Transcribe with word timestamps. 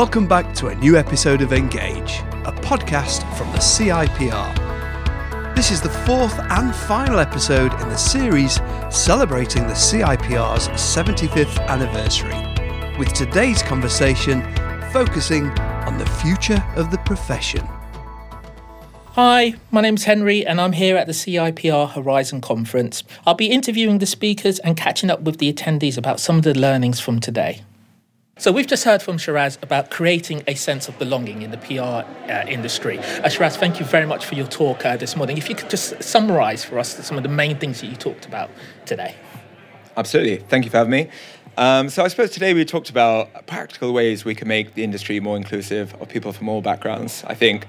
Welcome 0.00 0.26
back 0.26 0.54
to 0.54 0.68
a 0.68 0.74
new 0.76 0.96
episode 0.96 1.42
of 1.42 1.52
Engage, 1.52 2.20
a 2.46 2.52
podcast 2.62 3.20
from 3.36 3.52
the 3.52 3.58
CIPR. 3.58 5.54
This 5.54 5.70
is 5.70 5.82
the 5.82 5.90
fourth 5.90 6.38
and 6.38 6.74
final 6.74 7.18
episode 7.18 7.70
in 7.82 7.88
the 7.90 7.98
series 7.98 8.54
celebrating 8.88 9.66
the 9.66 9.74
CIPR's 9.74 10.68
75th 10.68 11.60
anniversary, 11.66 12.98
with 12.98 13.12
today's 13.12 13.62
conversation 13.62 14.40
focusing 14.90 15.50
on 15.86 15.98
the 15.98 16.06
future 16.06 16.64
of 16.76 16.90
the 16.90 16.98
profession. 17.04 17.68
Hi, 19.12 19.52
my 19.70 19.82
name's 19.82 20.04
Henry, 20.04 20.46
and 20.46 20.62
I'm 20.62 20.72
here 20.72 20.96
at 20.96 21.08
the 21.08 21.12
CIPR 21.12 21.90
Horizon 21.90 22.40
Conference. 22.40 23.04
I'll 23.26 23.34
be 23.34 23.50
interviewing 23.50 23.98
the 23.98 24.06
speakers 24.06 24.60
and 24.60 24.78
catching 24.78 25.10
up 25.10 25.20
with 25.20 25.36
the 25.36 25.52
attendees 25.52 25.98
about 25.98 26.20
some 26.20 26.38
of 26.38 26.44
the 26.44 26.58
learnings 26.58 27.00
from 27.00 27.20
today. 27.20 27.60
So 28.40 28.50
we've 28.50 28.66
just 28.66 28.84
heard 28.84 29.02
from 29.02 29.18
Sheeraz 29.18 29.62
about 29.62 29.90
creating 29.90 30.42
a 30.46 30.54
sense 30.54 30.88
of 30.88 30.98
belonging 30.98 31.42
in 31.42 31.50
the 31.50 31.58
PR 31.58 32.08
uh, 32.32 32.46
industry. 32.48 32.98
Uh, 32.98 33.28
Sheeraz, 33.28 33.56
thank 33.56 33.78
you 33.78 33.84
very 33.84 34.06
much 34.06 34.24
for 34.24 34.34
your 34.34 34.46
talk 34.46 34.86
uh, 34.86 34.96
this 34.96 35.14
morning. 35.14 35.36
If 35.36 35.50
you 35.50 35.54
could 35.54 35.68
just 35.68 36.02
summarise 36.02 36.64
for 36.64 36.78
us 36.78 37.06
some 37.06 37.18
of 37.18 37.22
the 37.22 37.28
main 37.28 37.58
things 37.58 37.82
that 37.82 37.88
you 37.88 37.96
talked 37.96 38.24
about 38.24 38.50
today. 38.86 39.14
Absolutely. 39.94 40.38
Thank 40.38 40.64
you 40.64 40.70
for 40.70 40.78
having 40.78 40.90
me. 40.90 41.10
Um, 41.58 41.90
so 41.90 42.02
I 42.02 42.08
suppose 42.08 42.30
today 42.30 42.54
we 42.54 42.64
talked 42.64 42.88
about 42.88 43.46
practical 43.46 43.92
ways 43.92 44.24
we 44.24 44.34
can 44.34 44.48
make 44.48 44.72
the 44.72 44.84
industry 44.84 45.20
more 45.20 45.36
inclusive 45.36 45.94
of 46.00 46.08
people 46.08 46.32
from 46.32 46.48
all 46.48 46.62
backgrounds. 46.62 47.22
I 47.26 47.34
think 47.34 47.66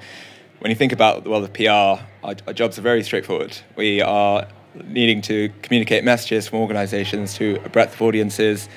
when 0.59 0.69
you 0.69 0.75
think 0.75 0.93
about 0.93 1.25
the 1.25 1.31
world 1.31 1.43
of 1.43 1.51
PR, 1.51 2.01
our, 2.25 2.35
our 2.47 2.53
jobs 2.53 2.79
are 2.79 2.81
very 2.81 3.03
straightforward. 3.03 3.57
We 3.75 4.01
are 4.01 4.47
needing 4.85 5.21
to 5.23 5.51
communicate 5.63 6.05
messages 6.05 6.47
from 6.47 6.59
organizations 6.59 7.33
to 7.33 7.59
a 7.65 7.67
breadth 7.67 7.95
of 7.95 8.01
audiences, 8.03 8.69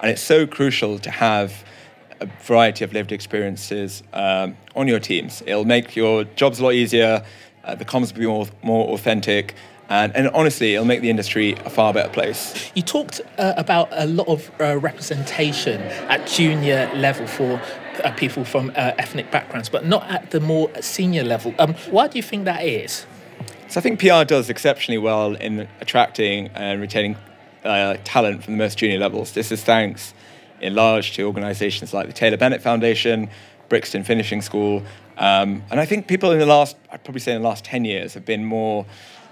and 0.00 0.10
it's 0.10 0.22
so 0.22 0.46
crucial 0.46 0.98
to 0.98 1.10
have 1.10 1.64
a 2.20 2.26
variety 2.42 2.84
of 2.84 2.92
lived 2.92 3.12
experiences 3.12 4.02
um, 4.12 4.56
on 4.76 4.86
your 4.86 5.00
teams. 5.00 5.42
It'll 5.46 5.64
make 5.64 5.96
your 5.96 6.24
jobs 6.24 6.60
a 6.60 6.64
lot 6.64 6.74
easier, 6.74 7.24
uh, 7.64 7.74
the 7.74 7.84
comms 7.84 8.12
will 8.12 8.20
be 8.20 8.26
more, 8.26 8.46
more 8.62 8.88
authentic, 8.94 9.54
and, 9.88 10.14
and, 10.14 10.28
honestly, 10.28 10.74
it'll 10.74 10.86
make 10.86 11.00
the 11.00 11.10
industry 11.10 11.54
a 11.64 11.70
far 11.70 11.92
better 11.92 12.08
place. 12.10 12.70
You 12.76 12.82
talked 12.82 13.20
uh, 13.38 13.54
about 13.56 13.88
a 13.90 14.06
lot 14.06 14.28
of 14.28 14.48
uh, 14.60 14.78
representation 14.78 15.80
at 15.82 16.28
junior 16.28 16.88
level 16.94 17.26
for 17.26 17.60
uh, 18.04 18.12
people 18.12 18.44
from 18.44 18.70
uh, 18.70 18.92
ethnic 18.98 19.32
backgrounds, 19.32 19.68
but 19.68 19.84
not 19.84 20.08
at 20.08 20.30
the 20.30 20.38
more 20.38 20.70
senior 20.80 21.24
level. 21.24 21.54
Um, 21.58 21.74
why 21.90 22.06
do 22.06 22.18
you 22.18 22.22
think 22.22 22.44
that 22.44 22.64
is? 22.64 23.04
So 23.66 23.80
I 23.80 23.82
think 23.82 23.98
PR 23.98 24.22
does 24.22 24.48
exceptionally 24.48 24.98
well 24.98 25.34
in 25.34 25.66
attracting 25.80 26.48
and 26.54 26.80
retaining 26.80 27.16
uh, 27.64 27.96
talent 28.04 28.44
from 28.44 28.54
the 28.54 28.58
most 28.58 28.78
junior 28.78 28.98
levels. 28.98 29.32
This 29.32 29.52
is 29.52 29.62
thanks 29.62 30.14
in 30.60 30.74
large 30.74 31.12
to 31.12 31.22
organisations 31.24 31.94
like 31.94 32.06
the 32.06 32.12
Taylor 32.12 32.36
Bennett 32.36 32.62
Foundation, 32.62 33.30
Brixton 33.68 34.04
Finishing 34.04 34.42
School, 34.42 34.82
um, 35.20 35.62
and 35.70 35.78
I 35.78 35.84
think 35.84 36.08
people 36.08 36.32
in 36.32 36.38
the 36.38 36.46
last, 36.46 36.76
I'd 36.90 37.04
probably 37.04 37.20
say 37.20 37.34
in 37.34 37.42
the 37.42 37.48
last 37.48 37.62
10 37.64 37.84
years, 37.84 38.14
have 38.14 38.24
been 38.24 38.42
more, 38.42 38.86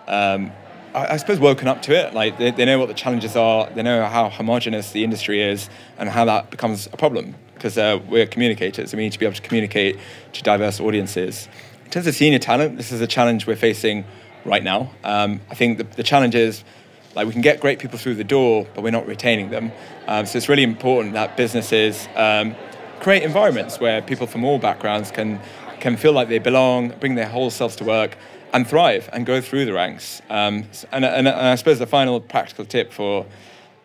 um, 0.06 0.53
I, 0.95 1.15
I, 1.15 1.17
suppose, 1.17 1.41
woken 1.41 1.67
up 1.67 1.81
to 1.83 1.93
it. 1.95 2.12
Like 2.12 2.37
they, 2.37 2.51
they 2.51 2.67
know 2.67 2.79
what 2.79 2.89
the 2.89 2.95
challenges 2.95 3.37
are, 3.37 3.71
they 3.71 3.83
know 3.83 4.05
how 4.05 4.29
homogenous 4.29 4.93
the 4.93 5.03
industry 5.03 5.43
is, 5.43 5.71
and 5.97 6.11
how 6.11 6.27
that 6.27 6.51
becomes 6.51 6.89
a 6.93 6.99
problem 6.99 7.34
because 7.55 7.79
uh, 7.79 7.99
we're 8.06 8.27
communicators 8.27 8.93
and 8.93 8.99
we 8.99 9.05
need 9.05 9.12
to 9.12 9.19
be 9.19 9.25
able 9.25 9.34
to 9.34 9.43
communicate 9.43 9.99
to 10.34 10.43
diverse 10.43 10.79
audiences. 10.79 11.49
In 11.87 11.91
terms 11.91 12.06
of 12.06 12.15
senior 12.15 12.39
talent, 12.39 12.77
this 12.77 12.93
is 12.93 13.01
a 13.01 13.06
challenge 13.06 13.47
we're 13.47 13.56
facing 13.56 14.05
right 14.45 14.62
now. 14.62 14.93
Um, 15.05 15.41
I 15.51 15.55
think 15.55 15.79
the, 15.79 15.84
the 15.84 16.03
challenge 16.03 16.34
is 16.34 16.65
like 17.19 17.27
we 17.27 17.33
can 17.33 17.43
get 17.43 17.59
great 17.59 17.81
people 17.81 17.99
through 17.99 18.15
the 18.15 18.23
door, 18.23 18.65
but 18.75 18.84
we're 18.84 18.93
not 18.93 19.05
retaining 19.09 19.51
them. 19.51 19.73
Um, 20.06 20.25
so 20.25 20.37
it's 20.37 20.49
really 20.49 20.62
important 20.62 21.15
that 21.15 21.37
businesses 21.37 22.06
um, 22.15 22.55
create 23.01 23.25
environments 23.25 23.81
where 23.81 24.01
people 24.01 24.29
from 24.29 24.45
all 24.45 24.61
backgrounds 24.61 25.11
can 25.11 25.41
can 25.81 25.97
feel 25.97 26.12
like 26.12 26.29
they 26.29 26.39
belong, 26.39 26.91
bring 27.01 27.17
their 27.17 27.29
whole 27.29 27.51
selves 27.51 27.75
to 27.77 27.84
work, 27.84 28.17
and 28.53 28.69
thrive 28.69 29.11
and 29.12 29.27
go 29.27 29.41
through 29.41 29.65
the 29.65 29.73
ranks. 29.73 30.23
Um, 30.31 30.65
and, 30.93 31.05
and, 31.05 31.27
and 31.27 31.29
I 31.29 31.56
suppose 31.56 31.81
the 31.81 31.87
final 31.87 32.21
practical 32.21 32.65
tip 32.65 32.93
for 32.93 33.27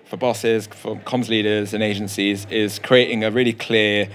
for 0.06 0.18
bosses, 0.18 0.68
for 0.68 0.96
comms 0.98 1.28
leaders 1.28 1.74
and 1.74 1.82
agencies 1.82 2.46
is 2.52 2.78
creating 2.78 3.24
a 3.24 3.32
really 3.32 3.54
clear 3.54 4.10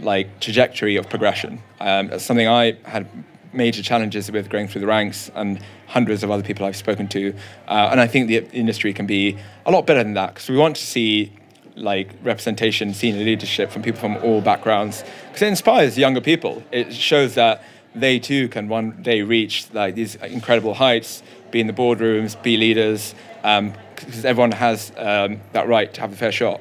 like 0.00 0.40
trajectory 0.40 0.96
of 0.96 1.08
progression. 1.08 1.62
Um, 1.78 2.08
that's 2.08 2.24
something 2.24 2.48
I 2.48 2.76
had 2.82 3.06
major 3.52 3.82
challenges 3.82 4.30
with 4.30 4.48
going 4.48 4.68
through 4.68 4.80
the 4.80 4.86
ranks 4.86 5.30
and 5.34 5.60
hundreds 5.86 6.22
of 6.22 6.30
other 6.30 6.42
people 6.42 6.64
I've 6.64 6.76
spoken 6.76 7.08
to. 7.08 7.34
Uh, 7.68 7.88
and 7.90 8.00
I 8.00 8.06
think 8.06 8.28
the 8.28 8.44
industry 8.52 8.92
can 8.92 9.06
be 9.06 9.36
a 9.66 9.70
lot 9.70 9.86
better 9.86 10.02
than 10.02 10.14
that 10.14 10.34
because 10.34 10.48
we 10.48 10.56
want 10.56 10.76
to 10.76 10.84
see 10.84 11.32
like 11.74 12.10
representation, 12.22 12.92
senior 12.94 13.24
leadership 13.24 13.70
from 13.70 13.82
people 13.82 14.00
from 14.00 14.16
all 14.18 14.40
backgrounds 14.40 15.04
because 15.26 15.42
it 15.42 15.48
inspires 15.48 15.96
younger 15.96 16.20
people. 16.20 16.62
It 16.70 16.92
shows 16.92 17.34
that 17.34 17.62
they 17.94 18.18
too 18.18 18.48
can 18.48 18.68
one 18.68 19.02
day 19.02 19.22
reach 19.22 19.66
like 19.72 19.94
these 19.94 20.14
incredible 20.16 20.74
heights, 20.74 21.22
be 21.50 21.60
in 21.60 21.66
the 21.66 21.72
boardrooms, 21.72 22.40
be 22.42 22.56
leaders, 22.56 23.14
um, 23.44 23.74
because 23.94 24.24
everyone 24.24 24.52
has 24.52 24.92
um, 24.96 25.40
that 25.52 25.68
right 25.68 25.92
to 25.94 26.00
have 26.00 26.12
a 26.12 26.16
fair 26.16 26.32
shot. 26.32 26.60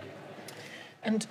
And 1.04 1.26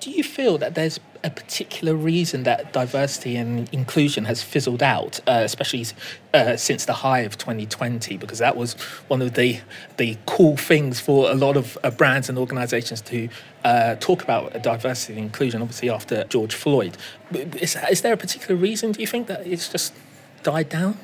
do 0.00 0.10
you 0.10 0.22
feel 0.22 0.58
that 0.58 0.74
there's 0.74 1.00
a 1.24 1.30
particular 1.30 1.94
reason 1.94 2.42
that 2.42 2.74
diversity 2.74 3.36
and 3.36 3.66
inclusion 3.72 4.26
has 4.26 4.42
fizzled 4.42 4.82
out, 4.82 5.20
uh, 5.26 5.40
especially 5.42 5.86
uh, 6.34 6.58
since 6.58 6.84
the 6.84 6.92
high 6.92 7.20
of 7.20 7.38
2020? 7.38 8.18
Because 8.18 8.38
that 8.40 8.56
was 8.56 8.74
one 9.08 9.22
of 9.22 9.32
the 9.32 9.60
the 9.96 10.18
cool 10.26 10.58
things 10.58 11.00
for 11.00 11.30
a 11.30 11.34
lot 11.34 11.56
of 11.56 11.78
uh, 11.82 11.90
brands 11.90 12.28
and 12.28 12.36
organisations 12.36 13.00
to 13.02 13.30
uh, 13.64 13.94
talk 13.96 14.22
about 14.22 14.62
diversity 14.62 15.14
and 15.14 15.22
inclusion. 15.22 15.62
Obviously, 15.62 15.88
after 15.88 16.24
George 16.24 16.54
Floyd, 16.54 16.98
is, 17.32 17.74
is 17.90 18.02
there 18.02 18.12
a 18.12 18.18
particular 18.18 18.54
reason? 18.54 18.92
Do 18.92 19.00
you 19.00 19.06
think 19.06 19.28
that 19.28 19.46
it's 19.46 19.70
just 19.70 19.94
died 20.42 20.68
down? 20.68 20.98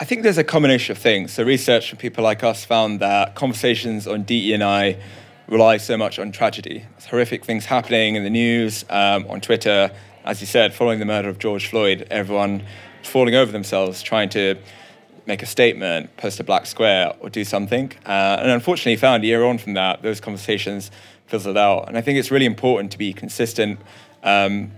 I 0.00 0.06
think 0.06 0.22
there's 0.22 0.38
a 0.38 0.44
combination 0.44 0.92
of 0.92 0.98
things. 0.98 1.34
So 1.34 1.44
research 1.44 1.90
from 1.90 1.98
people 1.98 2.24
like 2.24 2.42
us 2.42 2.64
found 2.64 2.98
that 3.00 3.34
conversations 3.36 4.08
on 4.08 4.24
DE&I 4.24 4.98
rely 5.48 5.76
so 5.76 5.96
much 5.96 6.18
on 6.18 6.32
tragedy. 6.32 6.84
Horrific 7.08 7.44
things 7.44 7.66
happening 7.66 8.16
in 8.16 8.24
the 8.24 8.30
news, 8.30 8.84
um, 8.88 9.26
on 9.28 9.40
Twitter. 9.40 9.90
As 10.24 10.40
you 10.40 10.46
said, 10.46 10.72
following 10.72 10.98
the 10.98 11.04
murder 11.04 11.28
of 11.28 11.38
George 11.38 11.68
Floyd, 11.68 12.06
everyone 12.10 12.62
falling 13.02 13.34
over 13.34 13.52
themselves 13.52 14.02
trying 14.02 14.30
to 14.30 14.56
make 15.26 15.42
a 15.42 15.46
statement, 15.46 16.16
post 16.16 16.40
a 16.40 16.44
black 16.44 16.66
square, 16.66 17.14
or 17.20 17.30
do 17.30 17.44
something. 17.44 17.92
Uh, 18.06 18.38
and 18.40 18.50
unfortunately, 18.50 18.96
found 18.96 19.24
a 19.24 19.26
year 19.26 19.44
on 19.44 19.58
from 19.58 19.74
that, 19.74 20.02
those 20.02 20.20
conversations 20.20 20.90
fizzled 21.26 21.56
out. 21.56 21.88
And 21.88 21.96
I 21.96 22.00
think 22.00 22.18
it's 22.18 22.30
really 22.30 22.46
important 22.46 22.92
to 22.92 22.98
be 22.98 23.12
consistent 23.12 23.80
um, 24.22 24.70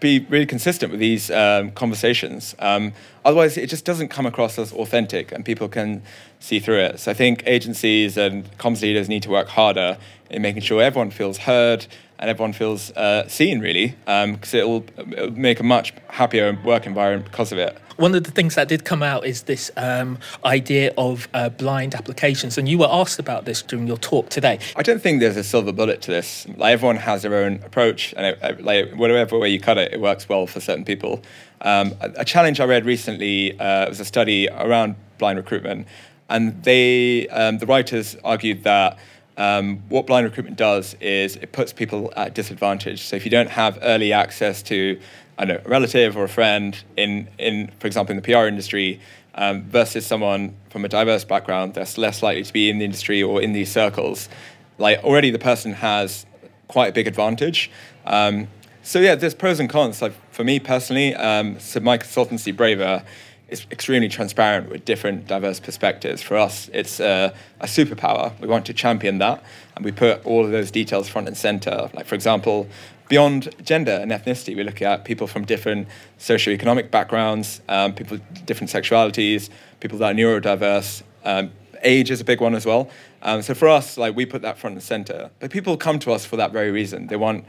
be 0.00 0.20
really 0.28 0.46
consistent 0.46 0.90
with 0.90 1.00
these 1.00 1.30
um, 1.30 1.70
conversations. 1.72 2.54
Um, 2.58 2.92
otherwise, 3.24 3.56
it 3.56 3.68
just 3.68 3.84
doesn't 3.84 4.08
come 4.08 4.26
across 4.26 4.58
as 4.58 4.72
authentic, 4.72 5.32
and 5.32 5.44
people 5.44 5.68
can 5.68 6.02
see 6.38 6.60
through 6.60 6.80
it. 6.80 7.00
So 7.00 7.10
I 7.10 7.14
think 7.14 7.42
agencies 7.46 8.16
and 8.16 8.44
comms 8.58 8.82
leaders 8.82 9.08
need 9.08 9.22
to 9.22 9.30
work 9.30 9.48
harder 9.48 9.98
in 10.28 10.42
making 10.42 10.62
sure 10.62 10.82
everyone 10.82 11.10
feels 11.10 11.38
heard 11.38 11.86
and 12.20 12.30
everyone 12.30 12.52
feels 12.52 12.92
uh, 12.92 13.26
seen, 13.26 13.58
really, 13.58 13.88
because 14.04 14.54
um, 14.54 14.60
it'll, 14.60 14.84
it'll 14.96 15.30
make 15.32 15.58
a 15.58 15.64
much 15.64 15.92
happier 16.08 16.56
work 16.64 16.86
environment 16.86 17.24
because 17.24 17.50
of 17.50 17.58
it 17.58 17.76
one 18.00 18.14
of 18.14 18.24
the 18.24 18.30
things 18.30 18.54
that 18.54 18.66
did 18.66 18.84
come 18.84 19.02
out 19.02 19.26
is 19.26 19.42
this 19.42 19.70
um, 19.76 20.18
idea 20.44 20.92
of 20.96 21.28
uh, 21.34 21.50
blind 21.50 21.94
applications, 21.94 22.56
and 22.56 22.66
you 22.68 22.78
were 22.78 22.88
asked 22.90 23.18
about 23.18 23.44
this 23.44 23.60
during 23.60 23.86
your 23.86 23.98
talk 23.98 24.30
today. 24.30 24.58
I 24.74 24.82
don't 24.82 25.02
think 25.02 25.20
there's 25.20 25.36
a 25.36 25.44
silver 25.44 25.72
bullet 25.72 26.00
to 26.02 26.10
this. 26.10 26.46
Like 26.56 26.72
everyone 26.72 26.96
has 26.96 27.22
their 27.22 27.34
own 27.34 27.56
approach, 27.62 28.14
and 28.16 28.26
it, 28.26 28.64
like 28.64 28.92
whatever 28.94 29.38
way 29.38 29.50
you 29.50 29.60
cut 29.60 29.76
it, 29.76 29.92
it 29.92 30.00
works 30.00 30.28
well 30.28 30.46
for 30.46 30.60
certain 30.60 30.84
people. 30.84 31.22
Um, 31.60 31.94
a, 32.00 32.10
a, 32.20 32.24
challenge 32.24 32.58
I 32.58 32.64
read 32.64 32.86
recently 32.86 33.58
uh, 33.60 33.90
was 33.90 34.00
a 34.00 34.04
study 34.06 34.48
around 34.48 34.96
blind 35.18 35.36
recruitment, 35.36 35.86
and 36.30 36.62
they 36.64 37.28
um, 37.28 37.58
the 37.58 37.66
writers 37.66 38.16
argued 38.24 38.64
that. 38.64 38.98
Um, 39.40 39.78
what 39.88 40.06
blind 40.06 40.24
recruitment 40.26 40.58
does 40.58 40.94
is 41.00 41.36
it 41.36 41.52
puts 41.52 41.72
people 41.72 42.12
at 42.14 42.34
disadvantage. 42.34 43.02
So 43.02 43.16
if 43.16 43.24
you 43.24 43.30
don't 43.30 43.48
have 43.48 43.78
early 43.80 44.12
access 44.12 44.62
to 44.64 45.00
I 45.38 45.46
know, 45.46 45.60
a 45.64 45.68
relative 45.68 46.18
or 46.18 46.24
a 46.24 46.28
friend 46.28 46.78
in, 46.98 47.26
in 47.38 47.70
for 47.78 47.86
example, 47.86 48.14
in 48.14 48.20
the 48.20 48.22
PR 48.22 48.46
industry, 48.46 49.00
um, 49.34 49.62
versus 49.62 50.04
someone 50.06 50.54
from 50.68 50.84
a 50.84 50.88
diverse 50.88 51.24
background 51.24 51.72
that's 51.72 51.96
less 51.96 52.22
likely 52.22 52.42
to 52.42 52.52
be 52.52 52.68
in 52.68 52.78
the 52.78 52.84
industry 52.84 53.22
or 53.22 53.40
in 53.40 53.54
these 53.54 53.72
circles, 53.72 54.28
like 54.76 55.02
already 55.02 55.30
the 55.30 55.38
person 55.38 55.72
has 55.72 56.26
quite 56.68 56.88
a 56.88 56.92
big 56.92 57.06
advantage. 57.06 57.70
Um, 58.04 58.48
so 58.82 58.98
yeah, 58.98 59.14
there's 59.14 59.34
pros 59.34 59.58
and 59.58 59.70
cons. 59.70 60.02
Like 60.02 60.12
for 60.30 60.44
me 60.44 60.60
personally, 60.60 61.14
um, 61.14 61.58
so 61.58 61.80
my 61.80 61.96
consultancy 61.96 62.54
Braver 62.54 63.02
is 63.50 63.66
extremely 63.70 64.08
transparent 64.08 64.70
with 64.70 64.84
different 64.84 65.26
diverse 65.26 65.60
perspectives. 65.60 66.22
For 66.22 66.36
us, 66.36 66.70
it's 66.72 67.00
a 67.00 67.34
superpower. 67.62 68.38
We 68.40 68.48
want 68.48 68.66
to 68.66 68.74
champion 68.74 69.18
that, 69.18 69.42
and 69.76 69.84
we 69.84 69.92
put 69.92 70.24
all 70.24 70.44
of 70.44 70.50
those 70.50 70.70
details 70.70 71.08
front 71.08 71.28
and 71.28 71.36
center. 71.36 71.90
Like 71.92 72.06
for 72.06 72.14
example, 72.14 72.68
beyond 73.08 73.54
gender 73.62 73.92
and 73.92 74.12
ethnicity, 74.12 74.56
we 74.56 74.62
look 74.62 74.80
at 74.80 75.04
people 75.04 75.26
from 75.26 75.44
different 75.44 75.88
socioeconomic 76.18 76.90
backgrounds, 76.90 77.60
um, 77.68 77.92
people 77.92 78.18
with 78.18 78.46
different 78.46 78.70
sexualities, 78.70 79.50
people 79.80 79.98
that 79.98 80.12
are 80.12 80.14
neurodiverse. 80.14 81.02
Um, 81.24 81.50
age 81.82 82.10
is 82.10 82.20
a 82.20 82.24
big 82.24 82.40
one 82.40 82.54
as 82.54 82.64
well. 82.64 82.88
Um, 83.22 83.42
so 83.42 83.54
for 83.54 83.68
us, 83.68 83.98
like 83.98 84.14
we 84.14 84.26
put 84.26 84.42
that 84.42 84.58
front 84.58 84.74
and 84.74 84.82
center. 84.82 85.30
But 85.40 85.50
people 85.50 85.76
come 85.76 85.98
to 86.00 86.12
us 86.12 86.24
for 86.24 86.36
that 86.36 86.52
very 86.52 86.70
reason. 86.70 87.08
They 87.08 87.16
want 87.16 87.44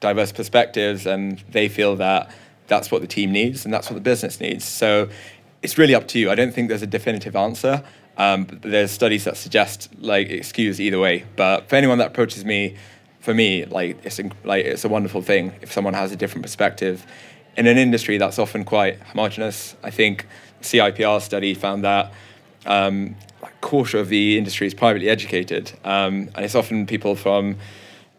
diverse 0.00 0.30
perspectives, 0.30 1.06
and 1.06 1.42
they 1.50 1.68
feel 1.68 1.96
that 1.96 2.30
that's 2.68 2.90
what 2.90 3.00
the 3.00 3.06
team 3.06 3.32
needs 3.32 3.64
and 3.64 3.74
that's 3.74 3.90
what 3.90 3.94
the 3.94 4.00
business 4.00 4.40
needs. 4.40 4.64
So 4.64 5.08
it's 5.62 5.78
really 5.78 5.94
up 5.94 6.08
to 6.08 6.18
you. 6.18 6.30
I 6.30 6.34
don't 6.34 6.52
think 6.52 6.68
there's 6.68 6.82
a 6.82 6.86
definitive 6.86 7.36
answer. 7.36 7.82
Um, 8.16 8.46
there's 8.62 8.90
studies 8.90 9.24
that 9.24 9.36
suggest 9.36 9.88
like 9.98 10.28
excuse 10.28 10.80
either 10.80 10.98
way. 10.98 11.24
But 11.36 11.68
for 11.68 11.76
anyone 11.76 11.98
that 11.98 12.08
approaches 12.08 12.44
me, 12.44 12.76
for 13.20 13.34
me, 13.34 13.64
like 13.64 13.98
it's 14.04 14.20
like 14.44 14.64
it's 14.64 14.84
a 14.84 14.88
wonderful 14.88 15.22
thing 15.22 15.52
if 15.62 15.72
someone 15.72 15.94
has 15.94 16.12
a 16.12 16.16
different 16.16 16.42
perspective. 16.42 17.06
In 17.56 17.66
an 17.66 17.78
industry 17.78 18.18
that's 18.18 18.38
often 18.38 18.64
quite 18.64 19.00
homogenous, 19.02 19.76
I 19.82 19.90
think 19.90 20.26
CIPR 20.62 21.20
study 21.20 21.54
found 21.54 21.84
that 21.84 22.12
um, 22.66 23.16
a 23.42 23.48
quarter 23.60 23.98
of 23.98 24.08
the 24.08 24.38
industry 24.38 24.66
is 24.66 24.74
privately 24.74 25.08
educated, 25.08 25.72
um, 25.84 26.30
and 26.34 26.44
it's 26.44 26.54
often 26.54 26.86
people 26.86 27.16
from 27.16 27.56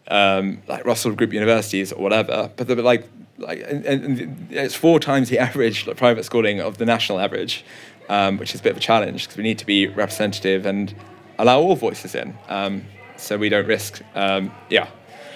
um, 0.08 0.62
like 0.68 0.84
Russell 0.84 1.12
Group 1.12 1.32
universities 1.32 1.92
or 1.92 2.02
whatever. 2.02 2.50
But 2.56 2.66
they're 2.66 2.76
like 2.76 3.08
like 3.40 3.62
and, 3.66 3.84
and 3.84 4.48
it's 4.50 4.74
four 4.74 5.00
times 5.00 5.28
the 5.28 5.38
average 5.48 5.86
like, 5.86 5.96
private 5.96 6.24
schooling 6.24 6.60
of 6.60 6.78
the 6.78 6.86
national 6.86 7.18
average, 7.18 7.64
um, 8.08 8.38
which 8.38 8.54
is 8.54 8.60
a 8.60 8.62
bit 8.62 8.72
of 8.72 8.76
a 8.76 8.80
challenge 8.80 9.24
because 9.24 9.36
we 9.36 9.42
need 9.42 9.58
to 9.58 9.66
be 9.66 9.86
representative 9.88 10.66
and 10.66 10.94
allow 11.38 11.60
all 11.60 11.76
voices 11.76 12.14
in, 12.14 12.36
um, 12.48 12.84
so 13.16 13.38
we 13.38 13.48
don't 13.48 13.66
risk 13.66 14.02
um, 14.14 14.52
yeah 14.68 14.88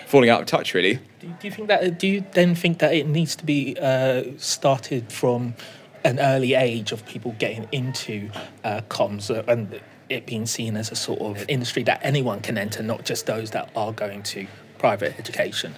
falling 0.06 0.30
out 0.30 0.40
of 0.40 0.46
touch 0.46 0.74
really. 0.74 1.00
Do, 1.20 1.34
you 1.42 1.50
think 1.50 1.68
that? 1.68 1.98
Do 1.98 2.06
you 2.06 2.24
then 2.32 2.54
think 2.54 2.78
that 2.78 2.94
it 2.94 3.08
needs 3.08 3.34
to 3.36 3.44
be 3.44 3.76
uh, 3.80 4.24
started 4.36 5.10
from 5.10 5.54
an 6.04 6.20
early 6.20 6.54
age 6.54 6.92
of 6.92 7.04
people 7.06 7.34
getting 7.38 7.66
into 7.72 8.30
uh, 8.62 8.82
comms 8.88 9.30
and 9.48 9.80
it 10.10 10.26
being 10.26 10.46
seen 10.46 10.76
as 10.76 10.92
a 10.92 10.94
sort 10.94 11.20
of 11.20 11.44
industry 11.48 11.82
that 11.84 12.00
anyone 12.02 12.40
can 12.40 12.58
enter, 12.58 12.82
not 12.82 13.04
just 13.04 13.26
those 13.26 13.50
that 13.52 13.70
are 13.74 13.92
going 13.92 14.22
to 14.22 14.46
private 14.78 15.18
education? 15.18 15.74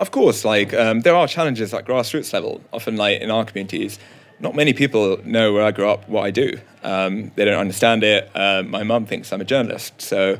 Of 0.00 0.12
course, 0.12 0.44
like 0.44 0.72
um, 0.74 1.00
there 1.00 1.16
are 1.16 1.26
challenges 1.26 1.74
at 1.74 1.84
grassroots 1.84 2.32
level. 2.32 2.60
Often, 2.72 2.96
like 2.96 3.20
in 3.20 3.32
our 3.32 3.44
communities, 3.44 3.98
not 4.38 4.54
many 4.54 4.72
people 4.72 5.18
know 5.24 5.52
where 5.52 5.64
I 5.64 5.72
grew 5.72 5.88
up, 5.88 6.08
what 6.08 6.22
I 6.22 6.30
do. 6.30 6.60
Um, 6.84 7.32
they 7.34 7.44
don't 7.44 7.58
understand 7.58 8.04
it. 8.04 8.30
Uh, 8.32 8.62
my 8.64 8.84
mum 8.84 9.06
thinks 9.06 9.32
I'm 9.32 9.40
a 9.40 9.44
journalist, 9.44 10.00
so 10.00 10.38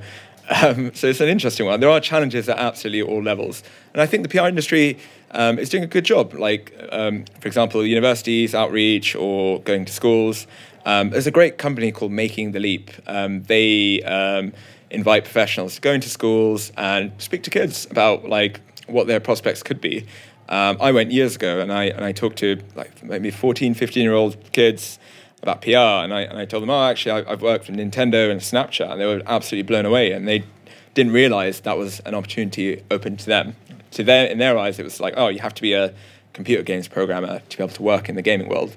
um, 0.63 0.95
so 0.95 1.09
it's 1.09 1.21
an 1.21 1.29
interesting 1.29 1.67
one. 1.67 1.81
There 1.81 1.91
are 1.91 1.99
challenges 1.99 2.49
at 2.49 2.57
absolutely 2.57 3.03
all 3.03 3.21
levels, 3.21 3.65
and 3.95 4.01
I 4.01 4.07
think 4.07 4.23
the 4.23 4.29
PR 4.29 4.47
industry 4.47 4.97
um, 5.33 5.59
is 5.59 5.69
doing 5.69 5.83
a 5.83 5.89
good 5.89 6.05
job. 6.05 6.35
Like, 6.35 6.73
um, 6.93 7.25
for 7.41 7.49
example, 7.49 7.85
universities, 7.85 8.55
outreach, 8.55 9.17
or 9.17 9.61
going 9.63 9.85
to 9.87 9.93
schools. 9.93 10.47
Um, 10.87 11.11
there's 11.11 11.27
a 11.27 11.33
great 11.33 11.59
company 11.59 11.91
called 11.91 12.13
Making 12.13 12.53
the 12.53 12.61
Leap. 12.61 12.93
they 13.07 14.55
invite 14.91 15.25
professionals 15.25 15.75
to 15.75 15.81
go 15.83 15.93
into 15.93 16.09
schools 16.09 16.73
and 16.77 17.13
speak 17.19 17.43
to 17.43 17.51
kids 17.51 17.87
about 17.91 18.27
like 18.27 18.61
what 18.89 19.07
their 19.07 19.21
prospects 19.21 19.63
could 19.63 19.81
be. 19.81 20.07
Um, 20.49 20.79
I 20.81 20.93
went 20.93 21.13
years 21.13 21.37
ago 21.37 21.61
and 21.61 21.73
I, 21.73 21.85
and 21.85 22.05
I 22.05 22.13
talked 22.13 22.39
to 22.39 22.61
like 22.75 23.03
maybe 23.03 23.31
14, 23.31 23.75
15 23.75 24.03
year 24.03 24.15
old 24.15 24.37
kids 24.53 24.99
about 25.43 25.63
PR 25.63 26.03
and 26.05 26.13
I, 26.13 26.23
and 26.23 26.39
I 26.39 26.47
told 26.47 26.63
them, 26.63 26.71
oh, 26.71 26.89
actually, 26.89 27.23
I, 27.23 27.31
have 27.31 27.43
worked 27.43 27.67
for 27.67 27.73
Nintendo 27.73 28.31
and 28.31 28.41
Snapchat. 28.41 28.91
And 28.91 29.01
they 29.01 29.07
were 29.07 29.23
absolutely 29.27 29.69
blown 29.69 29.85
away 29.85 30.13
and 30.13 30.27
they 30.27 30.45
didn't 30.95 31.13
realize 31.13 31.61
that 31.61 31.77
was 31.77 32.01
an 32.01 32.15
opportunity 32.15 32.83
open 32.91 33.17
to 33.19 33.27
them. 33.27 33.57
To 33.93 34.03
their, 34.03 34.27
in 34.27 34.39
their 34.39 34.59
eyes, 34.59 34.79
it 34.79 34.85
was 34.85 35.01
like, 35.01 35.15
oh, 35.17 35.29
you 35.29 35.39
have 35.41 35.55
to 35.55 35.63
be 35.63 35.73
a 35.75 35.95
computer 36.33 36.63
games 36.63 36.89
programmer 36.89 37.41
to 37.41 37.57
be 37.57 37.63
able 37.63 37.75
to 37.75 37.83
work 37.83 38.09
in 38.09 38.17
the 38.17 38.23
gaming 38.23 38.49
world. 38.49 38.75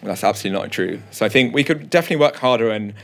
And 0.00 0.10
that's 0.10 0.24
absolutely 0.24 0.60
not 0.60 0.70
true. 0.70 1.00
So 1.10 1.24
I 1.24 1.28
think 1.28 1.54
we 1.54 1.64
could 1.64 1.88
definitely 1.90 2.16
work 2.16 2.36
harder 2.36 2.70
in 2.70 2.94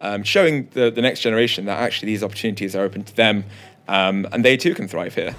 um, 0.00 0.22
showing 0.22 0.68
the, 0.72 0.90
the 0.90 1.02
next 1.02 1.20
generation 1.20 1.66
that 1.66 1.78
actually 1.78 2.06
these 2.06 2.22
opportunities 2.22 2.74
are 2.74 2.82
open 2.82 3.04
to 3.04 3.16
them 3.16 3.44
um, 3.88 4.26
and 4.32 4.44
they 4.44 4.56
too 4.56 4.74
can 4.74 4.88
thrive 4.88 5.14
here. 5.14 5.34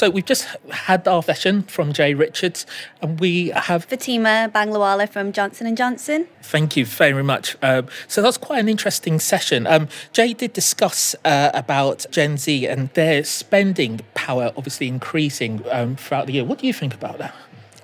So 0.00 0.08
we've 0.08 0.24
just 0.24 0.46
had 0.70 1.06
our 1.06 1.22
session 1.22 1.62
from 1.64 1.92
Jay 1.92 2.14
Richards, 2.14 2.64
and 3.02 3.20
we 3.20 3.48
have 3.48 3.84
Fatima 3.84 4.50
Banglawala 4.50 5.06
from 5.06 5.30
Johnson 5.30 5.66
and 5.66 5.76
Johnson. 5.76 6.26
Thank 6.40 6.74
you 6.74 6.86
very 6.86 7.22
much. 7.22 7.54
Um, 7.60 7.86
so 8.08 8.22
that's 8.22 8.38
quite 8.38 8.60
an 8.60 8.70
interesting 8.70 9.18
session. 9.20 9.66
Um, 9.66 9.88
Jay 10.14 10.32
did 10.32 10.54
discuss 10.54 11.14
uh, 11.26 11.50
about 11.52 12.06
Gen 12.10 12.38
Z 12.38 12.66
and 12.66 12.88
their 12.94 13.24
spending 13.24 14.00
power, 14.14 14.54
obviously 14.56 14.88
increasing 14.88 15.62
um, 15.70 15.96
throughout 15.96 16.28
the 16.28 16.32
year. 16.32 16.44
What 16.44 16.60
do 16.60 16.66
you 16.66 16.72
think 16.72 16.94
about 16.94 17.18
that? 17.18 17.34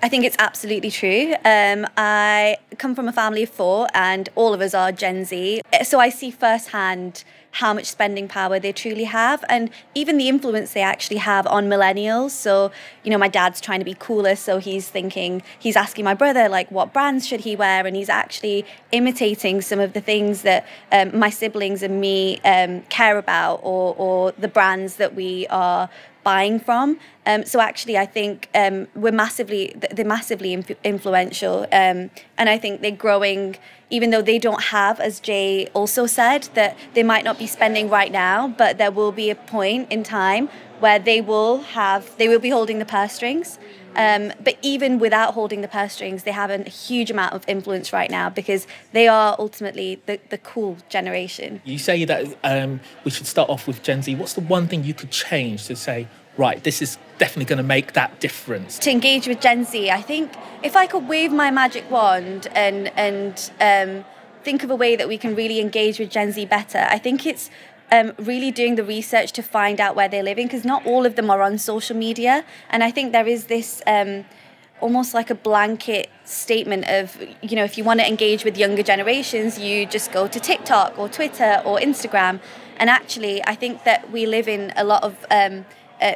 I 0.01 0.09
think 0.09 0.25
it's 0.25 0.35
absolutely 0.37 0.91
true. 0.91 1.33
Um, 1.43 1.87
I 1.97 2.57
come 2.77 2.93
from 2.93 3.07
a 3.07 3.13
family 3.13 3.43
of 3.43 3.49
four, 3.49 3.87
and 3.95 4.29
all 4.35 4.53
of 4.53 4.61
us 4.61 4.73
are 4.75 4.91
Gen 4.91 5.25
Z. 5.25 5.61
So 5.83 5.99
I 5.99 6.09
see 6.09 6.29
firsthand 6.29 7.23
how 7.51 7.73
much 7.73 7.85
spending 7.85 8.27
power 8.27 8.59
they 8.59 8.71
truly 8.71 9.05
have 9.05 9.43
and 9.49 9.71
even 9.95 10.17
the 10.17 10.29
influence 10.29 10.73
they 10.73 10.81
actually 10.81 11.17
have 11.17 11.47
on 11.47 11.67
millennials. 11.67 12.29
So, 12.29 12.71
you 13.03 13.09
know, 13.09 13.17
my 13.17 13.29
dad's 13.29 13.59
trying 13.59 13.79
to 13.79 13.85
be 13.85 13.95
cooler, 13.95 14.35
so 14.35 14.59
he's 14.59 14.87
thinking, 14.87 15.41
he's 15.57 15.75
asking 15.75 16.05
my 16.05 16.13
brother, 16.13 16.47
like, 16.47 16.69
what 16.69 16.93
brands 16.93 17.25
should 17.25 17.39
he 17.39 17.55
wear? 17.55 17.87
And 17.87 17.95
he's 17.95 18.09
actually 18.09 18.65
imitating 18.91 19.61
some 19.61 19.79
of 19.79 19.93
the 19.93 20.01
things 20.01 20.43
that 20.43 20.67
um, 20.91 21.17
my 21.17 21.31
siblings 21.31 21.81
and 21.81 21.99
me 21.99 22.39
um, 22.41 22.81
care 22.83 23.17
about 23.17 23.61
or, 23.63 23.95
or 23.97 24.33
the 24.33 24.47
brands 24.47 24.97
that 24.97 25.15
we 25.15 25.47
are 25.47 25.89
buying 26.31 26.59
from. 26.67 26.87
Um, 27.25 27.41
so 27.51 27.57
actually, 27.69 27.97
I 28.05 28.07
think 28.17 28.33
um, 28.61 28.75
we're 29.01 29.19
massively 29.23 29.63
they're 29.95 30.13
massively 30.17 30.51
influential, 30.93 31.55
um, 31.81 31.99
and 32.39 32.45
I 32.55 32.57
think 32.63 32.73
they're 32.81 33.01
growing 33.07 33.43
even 33.89 34.09
though 34.11 34.21
they 34.31 34.39
don't 34.47 34.63
have, 34.77 34.99
as 34.99 35.13
Jay 35.29 35.67
also 35.73 36.05
said, 36.05 36.41
that 36.59 36.71
they 36.93 37.03
might 37.03 37.23
not 37.23 37.37
be 37.43 37.47
spending 37.47 37.89
right 37.89 38.11
now, 38.11 38.37
but 38.61 38.77
there 38.77 38.91
will 38.91 39.13
be 39.13 39.29
a 39.29 39.35
point 39.35 39.89
in 39.89 40.03
time 40.03 40.49
where 40.83 40.99
they 40.99 41.21
will 41.21 41.59
have, 41.79 42.01
they 42.17 42.27
will 42.27 42.43
be 42.49 42.49
holding 42.49 42.79
the 42.79 42.89
purse 42.97 43.13
strings. 43.13 43.57
Um, 43.97 44.31
but 44.43 44.57
even 44.61 44.99
without 44.99 45.33
holding 45.33 45.61
the 45.61 45.67
purse 45.67 45.93
strings, 45.93 46.23
they 46.23 46.31
have 46.31 46.51
a 46.51 46.59
huge 46.63 47.09
amount 47.09 47.33
of 47.33 47.43
influence 47.47 47.91
right 47.91 48.11
now 48.11 48.29
because 48.29 48.67
they 48.93 49.07
are 49.07 49.35
ultimately 49.39 50.01
the, 50.05 50.19
the 50.29 50.37
cool 50.37 50.77
generation. 50.87 51.61
You 51.65 51.79
say 51.79 52.05
that 52.05 52.37
um, 52.43 52.79
we 53.03 53.11
should 53.11 53.25
start 53.25 53.49
off 53.49 53.67
with 53.67 53.81
Gen 53.81 54.03
Z. 54.03 54.13
What's 54.15 54.33
the 54.33 54.41
one 54.41 54.67
thing 54.67 54.83
you 54.83 54.93
could 54.93 55.09
change 55.09 55.65
to 55.65 55.75
say, 55.75 56.07
right, 56.37 56.63
this 56.63 56.81
is 56.81 56.99
definitely 57.17 57.45
going 57.45 57.57
to 57.57 57.63
make 57.63 57.93
that 57.93 58.19
difference? 58.19 58.77
To 58.79 58.91
engage 58.91 59.27
with 59.27 59.41
Gen 59.41 59.65
Z, 59.65 59.89
I 59.89 60.03
think 60.03 60.31
if 60.61 60.75
I 60.75 60.85
could 60.85 61.07
wave 61.07 61.31
my 61.31 61.49
magic 61.49 61.89
wand 61.89 62.47
and 62.53 62.89
and 62.95 63.51
um, 63.59 64.05
think 64.43 64.63
of 64.63 64.69
a 64.69 64.75
way 64.75 64.95
that 64.95 65.07
we 65.07 65.17
can 65.17 65.35
really 65.35 65.59
engage 65.59 65.97
with 65.97 66.11
Gen 66.11 66.31
Z 66.31 66.45
better, 66.45 66.85
I 66.89 66.99
think 66.99 67.25
it's 67.25 67.49
um, 67.91 68.13
really 68.17 68.51
doing 68.51 68.75
the 68.75 68.83
research 68.83 69.31
to 69.33 69.41
find 69.41 69.79
out 69.79 69.95
where 69.95 70.09
they're 70.09 70.23
living 70.23 70.47
because 70.47 70.65
not 70.65 70.85
all 70.85 71.05
of 71.05 71.15
them 71.15 71.29
are 71.29 71.41
on 71.41 71.57
social 71.57 71.95
media, 71.95 72.45
and 72.69 72.83
I 72.83 72.91
think 72.91 73.11
there 73.11 73.27
is 73.27 73.45
this. 73.45 73.81
Um, 73.87 74.25
almost 74.79 75.13
like 75.13 75.29
a 75.29 75.35
blanket 75.35 76.09
statement 76.23 76.87
of 76.87 77.17
you 77.41 77.55
know 77.55 77.63
if 77.63 77.77
you 77.77 77.83
want 77.83 77.99
to 77.99 78.07
engage 78.07 78.45
with 78.45 78.57
younger 78.57 78.83
generations 78.83 79.57
you 79.57 79.85
just 79.85 80.11
go 80.11 80.27
to 80.27 80.39
tiktok 80.39 80.97
or 80.99 81.09
twitter 81.09 81.61
or 81.65 81.79
instagram 81.79 82.39
and 82.77 82.89
actually 82.89 83.43
i 83.45 83.55
think 83.55 83.83
that 83.85 84.11
we 84.11 84.25
live 84.25 84.47
in 84.47 84.71
a 84.75 84.83
lot 84.83 85.03
of 85.03 85.25
um, 85.31 85.65
uh, 85.99 86.13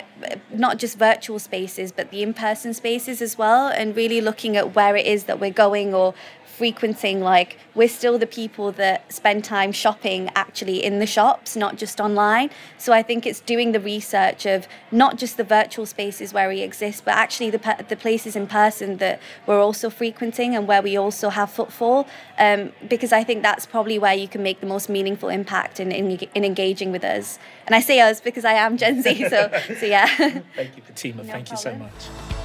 not 0.54 0.78
just 0.78 0.96
virtual 0.98 1.40
spaces 1.40 1.92
but 1.92 2.12
the 2.12 2.22
in-person 2.22 2.72
spaces 2.72 3.20
as 3.20 3.36
well 3.36 3.68
and 3.68 3.96
really 3.96 4.22
looking 4.22 4.56
at 4.56 4.76
where 4.76 4.96
it 4.96 5.08
is 5.08 5.24
that 5.24 5.40
we're 5.40 5.50
going 5.50 5.92
or 5.92 6.14
frequenting 6.62 7.22
like 7.22 7.58
we're 7.74 7.88
still 8.00 8.20
the 8.20 8.28
people 8.28 8.72
that 8.72 9.12
spend 9.12 9.44
time 9.44 9.72
shopping 9.72 10.30
actually 10.36 10.78
in 10.84 11.00
the 11.00 11.08
shops 11.08 11.56
not 11.56 11.76
just 11.76 12.00
online. 12.00 12.48
So 12.78 12.94
i 12.94 13.02
think 13.02 13.26
it's 13.30 13.42
doing 13.54 13.72
the 13.72 13.80
research 13.80 14.42
of 14.46 14.68
not 14.92 15.12
just 15.22 15.38
the 15.38 15.48
virtual 15.60 15.88
spaces 15.88 16.28
where 16.36 16.48
we 16.54 16.60
exist 16.70 16.98
but 17.04 17.16
actually 17.24 17.50
the, 17.50 17.62
the 17.94 17.96
places 17.96 18.36
in 18.36 18.46
person 18.46 18.98
that 18.98 19.20
we're 19.48 19.64
also 19.68 19.90
frequenting 19.90 20.50
and 20.56 20.68
where 20.68 20.84
we 20.84 20.94
also 21.06 21.30
have 21.30 21.50
footfall. 21.60 22.00
Um, 22.38 22.60
because 22.94 23.12
i 23.22 23.24
think 23.28 23.42
that's 23.50 23.66
probably 23.66 23.98
where 24.06 24.18
you 24.24 24.28
can 24.34 24.44
make 24.50 24.60
the 24.66 24.72
most 24.76 24.88
meaningful 24.98 25.30
impact 25.30 25.80
in, 25.80 25.92
in, 25.92 26.06
in 26.38 26.44
engaging 26.52 26.92
with 26.92 27.04
us. 27.04 27.40
And 27.66 27.74
i 27.80 27.82
say 27.90 27.98
us 28.10 28.22
because 28.22 28.46
i 28.54 28.56
am 28.66 28.78
gen 28.78 29.02
z 29.02 29.14
so, 29.34 29.40
so 29.80 29.86
yeah. 29.98 30.06
Thank 30.60 30.72
you 30.78 30.84
fatima. 30.90 31.24
No 31.24 31.32
thank 31.34 31.48
problem. 31.48 31.52
you 31.52 31.58
so 31.58 31.74
much 31.86 32.41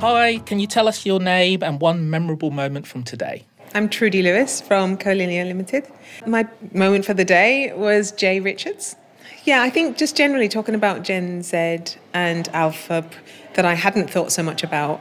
Hi, 0.00 0.38
can 0.46 0.60
you 0.60 0.68
tell 0.68 0.86
us 0.86 1.04
your 1.04 1.18
name 1.18 1.64
and 1.64 1.80
one 1.80 2.08
memorable 2.08 2.52
moment 2.52 2.86
from 2.86 3.02
today? 3.02 3.44
I'm 3.74 3.88
Trudy 3.88 4.22
Lewis 4.22 4.60
from 4.60 4.96
Colinear 4.96 5.44
Limited. 5.44 5.88
My 6.24 6.46
moment 6.72 7.04
for 7.04 7.14
the 7.14 7.24
day 7.24 7.72
was 7.74 8.12
Jay 8.12 8.38
Richards. 8.38 8.94
Yeah, 9.42 9.60
I 9.60 9.70
think 9.70 9.96
just 9.96 10.16
generally 10.16 10.48
talking 10.48 10.76
about 10.76 11.02
Gen 11.02 11.42
Z 11.42 11.96
and 12.14 12.48
Alpha 12.52 13.10
that 13.54 13.64
I 13.64 13.74
hadn't 13.74 14.08
thought 14.08 14.30
so 14.30 14.40
much 14.40 14.62
about 14.62 15.00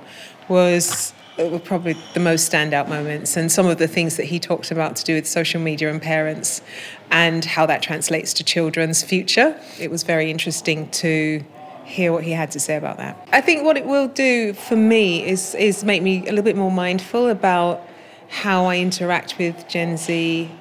was 0.50 1.13
uh, 1.38 1.46
were 1.46 1.60
probably 1.60 1.96
the 2.16 2.20
most 2.20 2.51
standout 2.51 2.89
moments 2.89 3.38
and 3.38 3.51
some 3.51 3.68
of 3.68 3.77
the 3.77 3.88
things 3.88 4.18
that 4.18 4.25
he 4.25 4.39
talked 4.39 4.72
about 4.72 4.96
to 4.96 5.04
do 5.04 5.13
with 5.13 5.27
social 5.27 5.62
media 5.62 5.92
and 5.92 6.01
parents 6.01 6.63
and 7.12 7.46
how 7.46 7.68
that 7.68 7.84
translates 7.84 8.34
to 8.34 8.44
children's 8.44 9.04
future. 9.04 9.62
It 9.80 9.92
was 9.92 10.01
very 10.01 10.32
interesting 10.32 10.89
to 10.89 11.46
hear 11.88 12.12
what 12.12 12.24
he 12.24 12.32
had 12.32 12.51
to 12.51 12.60
say 12.60 12.75
about 12.75 12.98
that. 12.98 13.27
I 13.32 13.39
think 13.39 13.63
what 13.63 13.77
it 13.77 13.86
will 13.86 14.10
do 14.10 14.53
for 14.53 14.75
me 14.75 15.25
is 15.25 15.56
is 15.56 15.84
make 15.84 16.03
me 16.03 16.20
a 16.20 16.29
little 16.29 16.44
bit 16.44 16.58
more 16.58 16.72
mindful 16.72 17.29
about 17.29 17.82
how 18.29 18.65
I 18.65 18.77
interact 18.77 19.38
with 19.38 19.67
Gen 19.70 19.98
Z 19.98 20.51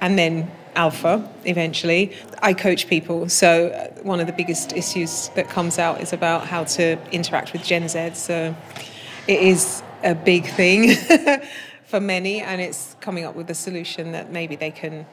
and 0.00 0.18
then 0.18 0.50
alpha 0.76 1.28
eventually. 1.44 2.12
I 2.42 2.54
coach 2.54 2.86
people, 2.86 3.28
so 3.28 3.68
uh, 3.68 4.02
one 4.02 4.20
of 4.20 4.26
the 4.26 4.32
biggest 4.32 4.72
issues 4.72 5.30
that 5.34 5.48
comes 5.48 5.78
out 5.78 6.00
is 6.00 6.12
about 6.12 6.46
how 6.46 6.64
to 6.64 6.98
interact 7.10 7.52
with 7.52 7.64
Gen 7.64 7.88
Z. 7.88 8.10
So 8.14 8.54
it 9.26 9.40
is 9.40 9.82
a 10.04 10.14
big 10.14 10.46
thing 10.46 10.94
for 11.84 11.98
many, 11.98 12.40
and 12.40 12.60
it's 12.60 12.94
coming 13.00 13.24
up 13.24 13.34
with 13.34 13.50
a 13.50 13.54
solution 13.54 14.12
that 14.12 14.30
maybe 14.30 14.54
they 14.54 14.70
can 14.70 15.06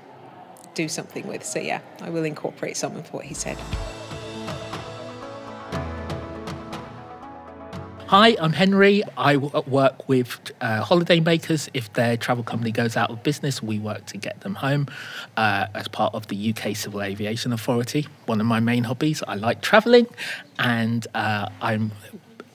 do 0.76 0.88
something 0.88 1.26
with. 1.28 1.44
So 1.44 1.60
yeah, 1.60 1.80
I 2.02 2.12
will 2.12 2.24
incorporate 2.24 2.78
some 2.78 2.96
of 2.96 3.12
what 3.12 3.26
he 3.26 3.34
said. 3.34 3.58
Hi, 8.16 8.38
I'm 8.40 8.54
Henry. 8.54 9.02
I 9.18 9.38
work 9.38 10.08
with 10.08 10.52
uh, 10.62 10.84
holiday 10.84 11.20
makers. 11.20 11.68
If 11.74 11.92
their 11.94 12.16
travel 12.16 12.44
company 12.44 12.72
goes 12.72 12.96
out 12.96 13.10
of 13.10 13.24
business, 13.24 13.64
we 13.64 13.80
work 13.80 14.06
to 14.06 14.20
get 14.20 14.42
them 14.42 14.54
home 14.54 14.86
uh, 15.36 15.66
as 15.74 15.88
part 15.88 16.14
of 16.14 16.28
the 16.28 16.54
UK 16.54 16.76
Civil 16.76 17.02
Aviation 17.02 17.52
Authority. 17.54 18.06
One 18.28 18.40
of 18.40 18.46
my 18.46 18.60
main 18.60 18.84
hobbies, 18.84 19.24
I 19.28 19.34
like 19.34 19.64
travelling, 19.64 20.06
and 20.60 21.08
uh, 21.16 21.50
I'm 21.60 21.92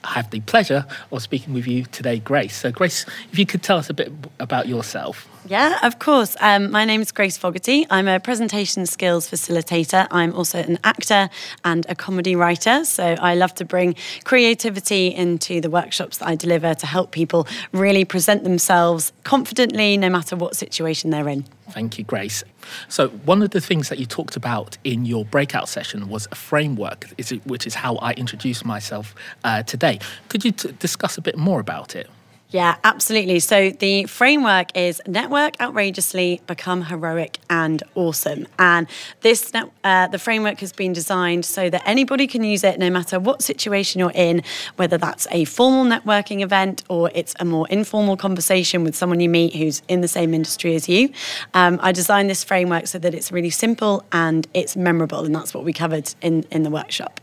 have 0.03 0.29
the 0.31 0.39
pleasure 0.41 0.85
of 1.11 1.21
speaking 1.21 1.53
with 1.53 1.67
you 1.67 1.85
today, 1.85 2.19
Grace. 2.19 2.55
So, 2.55 2.71
Grace, 2.71 3.05
if 3.31 3.39
you 3.39 3.45
could 3.45 3.63
tell 3.63 3.77
us 3.77 3.89
a 3.89 3.93
bit 3.93 4.11
about 4.39 4.67
yourself. 4.67 5.27
Yeah, 5.47 5.79
of 5.83 5.99
course. 5.99 6.35
Um, 6.41 6.69
my 6.69 6.85
name 6.85 7.01
is 7.01 7.11
Grace 7.11 7.37
Fogarty. 7.37 7.87
I'm 7.89 8.07
a 8.07 8.19
presentation 8.19 8.85
skills 8.85 9.29
facilitator. 9.29 10.07
I'm 10.11 10.33
also 10.35 10.59
an 10.59 10.77
actor 10.83 11.29
and 11.65 11.85
a 11.89 11.95
comedy 11.95 12.35
writer. 12.35 12.85
So 12.85 13.15
I 13.19 13.35
love 13.35 13.55
to 13.55 13.65
bring 13.65 13.95
creativity 14.25 15.07
into 15.07 15.59
the 15.61 15.69
workshops 15.69 16.19
that 16.19 16.27
I 16.27 16.35
deliver 16.35 16.75
to 16.75 16.85
help 16.85 17.11
people 17.11 17.47
really 17.71 18.05
present 18.05 18.43
themselves 18.43 19.11
confidently, 19.23 19.97
no 19.97 20.09
matter 20.09 20.35
what 20.35 20.55
situation 20.55 21.09
they're 21.09 21.29
in. 21.29 21.45
Thank 21.71 21.97
you, 21.97 22.03
Grace. 22.03 22.43
So, 22.87 23.09
one 23.09 23.41
of 23.41 23.51
the 23.51 23.61
things 23.61 23.89
that 23.89 23.99
you 23.99 24.05
talked 24.05 24.35
about 24.35 24.77
in 24.83 25.05
your 25.05 25.25
breakout 25.25 25.69
session 25.69 26.09
was 26.09 26.27
a 26.31 26.35
framework, 26.35 27.05
which 27.45 27.67
is 27.67 27.75
how 27.75 27.95
I 27.97 28.13
introduced 28.13 28.65
myself 28.65 29.15
uh, 29.43 29.63
today. 29.63 29.99
Could 30.29 30.43
you 30.43 30.51
t- 30.51 30.71
discuss 30.79 31.17
a 31.17 31.21
bit 31.21 31.37
more 31.37 31.59
about 31.59 31.95
it? 31.95 32.09
Yeah, 32.51 32.77
absolutely. 32.83 33.39
So 33.41 33.69
the 33.69 34.05
framework 34.05 34.75
is 34.75 34.99
network 35.05 35.61
outrageously, 35.61 36.41
become 36.47 36.81
heroic 36.85 37.37
and 37.47 37.83
awesome. 37.93 38.47
And 38.57 38.87
this 39.21 39.51
uh, 39.83 40.07
the 40.07 40.17
framework 40.17 40.59
has 40.61 40.73
been 40.73 40.91
designed 40.91 41.45
so 41.45 41.69
that 41.69 41.83
anybody 41.85 42.25
can 42.25 42.43
use 42.43 42.63
it 42.63 42.79
no 42.79 42.89
matter 42.89 43.19
what 43.19 43.43
situation 43.43 43.99
you're 43.99 44.11
in, 44.15 44.41
whether 44.77 44.97
that's 44.97 45.27
a 45.29 45.45
formal 45.45 45.85
networking 45.85 46.41
event 46.41 46.83
or 46.89 47.11
it's 47.13 47.35
a 47.39 47.45
more 47.45 47.67
informal 47.69 48.17
conversation 48.17 48.83
with 48.83 48.95
someone 48.95 49.19
you 49.19 49.29
meet 49.29 49.53
who's 49.55 49.83
in 49.87 50.01
the 50.01 50.07
same 50.07 50.33
industry 50.33 50.73
as 50.73 50.89
you. 50.89 51.11
Um, 51.53 51.77
I 51.83 51.91
designed 51.91 52.31
this 52.31 52.43
framework 52.43 52.87
so 52.87 52.97
that 52.97 53.13
it's 53.13 53.31
really 53.31 53.51
simple 53.51 54.03
and 54.11 54.47
it's 54.55 54.75
memorable, 54.75 55.23
and 55.23 55.35
that's 55.35 55.53
what 55.53 55.63
we 55.63 55.71
covered 55.71 56.15
in 56.23 56.45
in 56.49 56.63
the 56.63 56.71
workshop. 56.71 57.18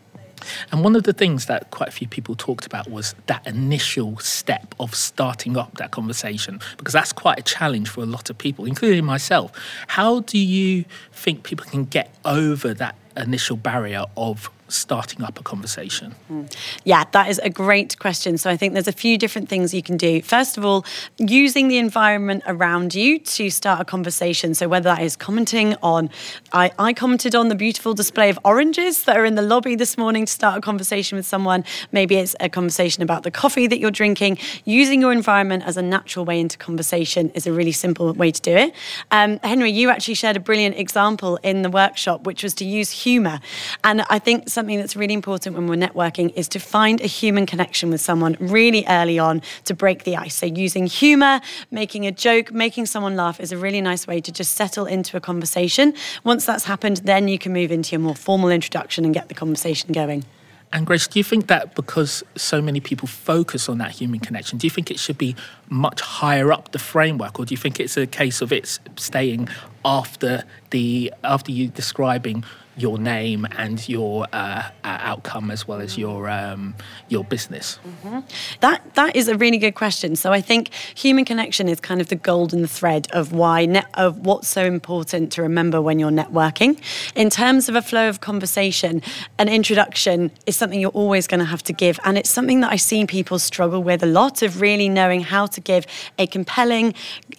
And 0.72 0.82
one 0.84 0.96
of 0.96 1.04
the 1.04 1.12
things 1.12 1.46
that 1.46 1.70
quite 1.70 1.88
a 1.88 1.92
few 1.92 2.08
people 2.08 2.34
talked 2.34 2.66
about 2.66 2.90
was 2.90 3.14
that 3.26 3.46
initial 3.46 4.18
step 4.18 4.74
of 4.80 4.94
starting 4.94 5.56
up 5.56 5.76
that 5.78 5.90
conversation, 5.90 6.60
because 6.76 6.92
that's 6.92 7.12
quite 7.12 7.38
a 7.38 7.42
challenge 7.42 7.88
for 7.88 8.02
a 8.02 8.06
lot 8.06 8.30
of 8.30 8.38
people, 8.38 8.64
including 8.64 9.04
myself. 9.04 9.52
How 9.88 10.20
do 10.20 10.38
you 10.38 10.84
think 11.12 11.42
people 11.42 11.66
can 11.66 11.84
get 11.84 12.14
over 12.24 12.74
that 12.74 12.96
initial 13.16 13.56
barrier 13.56 14.04
of 14.16 14.50
starting 14.68 15.22
up 15.22 15.38
a 15.38 15.42
conversation? 15.42 16.14
Mm. 16.30 16.52
Yeah, 16.84 17.04
that 17.12 17.28
is 17.28 17.38
a 17.40 17.50
great 17.50 17.98
question. 17.98 18.38
So 18.38 18.50
I 18.50 18.56
think 18.56 18.72
there's 18.72 18.88
a 18.88 18.92
few 18.92 19.18
different 19.18 19.48
things 19.48 19.72
you 19.72 19.82
can 19.82 19.96
do. 19.96 20.22
First 20.22 20.56
of 20.56 20.64
all, 20.64 20.84
using 21.18 21.68
the 21.68 21.78
environment 21.78 22.42
around 22.46 22.94
you 22.94 23.18
to 23.18 23.50
start 23.50 23.80
a 23.80 23.84
conversation. 23.84 24.54
So 24.54 24.68
whether 24.68 24.84
that 24.84 25.02
is 25.02 25.16
commenting 25.16 25.74
on, 25.82 26.10
I, 26.52 26.72
I 26.78 26.92
commented 26.92 27.34
on 27.34 27.48
the 27.48 27.54
beautiful 27.54 27.94
display 27.94 28.30
of 28.30 28.38
oranges 28.44 29.04
that 29.04 29.16
are 29.16 29.24
in 29.24 29.34
the 29.34 29.42
lobby 29.42 29.76
this 29.76 29.96
morning 29.96 30.26
to 30.26 30.32
start 30.32 30.58
a 30.58 30.60
conversation 30.60 31.16
with 31.16 31.26
someone. 31.26 31.64
Maybe 31.92 32.16
it's 32.16 32.34
a 32.40 32.48
conversation 32.48 33.02
about 33.02 33.22
the 33.22 33.30
coffee 33.30 33.66
that 33.66 33.78
you're 33.78 33.90
drinking. 33.90 34.38
Using 34.64 35.00
your 35.00 35.12
environment 35.12 35.64
as 35.64 35.76
a 35.76 35.82
natural 35.82 36.24
way 36.24 36.40
into 36.40 36.58
conversation 36.58 37.30
is 37.34 37.46
a 37.46 37.52
really 37.52 37.72
simple 37.72 38.12
way 38.12 38.30
to 38.30 38.40
do 38.40 38.52
it. 38.52 38.74
Um, 39.10 39.38
Henry, 39.42 39.70
you 39.70 39.90
actually 39.90 40.14
shared 40.14 40.36
a 40.36 40.40
brilliant 40.40 40.76
example 40.76 41.38
in 41.42 41.62
the 41.62 41.70
workshop, 41.70 42.26
which 42.26 42.42
was 42.42 42.54
to 42.54 42.64
use 42.64 42.90
humour. 42.90 43.40
And 43.84 44.02
I 44.10 44.18
think 44.18 44.48
something 44.56 44.78
that's 44.78 44.96
really 44.96 45.12
important 45.12 45.54
when 45.54 45.66
we're 45.66 45.76
networking 45.76 46.32
is 46.34 46.48
to 46.48 46.58
find 46.58 47.02
a 47.02 47.06
human 47.06 47.44
connection 47.44 47.90
with 47.90 48.00
someone 48.00 48.38
really 48.40 48.86
early 48.88 49.18
on 49.18 49.42
to 49.66 49.74
break 49.74 50.04
the 50.04 50.16
ice. 50.16 50.34
So, 50.34 50.46
using 50.46 50.86
humor, 50.86 51.42
making 51.70 52.06
a 52.06 52.10
joke, 52.10 52.52
making 52.52 52.86
someone 52.86 53.16
laugh 53.16 53.38
is 53.38 53.52
a 53.52 53.58
really 53.58 53.82
nice 53.82 54.06
way 54.06 54.18
to 54.22 54.32
just 54.32 54.52
settle 54.52 54.86
into 54.86 55.14
a 55.14 55.20
conversation. 55.20 55.92
Once 56.24 56.46
that's 56.46 56.64
happened, 56.64 57.02
then 57.04 57.28
you 57.28 57.38
can 57.38 57.52
move 57.52 57.70
into 57.70 57.92
your 57.92 58.00
more 58.00 58.16
formal 58.16 58.48
introduction 58.48 59.04
and 59.04 59.12
get 59.12 59.28
the 59.28 59.34
conversation 59.34 59.92
going. 59.92 60.24
And 60.72 60.86
Grace, 60.86 61.06
do 61.06 61.18
you 61.18 61.24
think 61.24 61.48
that 61.48 61.74
because 61.74 62.24
so 62.34 62.62
many 62.62 62.80
people 62.80 63.06
focus 63.06 63.68
on 63.68 63.76
that 63.78 63.90
human 63.90 64.20
connection, 64.20 64.56
do 64.56 64.66
you 64.66 64.70
think 64.70 64.90
it 64.90 64.98
should 64.98 65.18
be 65.18 65.36
much 65.68 66.00
higher 66.00 66.50
up 66.50 66.72
the 66.72 66.78
framework, 66.78 67.38
or 67.38 67.44
do 67.44 67.52
you 67.52 67.58
think 67.58 67.78
it's 67.78 67.98
a 67.98 68.06
case 68.06 68.40
of 68.40 68.52
it's 68.52 68.80
staying 68.96 69.48
after 69.84 70.44
the 70.70 71.12
after 71.22 71.52
you 71.52 71.68
describing 71.68 72.42
your 72.76 72.98
name 72.98 73.46
and 73.56 73.88
your 73.88 74.26
uh, 74.32 74.70
outcome 74.84 75.50
as 75.50 75.66
well 75.66 75.80
as 75.80 75.96
your 75.96 76.28
um, 76.28 76.74
your 77.08 77.24
business? 77.24 77.78
Mm-hmm. 77.86 78.20
That 78.60 78.94
that 78.94 79.16
is 79.16 79.28
a 79.28 79.36
really 79.36 79.58
good 79.58 79.74
question. 79.74 80.16
So 80.16 80.32
I 80.32 80.40
think 80.40 80.72
human 80.94 81.24
connection 81.24 81.68
is 81.68 81.80
kind 81.80 82.00
of 82.00 82.08
the 82.08 82.16
golden 82.16 82.66
thread 82.66 83.08
of 83.12 83.32
why 83.32 83.56
of 83.94 84.26
what's 84.26 84.48
so 84.48 84.64
important 84.64 85.32
to 85.32 85.42
remember 85.42 85.80
when 85.80 85.98
you're 85.98 86.10
networking. 86.10 86.78
In 87.14 87.30
terms 87.30 87.68
of 87.68 87.74
a 87.74 87.82
flow 87.82 88.08
of 88.08 88.20
conversation, 88.20 89.00
an 89.38 89.48
introduction 89.48 90.30
is 90.46 90.56
something 90.56 90.80
you're 90.80 90.90
always 90.90 91.26
going 91.26 91.40
to 91.40 91.46
have 91.46 91.62
to 91.62 91.72
give, 91.72 91.98
and 92.04 92.18
it's 92.18 92.30
something 92.30 92.60
that 92.60 92.72
I 92.72 92.76
see 92.76 93.06
people 93.06 93.38
struggle 93.38 93.82
with 93.82 94.02
a 94.02 94.06
lot 94.06 94.42
of 94.42 94.60
really 94.60 94.88
knowing 94.88 95.22
how 95.22 95.46
to 95.46 95.60
give 95.60 95.86
a 96.18 96.26
compelling, 96.26 96.94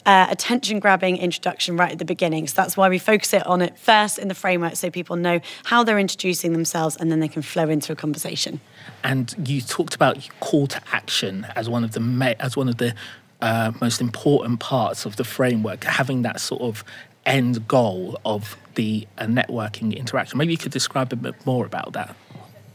uh, 0.05 0.27
attention-grabbing 0.29 1.17
introduction 1.17 1.77
right 1.77 1.91
at 1.91 1.99
the 1.99 2.05
beginning. 2.05 2.47
So 2.47 2.55
that's 2.55 2.75
why 2.77 2.89
we 2.89 2.99
focus 2.99 3.33
it 3.33 3.45
on 3.45 3.61
it 3.61 3.77
first 3.77 4.17
in 4.17 4.27
the 4.27 4.35
framework, 4.35 4.75
so 4.75 4.89
people 4.89 5.15
know 5.15 5.26
know 5.27 5.39
how 5.65 5.83
they're 5.83 5.99
introducing 5.99 6.53
themselves 6.53 6.95
and 6.97 7.11
then 7.11 7.19
they 7.19 7.27
can 7.27 7.41
flow 7.41 7.69
into 7.69 7.91
a 7.91 7.95
conversation. 7.95 8.59
And 9.03 9.33
you 9.47 9.61
talked 9.61 9.95
about 9.95 10.27
call 10.39 10.67
to 10.67 10.81
action 10.91 11.45
as 11.55 11.69
one 11.69 11.83
of 11.83 11.91
the 11.91 12.35
as 12.39 12.55
one 12.55 12.69
of 12.69 12.77
the 12.77 12.93
uh, 13.41 13.71
most 13.81 14.01
important 14.01 14.59
parts 14.59 15.05
of 15.05 15.15
the 15.15 15.23
framework, 15.23 15.83
having 15.83 16.23
that 16.23 16.39
sort 16.39 16.61
of 16.61 16.83
end 17.25 17.67
goal 17.67 18.19
of 18.25 18.57
the 18.75 19.07
uh, 19.17 19.25
networking 19.25 19.95
interaction. 19.95 20.37
Maybe 20.37 20.53
you 20.53 20.57
could 20.57 20.71
describe 20.71 21.11
a 21.13 21.15
bit 21.15 21.45
more 21.45 21.65
about 21.65 21.93
that. 21.93 22.15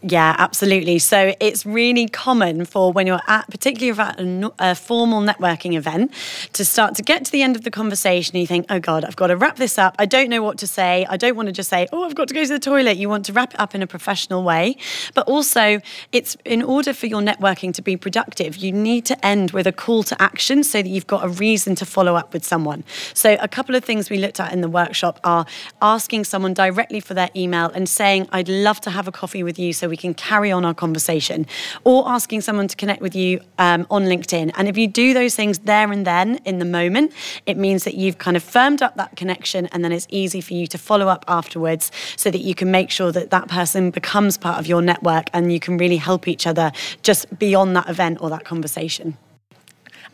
Yeah, 0.04 0.34
absolutely. 0.36 0.98
So 0.98 1.32
it's 1.38 1.64
really 1.64 2.08
common 2.08 2.64
for 2.64 2.92
when 2.92 3.06
you're 3.06 3.20
at, 3.28 3.48
particularly 3.48 3.96
at 4.00 4.18
a, 4.18 4.52
a, 4.58 4.74
formal 4.74 5.22
networking 5.22 5.76
event, 5.76 6.12
to 6.54 6.64
start 6.64 6.96
to 6.96 7.02
get 7.02 7.24
to 7.26 7.30
the 7.30 7.40
end 7.40 7.54
of 7.54 7.62
the 7.62 7.70
conversation. 7.70 8.34
And 8.34 8.40
you 8.40 8.48
think, 8.48 8.66
oh 8.68 8.80
God, 8.80 9.04
I've 9.04 9.14
got 9.14 9.28
to 9.28 9.36
wrap 9.36 9.56
this 9.56 9.78
up. 9.78 9.94
I 10.00 10.06
don't 10.06 10.28
know 10.28 10.42
what 10.42 10.58
to 10.58 10.66
say. 10.66 11.06
I 11.08 11.16
don't 11.16 11.36
want 11.36 11.46
to 11.46 11.52
just 11.52 11.70
say, 11.70 11.86
oh, 11.92 12.02
I've 12.02 12.16
got 12.16 12.26
to 12.28 12.34
go 12.34 12.42
to 12.42 12.48
the 12.48 12.58
toilet. 12.58 12.96
You 12.96 13.08
want 13.08 13.26
to 13.26 13.32
wrap 13.32 13.54
it 13.54 13.60
up 13.60 13.76
in 13.76 13.82
a 13.82 13.86
professional 13.86 14.42
way. 14.42 14.76
But 15.14 15.28
also, 15.28 15.80
it's 16.10 16.36
in 16.44 16.64
order 16.64 16.92
for 16.92 17.06
your 17.06 17.20
networking 17.20 17.72
to 17.74 17.82
be 17.82 17.96
productive, 17.96 18.56
you 18.56 18.72
need 18.72 19.06
to 19.06 19.24
end 19.24 19.52
with 19.52 19.68
a 19.68 19.72
call 19.72 20.02
to 20.04 20.20
action 20.20 20.64
so 20.64 20.82
that 20.82 20.88
you've 20.88 21.06
got 21.06 21.24
a 21.24 21.28
reason 21.28 21.76
to 21.76 21.86
follow 21.86 22.16
up 22.16 22.32
with 22.32 22.44
someone. 22.44 22.82
So, 23.14 23.36
a 23.40 23.46
couple 23.46 23.76
of 23.76 23.84
things 23.84 24.10
we 24.10 24.18
looked 24.18 24.40
at 24.40 24.52
in 24.52 24.62
the 24.62 24.68
workshop 24.68 25.20
are 25.22 25.46
asking 25.80 26.24
someone 26.24 26.54
directly 26.54 26.98
for 26.98 27.14
their 27.14 27.30
email 27.36 27.66
and 27.66 27.88
saying, 27.88 28.28
I'd 28.32 28.48
love 28.48 28.80
to 28.80 28.90
have 28.90 29.06
a 29.06 29.12
coffee 29.12 29.44
with 29.44 29.60
you 29.60 29.72
so 29.72 29.91
we 29.92 29.96
can 29.98 30.14
carry 30.14 30.50
on 30.50 30.64
our 30.64 30.72
conversation, 30.72 31.46
or 31.84 32.08
asking 32.08 32.40
someone 32.40 32.66
to 32.66 32.76
connect 32.76 33.02
with 33.02 33.14
you 33.14 33.40
um, 33.58 33.86
on 33.90 34.04
LinkedIn. 34.04 34.50
And 34.56 34.66
if 34.66 34.78
you 34.78 34.88
do 34.88 35.12
those 35.12 35.34
things 35.34 35.58
there 35.58 35.92
and 35.92 36.06
then 36.06 36.40
in 36.46 36.58
the 36.58 36.64
moment, 36.64 37.12
it 37.44 37.58
means 37.58 37.84
that 37.84 37.94
you've 37.94 38.16
kind 38.16 38.36
of 38.38 38.42
firmed 38.42 38.80
up 38.80 38.96
that 38.96 39.14
connection 39.16 39.66
and 39.66 39.84
then 39.84 39.92
it's 39.92 40.06
easy 40.08 40.40
for 40.40 40.54
you 40.54 40.66
to 40.66 40.78
follow 40.78 41.08
up 41.08 41.26
afterwards 41.28 41.92
so 42.16 42.30
that 42.30 42.40
you 42.40 42.54
can 42.54 42.70
make 42.70 42.90
sure 42.90 43.12
that 43.12 43.28
that 43.30 43.48
person 43.48 43.90
becomes 43.90 44.38
part 44.38 44.58
of 44.58 44.66
your 44.66 44.80
network 44.80 45.26
and 45.34 45.52
you 45.52 45.60
can 45.60 45.76
really 45.76 45.98
help 45.98 46.26
each 46.26 46.46
other 46.46 46.72
just 47.02 47.38
beyond 47.38 47.76
that 47.76 47.88
event 47.90 48.16
or 48.22 48.30
that 48.30 48.44
conversation. 48.46 49.18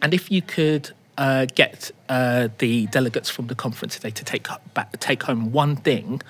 And 0.02 0.12
if 0.12 0.28
you 0.28 0.42
could 0.42 0.90
uh, 1.18 1.46
get 1.54 1.92
uh, 2.08 2.48
the 2.58 2.86
delegates 2.86 3.30
from 3.30 3.46
the 3.46 3.54
conference 3.54 3.94
today 3.94 4.10
to 4.10 4.24
take 4.24 4.48
back, 4.74 4.98
take 4.98 5.22
home 5.22 5.52
one 5.52 5.76
thing 5.76 6.20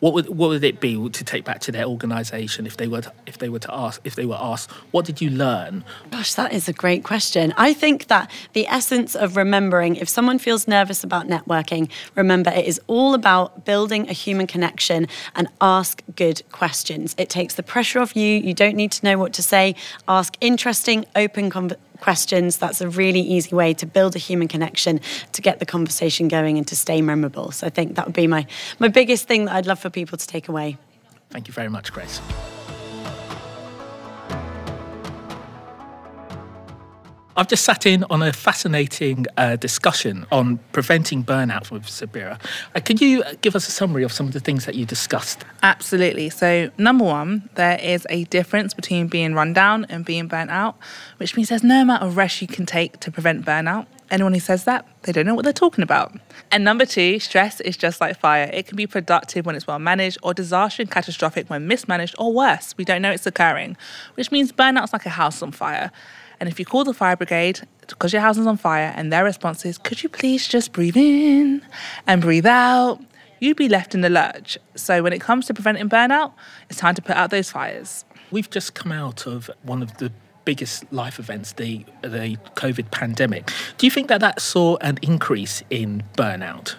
what 0.00 0.12
would 0.14 0.28
what 0.28 0.48
would 0.48 0.64
it 0.64 0.80
be 0.80 1.08
to 1.08 1.24
take 1.24 1.44
back 1.44 1.60
to 1.60 1.72
their 1.72 1.84
organisation 1.84 2.66
if 2.66 2.76
they 2.76 2.86
were 2.86 3.02
to, 3.02 3.12
if 3.26 3.38
they 3.38 3.48
were 3.48 3.58
to 3.58 3.74
ask 3.74 4.00
if 4.04 4.14
they 4.14 4.24
were 4.24 4.38
asked 4.38 4.70
what 4.90 5.04
did 5.04 5.20
you 5.20 5.30
learn? 5.30 5.84
Gosh, 6.10 6.34
that 6.34 6.52
is 6.52 6.68
a 6.68 6.72
great 6.72 7.04
question. 7.04 7.52
I 7.56 7.72
think 7.72 8.06
that 8.06 8.30
the 8.52 8.66
essence 8.66 9.14
of 9.14 9.36
remembering 9.36 9.96
if 9.96 10.08
someone 10.08 10.38
feels 10.38 10.68
nervous 10.68 11.04
about 11.04 11.26
networking, 11.26 11.90
remember 12.14 12.50
it 12.50 12.66
is 12.66 12.80
all 12.86 13.14
about 13.14 13.64
building 13.64 14.08
a 14.08 14.12
human 14.12 14.46
connection 14.46 15.08
and 15.34 15.48
ask 15.60 16.02
good 16.16 16.42
questions. 16.52 17.14
It 17.18 17.28
takes 17.28 17.54
the 17.54 17.62
pressure 17.62 17.98
off 17.98 18.16
you. 18.16 18.38
You 18.38 18.54
don't 18.54 18.76
need 18.76 18.92
to 18.92 19.04
know 19.04 19.18
what 19.18 19.32
to 19.34 19.42
say. 19.42 19.74
Ask 20.06 20.36
interesting, 20.40 21.04
open 21.16 21.50
questions. 22.00 22.58
That's 22.58 22.80
a 22.80 22.88
really 22.88 23.20
easy 23.20 23.54
way 23.54 23.74
to 23.74 23.86
build 23.86 24.16
a 24.16 24.18
human 24.18 24.48
connection, 24.48 25.00
to 25.32 25.42
get 25.42 25.58
the 25.58 25.66
conversation 25.66 26.28
going, 26.28 26.58
and 26.58 26.66
to 26.68 26.76
stay 26.76 27.02
memorable. 27.02 27.50
So 27.50 27.66
I 27.66 27.70
think 27.70 27.96
that 27.96 28.06
would 28.06 28.14
be 28.14 28.26
my, 28.26 28.46
my 28.78 28.88
biggest 28.88 29.26
thing 29.26 29.46
that 29.46 29.54
I'd 29.54 29.66
love 29.66 29.78
for 29.78 29.90
people 29.90 30.18
to 30.18 30.26
take 30.26 30.48
away. 30.48 30.76
Thank 31.30 31.48
you 31.48 31.54
very 31.54 31.68
much, 31.68 31.92
Grace. 31.92 32.20
I've 37.38 37.46
just 37.46 37.64
sat 37.64 37.86
in 37.86 38.02
on 38.10 38.20
a 38.20 38.32
fascinating 38.32 39.24
uh, 39.36 39.54
discussion 39.54 40.26
on 40.32 40.58
preventing 40.72 41.22
burnout 41.22 41.70
with 41.70 41.84
Subira. 41.84 42.36
Uh, 42.74 42.80
can 42.80 42.96
you 42.96 43.22
give 43.42 43.54
us 43.54 43.68
a 43.68 43.70
summary 43.70 44.02
of 44.02 44.10
some 44.10 44.26
of 44.26 44.32
the 44.32 44.40
things 44.40 44.66
that 44.66 44.74
you 44.74 44.84
discussed? 44.84 45.44
Absolutely. 45.62 46.30
So, 46.30 46.72
number 46.78 47.04
one, 47.04 47.48
there 47.54 47.78
is 47.80 48.08
a 48.10 48.24
difference 48.24 48.74
between 48.74 49.06
being 49.06 49.34
run 49.34 49.52
down 49.52 49.84
and 49.84 50.04
being 50.04 50.26
burnt 50.26 50.50
out, 50.50 50.78
which 51.18 51.36
means 51.36 51.48
there's 51.48 51.62
no 51.62 51.82
amount 51.82 52.02
of 52.02 52.16
rest 52.16 52.42
you 52.42 52.48
can 52.48 52.66
take 52.66 52.98
to 52.98 53.12
prevent 53.12 53.44
burnout. 53.44 53.86
Anyone 54.10 54.34
who 54.34 54.40
says 54.40 54.64
that, 54.64 54.88
they 55.02 55.12
don't 55.12 55.24
know 55.24 55.36
what 55.36 55.44
they're 55.44 55.52
talking 55.52 55.84
about. 55.84 56.18
And 56.50 56.64
number 56.64 56.86
two, 56.86 57.20
stress 57.20 57.60
is 57.60 57.76
just 57.76 58.00
like 58.00 58.18
fire. 58.18 58.50
It 58.52 58.66
can 58.66 58.74
be 58.74 58.88
productive 58.88 59.46
when 59.46 59.54
it's 59.54 59.66
well 59.66 59.78
managed, 59.78 60.18
or 60.24 60.34
disaster 60.34 60.82
and 60.82 60.90
catastrophic 60.90 61.48
when 61.48 61.68
mismanaged, 61.68 62.16
or 62.18 62.32
worse, 62.32 62.74
we 62.76 62.84
don't 62.84 63.00
know 63.00 63.12
it's 63.12 63.26
occurring, 63.28 63.76
which 64.14 64.32
means 64.32 64.50
burnout's 64.50 64.92
like 64.92 65.06
a 65.06 65.10
house 65.10 65.40
on 65.40 65.52
fire. 65.52 65.92
And 66.40 66.48
if 66.48 66.58
you 66.58 66.64
call 66.64 66.84
the 66.84 66.94
fire 66.94 67.16
brigade 67.16 67.60
because 67.86 68.12
your 68.12 68.22
house 68.22 68.38
is 68.38 68.46
on 68.46 68.56
fire 68.56 68.92
and 68.96 69.12
their 69.12 69.24
response 69.24 69.64
is, 69.64 69.78
could 69.78 70.02
you 70.02 70.08
please 70.08 70.46
just 70.46 70.72
breathe 70.72 70.96
in 70.96 71.62
and 72.06 72.22
breathe 72.22 72.46
out? 72.46 73.00
You'd 73.40 73.56
be 73.56 73.68
left 73.68 73.94
in 73.94 74.00
the 74.00 74.10
lurch. 74.10 74.58
So 74.74 75.02
when 75.02 75.12
it 75.12 75.20
comes 75.20 75.46
to 75.46 75.54
preventing 75.54 75.88
burnout, 75.88 76.32
it's 76.68 76.78
time 76.78 76.94
to 76.94 77.02
put 77.02 77.16
out 77.16 77.30
those 77.30 77.50
fires. 77.50 78.04
We've 78.30 78.50
just 78.50 78.74
come 78.74 78.92
out 78.92 79.26
of 79.26 79.50
one 79.62 79.82
of 79.82 79.96
the 79.98 80.12
biggest 80.44 80.90
life 80.92 81.18
events, 81.18 81.52
the 81.52 81.84
the 82.02 82.36
COVID 82.56 82.90
pandemic. 82.90 83.50
Do 83.76 83.86
you 83.86 83.90
think 83.90 84.08
that 84.08 84.20
that 84.20 84.40
saw 84.40 84.76
an 84.80 84.98
increase 85.02 85.62
in 85.70 86.02
burnout? 86.16 86.74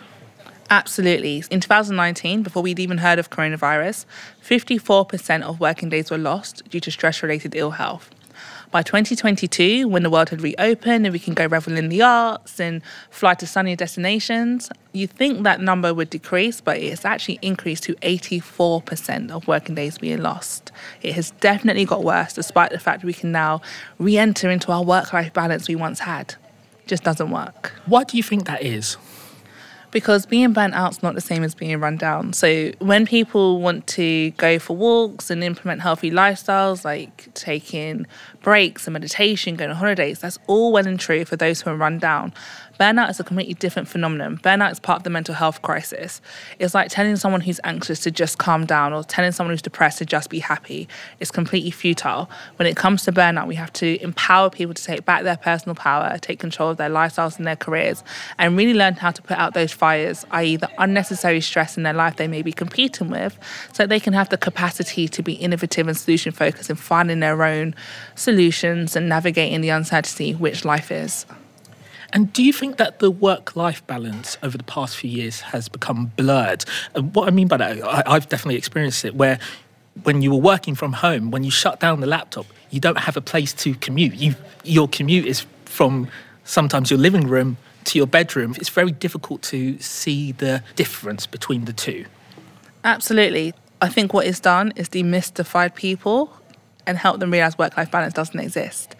Absolutely. 0.71 1.43
In 1.49 1.59
2019, 1.59 2.43
before 2.43 2.61
we'd 2.61 2.79
even 2.79 2.99
heard 2.99 3.17
of 3.17 3.31
coronavirus, 3.31 4.05
54% 4.43 5.41
of 5.41 5.59
working 5.59 5.89
days 5.89 6.11
were 6.11 6.17
lost 6.17 6.67
due 6.69 6.79
to 6.79 6.91
stress 6.91 7.23
related 7.23 7.55
ill 7.55 7.71
health. 7.71 8.11
By 8.71 8.83
2022, 8.83 9.87
when 9.87 10.03
the 10.03 10.09
world 10.11 10.29
had 10.29 10.41
reopened 10.41 11.05
and 11.05 11.11
we 11.11 11.17
can 11.17 11.33
go 11.33 11.47
revel 11.47 11.75
in 11.75 11.89
the 11.89 12.03
arts 12.03 12.59
and 12.59 12.81
fly 13.09 13.33
to 13.35 13.47
sunnier 13.47 13.75
destinations, 13.75 14.69
you 14.93 15.07
think 15.07 15.43
that 15.43 15.59
number 15.59 15.93
would 15.93 16.09
decrease, 16.09 16.61
but 16.61 16.77
it's 16.77 17.03
actually 17.03 17.39
increased 17.41 17.83
to 17.85 17.95
84% 17.95 19.31
of 19.31 19.47
working 19.47 19.73
days 19.73 19.97
being 19.97 20.21
lost. 20.21 20.71
It 21.01 21.13
has 21.13 21.31
definitely 21.39 21.85
got 21.85 22.03
worse, 22.03 22.33
despite 22.33 22.71
the 22.71 22.79
fact 22.79 23.03
we 23.03 23.13
can 23.13 23.31
now 23.31 23.61
re 23.97 24.17
enter 24.17 24.49
into 24.49 24.71
our 24.71 24.83
work 24.83 25.13
life 25.13 25.33
balance 25.33 25.67
we 25.67 25.75
once 25.75 26.01
had. 26.01 26.35
Just 26.85 27.03
doesn't 27.03 27.31
work. 27.31 27.73
Why 27.85 28.03
do 28.03 28.17
you 28.17 28.23
think 28.23 28.45
that 28.45 28.63
is? 28.63 28.97
Because 29.91 30.25
being 30.25 30.53
burnt 30.53 30.73
out 30.73 30.91
is 30.91 31.03
not 31.03 31.15
the 31.15 31.21
same 31.21 31.43
as 31.43 31.55
being 31.55 31.79
run 31.79 31.97
down. 31.97 32.33
So 32.33 32.71
when 32.79 33.05
people 33.05 33.59
want 33.61 33.87
to 33.87 34.31
go 34.31 34.59
for 34.59 34.75
walks 34.75 35.29
and 35.29 35.43
implement 35.43 35.81
healthy 35.81 36.11
lifestyles 36.11 36.85
like 36.85 37.33
taking 37.33 38.05
breaks 38.41 38.87
and 38.87 38.93
meditation, 38.93 39.55
going 39.55 39.71
on 39.71 39.75
holidays, 39.75 40.19
that's 40.19 40.39
all 40.47 40.71
well 40.71 40.87
and 40.87 40.99
true 40.99 41.25
for 41.25 41.35
those 41.35 41.61
who 41.61 41.71
are 41.71 41.75
run 41.75 41.99
down. 41.99 42.33
Burnout 42.79 43.09
is 43.09 43.19
a 43.19 43.25
completely 43.25 43.55
different 43.55 43.89
phenomenon. 43.89 44.37
Burnout 44.37 44.71
is 44.71 44.79
part 44.79 44.99
of 44.99 45.03
the 45.03 45.09
mental 45.09 45.35
health 45.35 45.61
crisis. 45.61 46.21
It's 46.59 46.73
like 46.73 46.89
telling 46.89 47.17
someone 47.17 47.41
who's 47.41 47.59
anxious 47.65 47.99
to 48.01 48.11
just 48.11 48.37
calm 48.37 48.65
down 48.65 48.93
or 48.93 49.03
telling 49.03 49.33
someone 49.33 49.51
who's 49.51 49.61
depressed 49.61 49.97
to 49.97 50.05
just 50.05 50.29
be 50.29 50.39
happy. 50.39 50.87
It's 51.19 51.29
completely 51.29 51.71
futile. 51.71 52.29
When 52.55 52.69
it 52.69 52.77
comes 52.77 53.03
to 53.03 53.11
burnout, 53.11 53.47
we 53.47 53.55
have 53.55 53.73
to 53.73 54.01
empower 54.01 54.49
people 54.49 54.73
to 54.73 54.81
take 54.81 55.03
back 55.03 55.23
their 55.23 55.35
personal 55.35 55.75
power, 55.75 56.17
take 56.19 56.39
control 56.39 56.69
of 56.69 56.77
their 56.77 56.89
lifestyles 56.89 57.37
and 57.37 57.45
their 57.45 57.57
careers, 57.57 58.01
and 58.37 58.55
really 58.55 58.73
learn 58.73 58.93
how 58.93 59.11
to 59.11 59.21
put 59.21 59.37
out 59.37 59.53
those 59.53 59.73
fires, 59.73 60.25
i.e., 60.31 60.55
the 60.55 60.69
unnecessary 60.77 61.41
stress 61.41 61.75
in 61.75 61.83
their 61.83 61.91
life 61.91 62.15
they 62.15 62.29
may 62.29 62.41
be 62.41 62.53
competing 62.53 63.09
with, 63.09 63.37
so 63.73 63.85
they 63.85 63.99
can 63.99 64.13
have 64.13 64.29
the 64.29 64.37
capacity 64.37 65.09
to 65.09 65.21
be 65.21 65.33
innovative 65.33 65.85
and 65.89 65.97
solution 65.97 66.31
focused 66.31 66.69
in 66.69 66.77
finding 66.77 67.19
their 67.19 67.43
own 67.43 67.75
solutions 68.15 68.95
and 68.95 69.09
navigating 69.09 69.59
the 69.59 69.67
uncertainty 69.67 70.33
which 70.33 70.63
life 70.63 70.93
is. 70.93 71.25
And 72.11 72.33
do 72.33 72.43
you 72.43 72.51
think 72.51 72.77
that 72.77 72.99
the 72.99 73.11
work 73.11 73.55
life 73.55 73.85
balance 73.85 74.37
over 74.41 74.57
the 74.57 74.63
past 74.63 74.97
few 74.97 75.09
years 75.09 75.41
has 75.41 75.69
become 75.69 76.11
blurred? 76.15 76.65
And 76.95 77.13
what 77.13 77.27
I 77.27 77.31
mean 77.31 77.47
by 77.47 77.57
that, 77.57 77.83
I, 77.83 78.13
have 78.13 78.29
definitely 78.29 78.55
experienced 78.55 79.05
it 79.05 79.15
where 79.15 79.39
when 80.03 80.21
you 80.21 80.31
were 80.31 80.37
working 80.37 80.75
from 80.75 80.93
home, 80.93 81.29
when 81.31 81.43
you 81.43 81.51
shut 81.51 81.79
down 81.79 81.99
the 81.99 82.07
laptop, 82.07 82.45
you 82.71 82.79
don't 82.79 82.99
have 82.99 83.17
a 83.17 83.21
place 83.21 83.53
to 83.53 83.75
commute. 83.75 84.15
You, 84.15 84.35
your 84.63 84.87
commute 84.87 85.25
is 85.25 85.45
from 85.65 86.09
sometimes 86.43 86.89
your 86.89 86.99
living 86.99 87.27
room 87.27 87.57
to 87.85 87.97
your 87.97 88.07
bedroom. 88.07 88.55
It's 88.57 88.69
very 88.69 88.91
difficult 88.91 89.41
to 89.43 89.79
see 89.79 90.31
the 90.31 90.63
difference 90.75 91.25
between 91.25 91.65
the 91.65 91.73
two. 91.73 92.05
Absolutely. 92.83 93.53
I 93.81 93.89
think 93.89 94.13
what 94.13 94.25
it's 94.25 94.39
done 94.39 94.73
is 94.75 94.89
demystified 94.89 95.75
people 95.75 96.33
and 96.85 96.97
help 96.97 97.19
them 97.19 97.31
realize 97.31 97.57
work 97.57 97.77
life 97.77 97.91
balance 97.91 98.13
doesn't 98.13 98.39
exist. 98.39 98.95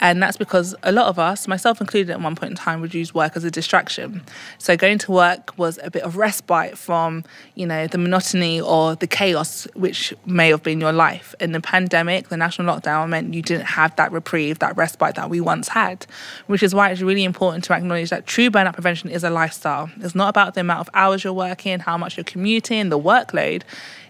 And 0.00 0.22
that's 0.22 0.36
because 0.36 0.74
a 0.82 0.92
lot 0.92 1.06
of 1.06 1.18
us, 1.18 1.46
myself 1.46 1.80
included 1.80 2.10
at 2.10 2.20
one 2.20 2.34
point 2.34 2.50
in 2.50 2.56
time, 2.56 2.80
would 2.80 2.94
use 2.94 3.14
work 3.14 3.36
as 3.36 3.44
a 3.44 3.50
distraction. 3.50 4.22
So 4.58 4.76
going 4.76 4.98
to 4.98 5.12
work 5.12 5.56
was 5.56 5.78
a 5.82 5.90
bit 5.90 6.02
of 6.02 6.16
respite 6.16 6.76
from, 6.76 7.24
you 7.54 7.66
know, 7.66 7.86
the 7.86 7.98
monotony 7.98 8.60
or 8.60 8.96
the 8.96 9.06
chaos 9.06 9.66
which 9.74 10.12
may 10.26 10.48
have 10.48 10.62
been 10.62 10.80
your 10.80 10.92
life. 10.92 11.34
In 11.40 11.52
the 11.52 11.60
pandemic, 11.60 12.28
the 12.28 12.36
national 12.36 12.74
lockdown 12.74 13.08
meant 13.10 13.34
you 13.34 13.42
didn't 13.42 13.66
have 13.66 13.94
that 13.96 14.10
reprieve, 14.12 14.58
that 14.58 14.76
respite 14.76 15.14
that 15.14 15.30
we 15.30 15.40
once 15.40 15.68
had, 15.68 16.06
which 16.46 16.62
is 16.62 16.74
why 16.74 16.90
it's 16.90 17.02
really 17.02 17.24
important 17.24 17.64
to 17.64 17.72
acknowledge 17.72 18.10
that 18.10 18.26
true 18.26 18.50
burnout 18.50 18.74
prevention 18.74 19.08
is 19.08 19.24
a 19.24 19.30
lifestyle. 19.30 19.90
It's 20.00 20.14
not 20.14 20.28
about 20.28 20.54
the 20.54 20.60
amount 20.60 20.80
of 20.80 20.90
hours 20.94 21.24
you're 21.24 21.32
working, 21.32 21.78
how 21.80 21.96
much 21.96 22.16
you're 22.16 22.24
commuting, 22.24 22.88
the 22.88 22.98
workload. 22.98 23.62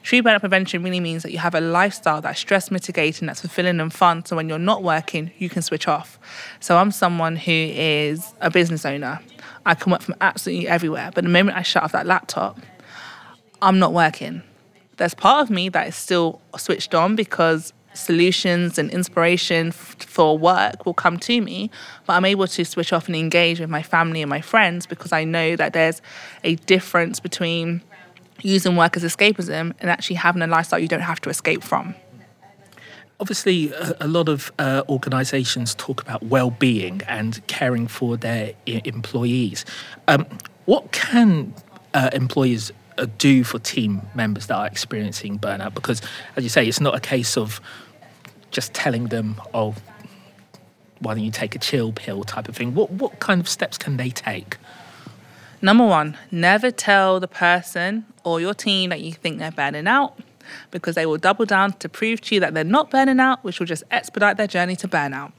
True 0.02 0.20
burnout 0.20 0.40
prevention 0.40 0.82
really 0.82 0.98
means 0.98 1.22
that 1.22 1.30
you 1.30 1.38
have 1.38 1.54
a 1.54 1.60
lifestyle 1.60 2.20
that's 2.20 2.40
stress 2.40 2.72
mitigating, 2.72 3.26
that's 3.26 3.40
fulfilling 3.40 3.78
and 3.80 3.92
fun. 3.92 4.24
So 4.24 4.34
when 4.34 4.48
you're 4.48 4.58
not 4.58 4.82
working, 4.82 5.30
you 5.38 5.48
can 5.48 5.62
switch 5.72 5.88
off. 5.88 6.18
So 6.60 6.76
I'm 6.76 6.90
someone 6.90 7.34
who 7.34 7.50
is 7.50 8.34
a 8.42 8.50
business 8.50 8.84
owner. 8.84 9.20
I 9.64 9.74
can 9.74 9.90
work 9.90 10.02
from 10.02 10.16
absolutely 10.20 10.68
everywhere. 10.68 11.10
But 11.14 11.24
the 11.24 11.30
moment 11.30 11.56
I 11.56 11.62
shut 11.62 11.82
off 11.82 11.92
that 11.92 12.06
laptop, 12.06 12.58
I'm 13.62 13.78
not 13.78 13.94
working. 13.94 14.42
There's 14.98 15.14
part 15.14 15.42
of 15.42 15.48
me 15.50 15.70
that 15.70 15.88
is 15.88 15.96
still 15.96 16.42
switched 16.58 16.94
on 16.94 17.16
because 17.16 17.72
solutions 17.94 18.78
and 18.78 18.90
inspiration 18.90 19.68
f- 19.68 19.96
for 20.00 20.36
work 20.36 20.84
will 20.84 20.94
come 20.94 21.18
to 21.18 21.40
me, 21.40 21.70
but 22.06 22.14
I'm 22.14 22.26
able 22.26 22.46
to 22.46 22.64
switch 22.64 22.92
off 22.92 23.06
and 23.06 23.16
engage 23.16 23.58
with 23.58 23.70
my 23.70 23.82
family 23.82 24.20
and 24.20 24.28
my 24.28 24.42
friends 24.42 24.86
because 24.86 25.12
I 25.12 25.24
know 25.24 25.56
that 25.56 25.72
there's 25.72 26.02
a 26.44 26.56
difference 26.56 27.18
between 27.18 27.82
using 28.42 28.76
work 28.76 28.96
as 28.96 29.04
escapism 29.04 29.72
and 29.80 29.90
actually 29.90 30.16
having 30.16 30.42
a 30.42 30.46
lifestyle 30.46 30.78
you 30.78 30.88
don't 30.88 31.00
have 31.00 31.20
to 31.22 31.30
escape 31.30 31.62
from. 31.62 31.94
Obviously, 33.22 33.72
a, 34.00 34.08
lot 34.08 34.28
of 34.28 34.50
uh, 34.58 34.82
organisations 34.88 35.76
talk 35.76 36.02
about 36.02 36.24
well-being 36.24 37.02
and 37.06 37.46
caring 37.46 37.86
for 37.86 38.16
their 38.16 38.52
I- 38.66 38.82
employees. 38.84 39.64
Um, 40.08 40.26
what 40.64 40.90
can 40.90 41.54
uh, 41.94 42.10
employers 42.12 42.72
uh, 42.98 43.06
do 43.18 43.44
for 43.44 43.60
team 43.60 44.02
members 44.16 44.48
that 44.48 44.56
are 44.56 44.66
experiencing 44.66 45.38
burnout? 45.38 45.72
Because, 45.72 46.02
as 46.34 46.42
you 46.42 46.50
say, 46.50 46.66
it's 46.66 46.80
not 46.80 46.96
a 46.96 47.00
case 47.00 47.36
of 47.36 47.60
just 48.50 48.74
telling 48.74 49.04
them, 49.06 49.40
"Oh, 49.54 49.76
why 50.98 51.14
don't 51.14 51.22
you 51.22 51.30
take 51.30 51.54
a 51.54 51.60
chill 51.60 51.92
pill?" 51.92 52.24
type 52.24 52.48
of 52.48 52.56
thing. 52.56 52.74
What 52.74 52.90
what 52.90 53.20
kind 53.20 53.40
of 53.40 53.48
steps 53.48 53.78
can 53.78 53.98
they 53.98 54.10
take? 54.10 54.56
Number 55.60 55.86
one, 55.86 56.18
never 56.32 56.72
tell 56.72 57.20
the 57.20 57.28
person 57.28 58.04
or 58.24 58.40
your 58.40 58.52
team 58.52 58.90
that 58.90 59.00
you 59.00 59.12
think 59.12 59.38
they're 59.38 59.52
burning 59.52 59.86
out 59.86 60.18
because 60.70 60.94
they 60.94 61.06
will 61.06 61.18
double 61.18 61.44
down 61.44 61.72
to 61.74 61.88
prove 61.88 62.20
to 62.22 62.34
you 62.34 62.40
that 62.40 62.54
they're 62.54 62.64
not 62.64 62.90
burning 62.90 63.20
out, 63.20 63.42
which 63.44 63.58
will 63.58 63.66
just 63.66 63.84
expedite 63.90 64.36
their 64.36 64.46
journey 64.46 64.76
to 64.76 64.88
burnout. 64.88 65.32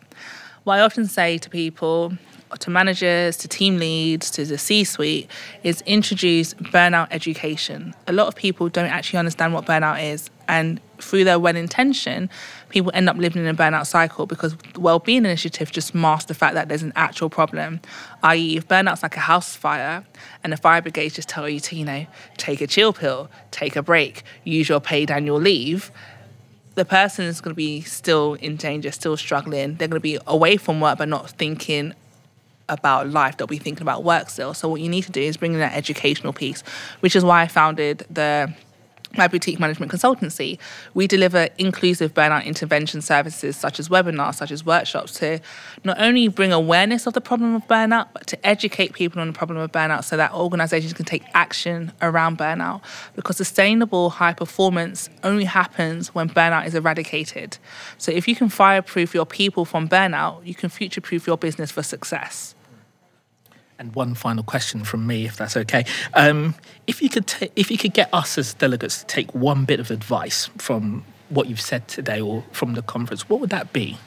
What 0.63 0.79
I 0.79 0.81
often 0.81 1.05
say 1.07 1.37
to 1.39 1.49
people, 1.49 2.13
to 2.59 2.69
managers, 2.69 3.37
to 3.37 3.47
team 3.47 3.77
leads, 3.77 4.31
to 4.31 4.45
the 4.45 4.57
C 4.57 4.83
suite, 4.83 5.29
is 5.63 5.81
introduce 5.81 6.53
burnout 6.53 7.07
education. 7.11 7.93
A 8.07 8.13
lot 8.13 8.27
of 8.27 8.35
people 8.35 8.69
don't 8.69 8.89
actually 8.89 9.19
understand 9.19 9.53
what 9.53 9.65
burnout 9.65 10.03
is, 10.03 10.29
and 10.47 10.79
through 11.03 11.23
their 11.23 11.39
well 11.39 11.55
intention, 11.55 12.29
people 12.69 12.91
end 12.93 13.09
up 13.09 13.17
living 13.17 13.43
in 13.43 13.47
a 13.47 13.53
burnout 13.53 13.85
cycle 13.85 14.25
because 14.25 14.55
the 14.73 14.79
well-being 14.79 15.19
initiative 15.19 15.71
just 15.71 15.93
masks 15.93 16.25
the 16.25 16.33
fact 16.33 16.55
that 16.55 16.69
there's 16.69 16.83
an 16.83 16.93
actual 16.95 17.29
problem. 17.29 17.79
I.e., 18.23 18.57
if 18.57 18.67
burnout's 18.67 19.03
like 19.03 19.15
a 19.15 19.21
house 19.21 19.55
fire 19.55 20.05
and 20.43 20.53
the 20.53 20.57
fire 20.57 20.81
brigade 20.81 21.13
just 21.13 21.29
tell 21.29 21.47
you 21.47 21.59
to, 21.59 21.75
you 21.75 21.85
know, 21.85 22.05
take 22.37 22.61
a 22.61 22.67
chill 22.67 22.93
pill, 22.93 23.29
take 23.51 23.75
a 23.75 23.83
break, 23.83 24.23
use 24.43 24.69
your 24.69 24.79
paid 24.79 25.11
annual 25.11 25.39
leave, 25.39 25.91
the 26.75 26.85
person 26.85 27.25
is 27.25 27.39
going 27.41 27.51
to 27.51 27.55
be 27.55 27.81
still 27.81 28.33
in 28.35 28.55
danger, 28.55 28.91
still 28.91 29.15
struggling. 29.15 29.75
They're 29.75 29.87
going 29.87 29.99
to 29.99 30.03
be 30.03 30.17
away 30.25 30.57
from 30.57 30.81
work 30.81 30.97
but 30.97 31.07
not 31.07 31.29
thinking 31.29 31.93
about 32.69 33.09
life. 33.09 33.37
They'll 33.37 33.47
be 33.47 33.57
thinking 33.57 33.83
about 33.83 34.03
work 34.03 34.29
still. 34.29 34.53
So 34.53 34.67
what 34.67 34.81
you 34.81 34.89
need 34.89 35.03
to 35.03 35.11
do 35.11 35.21
is 35.21 35.37
bring 35.37 35.53
in 35.53 35.59
that 35.59 35.73
educational 35.73 36.33
piece, 36.33 36.61
which 37.01 37.15
is 37.15 37.23
why 37.23 37.41
I 37.41 37.47
founded 37.47 38.05
the 38.09 38.53
my 39.15 39.27
boutique 39.27 39.59
management 39.59 39.91
consultancy, 39.91 40.57
we 40.93 41.07
deliver 41.07 41.49
inclusive 41.57 42.13
burnout 42.13 42.45
intervention 42.45 43.01
services 43.01 43.55
such 43.55 43.79
as 43.79 43.89
webinars, 43.89 44.35
such 44.35 44.51
as 44.51 44.65
workshops 44.65 45.13
to 45.13 45.39
not 45.83 45.99
only 45.99 46.27
bring 46.27 46.51
awareness 46.51 47.05
of 47.05 47.13
the 47.13 47.21
problem 47.21 47.55
of 47.55 47.67
burnout, 47.67 48.07
but 48.13 48.25
to 48.27 48.45
educate 48.45 48.93
people 48.93 49.21
on 49.21 49.27
the 49.27 49.33
problem 49.33 49.59
of 49.59 49.71
burnout 49.71 50.03
so 50.03 50.17
that 50.17 50.33
organizations 50.33 50.93
can 50.93 51.05
take 51.05 51.23
action 51.33 51.91
around 52.01 52.37
burnout. 52.37 52.81
Because 53.15 53.37
sustainable 53.37 54.09
high 54.09 54.33
performance 54.33 55.09
only 55.23 55.45
happens 55.45 56.13
when 56.15 56.29
burnout 56.29 56.65
is 56.65 56.75
eradicated. 56.75 57.57
So 57.97 58.11
if 58.11 58.27
you 58.27 58.35
can 58.35 58.49
fireproof 58.49 59.13
your 59.13 59.25
people 59.25 59.65
from 59.65 59.87
burnout, 59.87 60.45
you 60.45 60.55
can 60.55 60.69
future 60.69 61.01
proof 61.01 61.27
your 61.27 61.37
business 61.37 61.71
for 61.71 61.83
success. 61.83 62.55
And 63.83 63.93
one 63.95 64.15
final 64.15 64.43
question 64.45 64.85
from 64.85 65.05
me, 65.05 65.25
if 65.25 65.35
that's 65.35 65.57
okay. 65.57 65.83
Um, 66.13 66.55
if 66.87 67.01
you 67.01 67.09
could, 67.09 67.27
ta- 67.27 67.47
if 67.57 67.69
you 67.69 67.77
could 67.77 67.93
get 67.93 68.07
us 68.13 68.37
as 68.37 68.53
delegates 68.53 68.99
to 69.01 69.05
take 69.07 69.35
one 69.35 69.65
bit 69.65 69.81
of 69.81 69.91
advice 69.91 70.49
from 70.57 71.03
what 71.27 71.47
you've 71.47 71.59
said 71.59 71.85
today 71.89 72.21
or 72.21 72.45
from 72.53 72.75
the 72.75 72.81
conference, 72.81 73.27
what 73.27 73.41
would 73.41 73.49
that 73.49 73.73
be? 73.73 73.97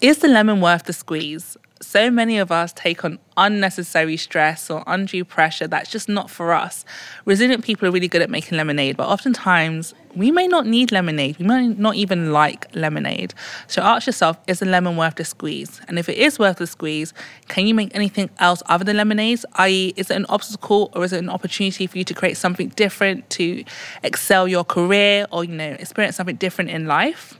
Is 0.00 0.18
the 0.18 0.28
lemon 0.28 0.60
worth 0.60 0.84
the 0.84 0.92
squeeze? 0.92 1.56
So 1.82 2.12
many 2.12 2.38
of 2.38 2.52
us 2.52 2.72
take 2.72 3.04
on 3.04 3.18
unnecessary 3.36 4.16
stress 4.16 4.70
or 4.70 4.84
undue 4.86 5.24
pressure 5.24 5.66
that's 5.66 5.90
just 5.90 6.08
not 6.08 6.30
for 6.30 6.52
us. 6.52 6.84
Resilient 7.24 7.64
people 7.64 7.88
are 7.88 7.90
really 7.90 8.06
good 8.06 8.22
at 8.22 8.30
making 8.30 8.56
lemonade, 8.56 8.96
but 8.96 9.08
oftentimes 9.08 9.92
we 10.14 10.30
may 10.30 10.46
not 10.46 10.64
need 10.64 10.92
lemonade. 10.92 11.38
We 11.38 11.46
may 11.46 11.68
not 11.68 11.96
even 11.96 12.32
like 12.32 12.72
lemonade. 12.76 13.34
So 13.66 13.82
ask 13.82 14.06
yourself 14.06 14.38
is 14.46 14.60
the 14.60 14.66
lemon 14.66 14.96
worth 14.96 15.16
the 15.16 15.24
squeeze? 15.24 15.80
And 15.88 15.98
if 15.98 16.08
it 16.08 16.18
is 16.18 16.38
worth 16.38 16.58
the 16.58 16.68
squeeze, 16.68 17.12
can 17.48 17.66
you 17.66 17.74
make 17.74 17.92
anything 17.96 18.30
else 18.38 18.62
other 18.66 18.84
than 18.84 18.96
lemonades? 18.96 19.44
I.e., 19.54 19.92
is 19.96 20.08
it 20.08 20.16
an 20.16 20.26
obstacle 20.28 20.92
or 20.94 21.04
is 21.04 21.12
it 21.12 21.18
an 21.18 21.30
opportunity 21.30 21.88
for 21.88 21.98
you 21.98 22.04
to 22.04 22.14
create 22.14 22.36
something 22.36 22.68
different 22.68 23.28
to 23.30 23.64
excel 24.04 24.46
your 24.46 24.64
career 24.64 25.26
or, 25.32 25.42
you 25.42 25.56
know, 25.56 25.76
experience 25.80 26.14
something 26.14 26.36
different 26.36 26.70
in 26.70 26.86
life? 26.86 27.38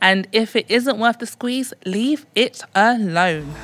And 0.00 0.28
if 0.32 0.56
it 0.56 0.70
isn't 0.70 0.98
worth 0.98 1.18
the 1.18 1.26
squeeze, 1.26 1.72
leave 1.84 2.26
it 2.34 2.62
alone. 2.74 3.54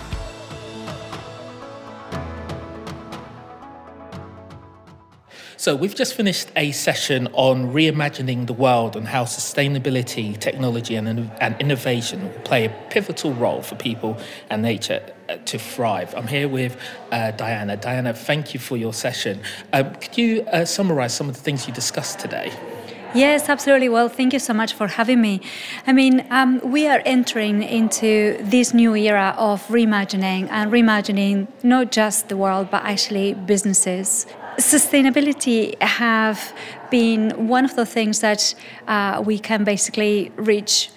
So, 5.62 5.76
we've 5.76 5.94
just 5.94 6.14
finished 6.14 6.48
a 6.56 6.72
session 6.72 7.28
on 7.34 7.72
reimagining 7.72 8.48
the 8.48 8.52
world 8.52 8.96
and 8.96 9.06
how 9.06 9.22
sustainability, 9.22 10.36
technology, 10.36 10.96
and, 10.96 11.30
and 11.40 11.60
innovation 11.60 12.24
will 12.24 12.40
play 12.40 12.64
a 12.64 12.70
pivotal 12.90 13.32
role 13.32 13.62
for 13.62 13.76
people 13.76 14.18
and 14.50 14.62
nature 14.62 15.00
uh, 15.28 15.36
to 15.36 15.60
thrive. 15.60 16.16
I'm 16.16 16.26
here 16.26 16.48
with 16.48 16.76
uh, 17.12 17.30
Diana. 17.30 17.76
Diana, 17.76 18.12
thank 18.12 18.54
you 18.54 18.58
for 18.58 18.76
your 18.76 18.92
session. 18.92 19.40
Um, 19.72 19.94
could 19.94 20.18
you 20.18 20.42
uh, 20.46 20.64
summarize 20.64 21.14
some 21.14 21.28
of 21.28 21.36
the 21.36 21.42
things 21.42 21.68
you 21.68 21.72
discussed 21.72 22.18
today? 22.18 22.52
Yes, 23.14 23.50
absolutely. 23.50 23.90
Well, 23.90 24.08
thank 24.08 24.32
you 24.32 24.38
so 24.38 24.54
much 24.54 24.72
for 24.72 24.86
having 24.86 25.20
me. 25.20 25.42
I 25.86 25.92
mean, 25.92 26.26
um, 26.30 26.60
we 26.64 26.88
are 26.88 27.02
entering 27.04 27.62
into 27.62 28.38
this 28.40 28.72
new 28.72 28.94
era 28.96 29.34
of 29.36 29.66
reimagining 29.68 30.48
and 30.50 30.72
reimagining 30.72 31.48
not 31.62 31.92
just 31.92 32.30
the 32.30 32.38
world, 32.38 32.70
but 32.70 32.82
actually 32.84 33.34
businesses. 33.34 34.26
Sustainability 34.56 35.78
have 35.82 36.54
been 36.90 37.48
one 37.48 37.66
of 37.66 37.76
the 37.76 37.84
things 37.84 38.20
that 38.20 38.54
uh, 38.88 39.22
we 39.22 39.38
can 39.38 39.62
basically 39.62 40.32
reach 40.36 40.90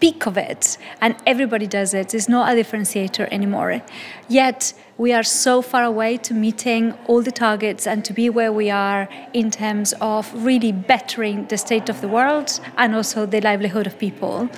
peak 0.00 0.26
of 0.26 0.36
it 0.36 0.78
and 1.00 1.14
everybody 1.26 1.66
does 1.66 1.94
it. 1.94 2.14
It's 2.14 2.28
not 2.28 2.52
a 2.52 2.54
differentiator 2.60 3.28
anymore. 3.30 3.82
Yet 4.28 4.72
we 4.96 5.12
are 5.12 5.22
so 5.22 5.62
far 5.62 5.84
away 5.84 6.16
to 6.18 6.34
meeting 6.34 6.92
all 7.06 7.22
the 7.22 7.30
targets 7.30 7.86
and 7.86 8.04
to 8.04 8.12
be 8.12 8.28
where 8.28 8.52
we 8.52 8.70
are 8.70 9.08
in 9.32 9.50
terms 9.50 9.94
of 10.00 10.32
really 10.44 10.72
bettering 10.72 11.46
the 11.46 11.56
state 11.56 11.88
of 11.88 12.00
the 12.00 12.08
world 12.08 12.60
and 12.76 12.94
also 12.94 13.26
the 13.26 13.40
livelihood 13.40 13.86
of 13.86 13.98
people. 13.98 14.48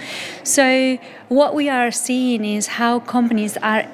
So 0.43 0.99
what 1.29 1.55
we 1.55 1.69
are 1.69 1.91
seeing 1.91 2.45
is 2.45 2.67
how 2.67 3.01
companies 3.01 3.57
are 3.59 3.87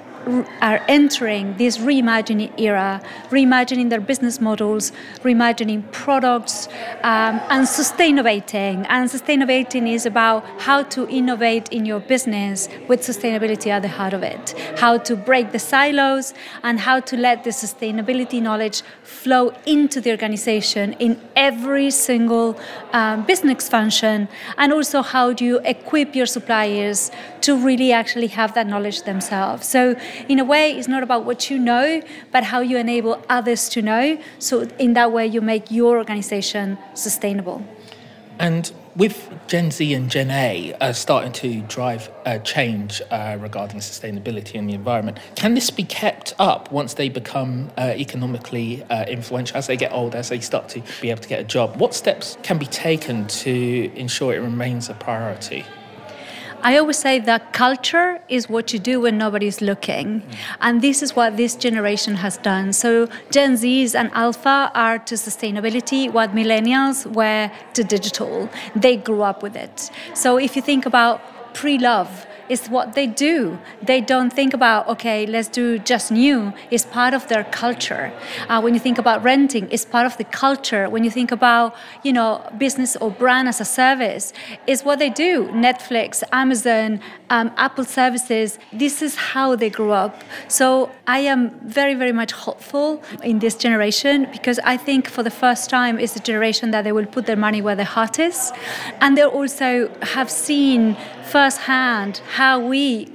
are 0.60 0.80
entering 0.88 1.56
this 1.56 1.78
reimagining 1.78 2.52
era, 2.60 3.00
reimagining 3.30 3.90
their 3.90 4.00
business 4.00 4.40
models, 4.40 4.92
reimagining 5.22 5.90
products, 5.92 6.68
um, 7.02 7.40
and 7.50 7.66
sustainating. 7.66 8.86
And 8.88 9.08
sustainating 9.08 9.92
is 9.92 10.06
about 10.06 10.44
how 10.60 10.82
to 10.94 11.08
innovate 11.08 11.68
in 11.70 11.84
your 11.84 12.00
business 12.00 12.68
with 12.88 13.00
sustainability 13.00 13.68
at 13.68 13.82
the 13.82 13.88
heart 13.88 14.12
of 14.12 14.22
it, 14.22 14.54
how 14.78 14.98
to 14.98 15.16
break 15.16 15.52
the 15.52 15.58
silos, 15.58 16.34
and 16.62 16.80
how 16.80 17.00
to 17.00 17.16
let 17.16 17.44
the 17.44 17.50
sustainability 17.50 18.40
knowledge 18.40 18.82
flow 19.02 19.52
into 19.66 20.00
the 20.00 20.10
organization 20.10 20.92
in 20.94 21.20
every 21.34 21.90
single 21.90 22.58
um, 22.92 23.24
business 23.24 23.68
function, 23.68 24.28
and 24.56 24.72
also 24.72 25.02
how 25.02 25.32
do 25.32 25.44
you 25.44 25.58
equip 25.64 26.14
your 26.14 26.26
suppliers 26.26 27.10
to 27.40 27.56
really 27.56 27.92
actually 27.92 28.26
have 28.26 28.52
that 28.54 28.66
knowledge 28.66 29.02
themselves. 29.02 29.66
So 29.66 29.96
in 30.28 30.38
a 30.38 30.44
way, 30.44 30.72
it's 30.72 30.88
not 30.88 31.02
about 31.02 31.24
what 31.24 31.50
you 31.50 31.58
know, 31.58 32.02
but 32.32 32.44
how 32.44 32.60
you 32.60 32.76
enable 32.76 33.22
others 33.28 33.68
to 33.70 33.82
know. 33.82 34.18
So, 34.38 34.62
in 34.78 34.94
that 34.94 35.12
way, 35.12 35.26
you 35.26 35.40
make 35.40 35.70
your 35.70 35.98
organization 35.98 36.78
sustainable. 36.94 37.62
And 38.38 38.70
with 38.94 39.30
Gen 39.46 39.70
Z 39.70 39.94
and 39.94 40.10
Gen 40.10 40.30
A 40.30 40.74
uh, 40.74 40.92
starting 40.92 41.32
to 41.32 41.60
drive 41.62 42.10
uh, 42.26 42.38
change 42.38 43.00
uh, 43.10 43.36
regarding 43.40 43.80
sustainability 43.80 44.58
and 44.58 44.68
the 44.68 44.74
environment, 44.74 45.18
can 45.36 45.54
this 45.54 45.70
be 45.70 45.84
kept 45.84 46.34
up 46.38 46.70
once 46.70 46.94
they 46.94 47.08
become 47.08 47.70
uh, 47.76 47.94
economically 47.96 48.82
uh, 48.84 49.04
influential, 49.06 49.56
as 49.56 49.66
they 49.66 49.76
get 49.76 49.92
older, 49.92 50.18
as 50.18 50.28
they 50.28 50.40
start 50.40 50.68
to 50.70 50.82
be 51.00 51.10
able 51.10 51.22
to 51.22 51.28
get 51.28 51.40
a 51.40 51.44
job? 51.44 51.76
What 51.76 51.94
steps 51.94 52.36
can 52.42 52.58
be 52.58 52.66
taken 52.66 53.26
to 53.28 53.92
ensure 53.94 54.34
it 54.34 54.40
remains 54.40 54.88
a 54.88 54.94
priority? 54.94 55.64
I 56.60 56.76
always 56.76 56.98
say 56.98 57.20
that 57.20 57.52
culture 57.52 58.20
is 58.28 58.48
what 58.48 58.72
you 58.72 58.80
do 58.80 59.00
when 59.00 59.16
nobody's 59.16 59.60
looking. 59.60 60.22
And 60.60 60.82
this 60.82 61.02
is 61.02 61.14
what 61.14 61.36
this 61.36 61.54
generation 61.54 62.16
has 62.16 62.36
done. 62.38 62.72
So 62.72 63.08
Gen 63.30 63.54
Zs 63.54 63.94
and 63.94 64.10
Alpha 64.12 64.72
are 64.74 64.98
to 64.98 65.14
sustainability 65.14 66.12
what 66.12 66.34
millennials 66.34 67.06
were 67.14 67.50
to 67.74 67.84
digital. 67.84 68.50
They 68.74 68.96
grew 68.96 69.22
up 69.22 69.40
with 69.42 69.54
it. 69.54 69.90
So 70.14 70.36
if 70.36 70.56
you 70.56 70.62
think 70.62 70.84
about 70.84 71.54
pre 71.54 71.78
love, 71.78 72.26
it's 72.48 72.68
what 72.68 72.94
they 72.94 73.06
do. 73.06 73.58
They 73.82 74.00
don't 74.00 74.32
think 74.32 74.54
about, 74.54 74.88
okay, 74.88 75.26
let's 75.26 75.48
do 75.48 75.78
just 75.78 76.10
new. 76.10 76.52
It's 76.70 76.84
part 76.84 77.14
of 77.14 77.28
their 77.28 77.44
culture. 77.44 78.12
Uh, 78.48 78.60
when 78.60 78.74
you 78.74 78.80
think 78.80 78.98
about 78.98 79.22
renting, 79.22 79.68
it's 79.70 79.84
part 79.84 80.06
of 80.06 80.16
the 80.16 80.24
culture. 80.24 80.88
When 80.88 81.04
you 81.04 81.10
think 81.10 81.30
about, 81.32 81.74
you 82.02 82.12
know, 82.12 82.42
business 82.58 82.96
or 82.96 83.10
brand 83.10 83.48
as 83.48 83.60
a 83.60 83.64
service, 83.64 84.32
it's 84.66 84.84
what 84.84 84.98
they 84.98 85.10
do. 85.10 85.48
Netflix, 85.48 86.22
Amazon, 86.32 87.00
um, 87.30 87.52
Apple 87.56 87.84
services, 87.84 88.58
this 88.72 89.02
is 89.02 89.16
how 89.16 89.54
they 89.56 89.70
grew 89.70 89.92
up. 89.92 90.22
So 90.48 90.90
I 91.06 91.20
am 91.20 91.50
very, 91.60 91.94
very 91.94 92.12
much 92.12 92.32
hopeful 92.32 93.02
in 93.22 93.38
this 93.38 93.54
generation 93.54 94.28
because 94.32 94.58
I 94.60 94.76
think 94.76 95.08
for 95.08 95.22
the 95.22 95.30
first 95.30 95.68
time 95.70 95.98
it's 95.98 96.16
a 96.16 96.20
generation 96.20 96.70
that 96.70 96.82
they 96.82 96.92
will 96.92 97.06
put 97.06 97.26
their 97.26 97.36
money 97.36 97.60
where 97.62 97.76
their 97.76 97.84
heart 97.84 98.18
is. 98.18 98.52
And 99.00 99.16
they 99.16 99.24
also 99.24 99.90
have 100.02 100.30
seen 100.30 100.96
firsthand 101.28 102.22
how 102.36 102.58
we 102.58 103.06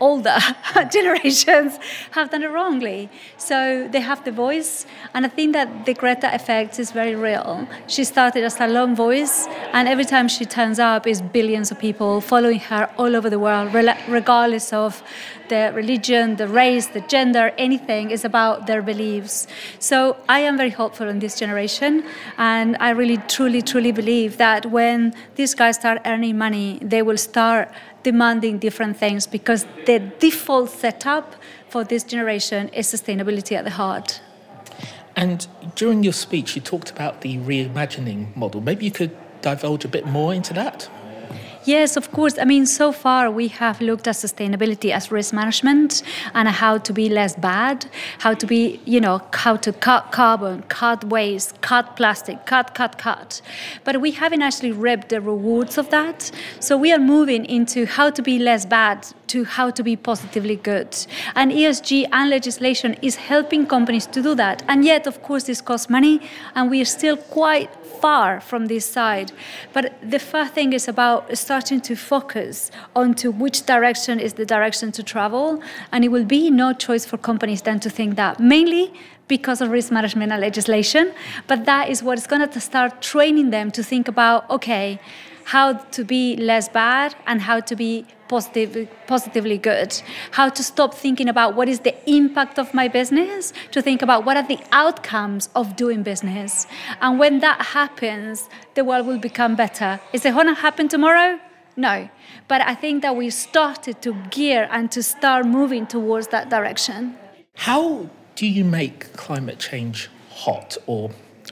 older 0.00 0.38
generations 0.90 1.78
have 2.12 2.30
done 2.30 2.42
it 2.42 2.50
wrongly. 2.50 3.10
So 3.36 3.88
they 3.90 4.00
have 4.00 4.24
the 4.24 4.32
voice, 4.32 4.86
and 5.14 5.26
I 5.26 5.28
think 5.28 5.52
that 5.52 5.86
the 5.86 5.94
Greta 5.94 6.34
effect 6.34 6.78
is 6.78 6.90
very 6.90 7.14
real. 7.14 7.68
She 7.86 8.04
started 8.04 8.44
as 8.44 8.60
a 8.60 8.66
lone 8.66 8.94
voice, 8.94 9.46
and 9.72 9.88
every 9.88 10.04
time 10.04 10.28
she 10.28 10.44
turns 10.44 10.78
up, 10.78 11.06
is 11.06 11.22
billions 11.22 11.70
of 11.70 11.78
people 11.78 12.20
following 12.20 12.60
her 12.60 12.90
all 12.98 13.16
over 13.16 13.30
the 13.30 13.38
world, 13.38 13.74
regardless 13.74 14.72
of 14.72 15.02
the 15.48 15.72
religion, 15.74 16.36
the 16.36 16.46
race, 16.46 16.86
the 16.88 17.00
gender, 17.00 17.52
anything 17.58 18.10
is 18.10 18.24
about 18.24 18.66
their 18.66 18.82
beliefs. 18.82 19.46
So 19.78 20.16
I 20.28 20.40
am 20.40 20.56
very 20.56 20.70
hopeful 20.70 21.08
in 21.08 21.18
this 21.18 21.38
generation, 21.38 22.04
and 22.36 22.76
I 22.80 22.90
really, 22.90 23.16
truly, 23.28 23.62
truly 23.62 23.92
believe 23.92 24.36
that 24.36 24.66
when 24.66 25.14
these 25.36 25.54
guys 25.54 25.76
start 25.76 26.02
earning 26.04 26.38
money, 26.38 26.78
they 26.82 27.02
will 27.02 27.16
start 27.16 27.70
demanding 28.12 28.54
different 28.58 28.94
things 28.96 29.22
because 29.26 29.66
the 29.84 29.98
default 30.18 30.70
setup 30.70 31.26
for 31.72 31.84
this 31.84 32.02
generation 32.14 32.62
is 32.80 32.84
sustainability 32.96 33.54
at 33.60 33.64
the 33.68 33.74
heart. 33.82 34.08
And 35.14 35.46
during 35.80 35.98
your 36.02 36.14
speech, 36.26 36.48
you 36.56 36.62
talked 36.62 36.90
about 36.96 37.20
the 37.24 37.32
reimagining 37.48 38.20
model. 38.34 38.60
Maybe 38.62 38.82
you 38.88 38.94
could 39.00 39.14
divulge 39.42 39.84
a 39.84 39.88
bit 39.96 40.06
more 40.06 40.32
into 40.32 40.52
that? 40.54 40.88
Yes, 41.64 41.96
of 41.96 42.12
course. 42.12 42.38
I 42.38 42.44
mean, 42.44 42.66
so 42.66 42.92
far 42.92 43.30
we 43.30 43.48
have 43.48 43.80
looked 43.80 44.06
at 44.06 44.14
sustainability 44.14 44.90
as 44.90 45.10
risk 45.10 45.34
management 45.34 46.02
and 46.34 46.48
how 46.48 46.78
to 46.78 46.92
be 46.92 47.08
less 47.08 47.36
bad, 47.36 47.86
how 48.18 48.34
to 48.34 48.46
be, 48.46 48.80
you 48.84 49.00
know, 49.00 49.20
how 49.32 49.56
to 49.56 49.72
cut 49.72 50.12
carbon, 50.12 50.62
cut 50.68 51.04
waste, 51.04 51.60
cut 51.60 51.96
plastic, 51.96 52.46
cut, 52.46 52.74
cut, 52.74 52.96
cut. 52.96 53.42
But 53.84 54.00
we 54.00 54.12
haven't 54.12 54.42
actually 54.42 54.72
reaped 54.72 55.10
the 55.10 55.20
rewards 55.20 55.78
of 55.78 55.90
that. 55.90 56.30
So 56.60 56.76
we 56.76 56.92
are 56.92 56.98
moving 56.98 57.44
into 57.44 57.86
how 57.86 58.10
to 58.10 58.22
be 58.22 58.38
less 58.38 58.64
bad 58.64 59.06
to 59.28 59.44
how 59.44 59.70
to 59.70 59.82
be 59.82 59.94
positively 59.94 60.56
good. 60.56 60.96
And 61.34 61.52
ESG 61.52 62.08
and 62.12 62.30
legislation 62.30 62.94
is 63.02 63.16
helping 63.16 63.66
companies 63.66 64.06
to 64.06 64.22
do 64.22 64.34
that. 64.36 64.62
And 64.68 64.84
yet, 64.84 65.06
of 65.06 65.22
course, 65.22 65.44
this 65.44 65.60
costs 65.60 65.90
money, 65.90 66.20
and 66.54 66.70
we 66.70 66.80
are 66.80 66.86
still 66.86 67.16
quite 67.16 67.70
far 68.00 68.40
from 68.40 68.66
this 68.66 68.86
side. 68.86 69.32
But 69.72 69.94
the 70.02 70.18
first 70.18 70.54
thing 70.54 70.72
is 70.72 70.88
about 70.88 71.36
starting 71.36 71.80
to 71.82 71.96
focus 71.96 72.70
onto 72.94 73.30
which 73.30 73.66
direction 73.66 74.20
is 74.20 74.34
the 74.34 74.46
direction 74.46 74.92
to 74.92 75.02
travel, 75.02 75.62
and 75.92 76.04
it 76.04 76.08
will 76.08 76.24
be 76.24 76.50
no 76.50 76.72
choice 76.72 77.04
for 77.04 77.16
companies 77.16 77.62
then 77.62 77.80
to 77.80 77.90
think 77.90 78.16
that 78.16 78.40
mainly 78.40 78.92
because 79.28 79.60
of 79.60 79.70
risk 79.70 79.92
management 79.92 80.32
and 80.32 80.40
legislation. 80.40 81.12
But 81.46 81.64
that 81.66 81.90
is 81.90 82.02
what 82.02 82.18
is 82.18 82.26
going 82.26 82.48
to 82.48 82.60
start 82.60 83.02
training 83.02 83.50
them 83.50 83.70
to 83.72 83.82
think 83.82 84.08
about 84.08 84.48
okay, 84.50 85.00
how 85.44 85.72
to 85.72 86.04
be 86.04 86.36
less 86.36 86.68
bad 86.68 87.14
and 87.26 87.42
how 87.42 87.60
to 87.60 87.76
be 87.76 88.04
positive, 88.28 88.88
positively 89.06 89.58
good. 89.58 90.00
How 90.32 90.48
to 90.48 90.62
stop 90.62 90.94
thinking 90.94 91.28
about 91.28 91.56
what 91.56 91.68
is 91.68 91.80
the 91.80 91.94
impact 92.10 92.58
of 92.58 92.72
my 92.74 92.88
business 92.88 93.52
to 93.72 93.82
think 93.82 94.02
about 94.02 94.24
what 94.24 94.36
are 94.36 94.46
the 94.46 94.60
outcomes 94.72 95.48
of 95.54 95.76
doing 95.76 96.02
business. 96.02 96.66
And 97.00 97.18
when 97.18 97.40
that 97.40 97.60
happens, 97.62 98.48
the 98.74 98.84
world 98.84 99.06
will 99.06 99.18
become 99.18 99.56
better. 99.56 100.00
Is 100.12 100.24
it 100.24 100.34
going 100.34 100.46
to 100.46 100.54
happen 100.54 100.88
tomorrow? 100.88 101.38
No. 101.76 102.08
But 102.48 102.60
I 102.62 102.74
think 102.74 103.02
that 103.02 103.16
we 103.16 103.30
started 103.30 104.02
to 104.02 104.14
gear 104.30 104.68
and 104.70 104.90
to 104.92 105.02
start 105.02 105.46
moving 105.46 105.86
towards 105.86 106.28
that 106.28 106.50
direction. 106.50 107.16
How 107.54 108.08
do 108.36 108.46
you 108.46 108.64
make 108.64 109.12
climate 109.14 109.58
change 109.58 110.08
hot 110.30 110.76
or 110.86 111.10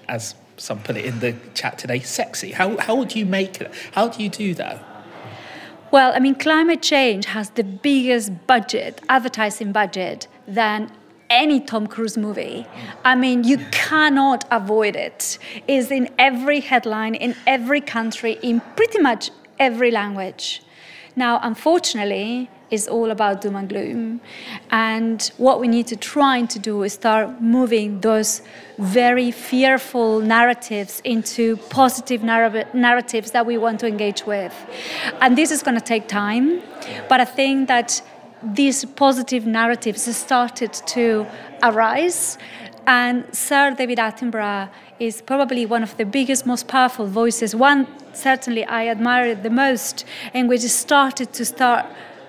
as 0.09 0.35
some 0.57 0.81
put 0.81 0.97
it 0.97 1.05
in 1.05 1.21
the 1.21 1.35
chat 1.55 1.79
today, 1.79 2.01
sexy. 2.01 2.53
How, 2.53 2.77
how 2.79 2.95
would 2.97 3.15
you 3.15 3.27
make 3.27 3.61
it? 3.61 3.73
How 3.93 4.09
do 4.09 4.23
you 4.23 4.29
do 4.29 4.55
that? 4.55 4.83
Well, 5.97 6.13
I 6.15 6.19
mean, 6.19 6.35
climate 6.35 6.83
change 6.83 7.25
has 7.25 7.49
the 7.49 7.65
biggest 7.65 8.31
budget, 8.47 9.01
advertising 9.09 9.73
budget, 9.73 10.29
than 10.47 10.93
any 11.31 11.59
Tom 11.59 11.87
Cruise 11.87 12.19
movie. 12.19 12.67
I 13.03 13.15
mean, 13.15 13.45
you 13.45 13.57
cannot 13.71 14.45
avoid 14.51 14.95
it. 14.95 15.39
It's 15.67 15.91
in 15.91 16.11
every 16.19 16.61
headline, 16.61 17.15
in 17.15 17.35
every 17.47 17.81
country, 17.81 18.39
in 18.43 18.61
pretty 18.77 18.99
much 18.99 19.31
every 19.59 19.91
language. 19.91 20.63
Now, 21.17 21.41
unfortunately, 21.43 22.51
is 22.70 22.88
all 22.88 23.11
about 23.11 23.40
doom 23.40 23.57
and 23.57 23.68
gloom. 23.68 24.20
And 24.70 25.31
what 25.37 25.61
we 25.61 25.68
need 25.68 25.87
to 25.88 25.96
try 25.96 26.42
to 26.42 26.59
do 26.59 26.83
is 26.83 26.94
start 26.94 27.40
moving 27.40 28.00
those 28.00 28.42
very 28.79 29.31
fearful 29.31 30.20
narratives 30.20 31.00
into 31.05 31.57
positive 31.68 32.22
narr- 32.22 32.68
narratives 32.72 33.31
that 33.31 33.46
we 33.46 33.57
want 33.57 33.81
to 33.81 33.87
engage 33.87 34.26
with. 34.26 34.55
And 35.20 35.37
this 35.38 35.50
is 35.50 35.62
going 35.62 35.76
to 35.76 35.85
take 35.85 36.09
time, 36.09 36.62
but 37.09 37.20
I 37.20 37.24
think 37.24 37.68
that 37.68 38.02
these 38.42 38.85
positive 38.85 39.46
narratives 39.46 40.02
started 40.16 40.72
to 40.72 41.26
arise. 41.62 42.38
And 42.87 43.24
Sir 43.35 43.74
David 43.76 43.98
Attenborough 43.98 44.68
is 45.00 45.20
probably 45.20 45.66
one 45.66 45.83
of 45.83 45.96
the 45.96 46.05
biggest, 46.05 46.46
most 46.46 46.68
powerful 46.68 47.07
voices. 47.07 47.55
One 47.55 47.87
certainly 48.12 48.64
I 48.64 48.88
admire 48.88 49.35
the 49.35 49.50
most, 49.50 50.05
and 50.33 50.48
which 50.48 50.62
started 50.62 51.33
to 51.35 51.44
start 51.44 51.87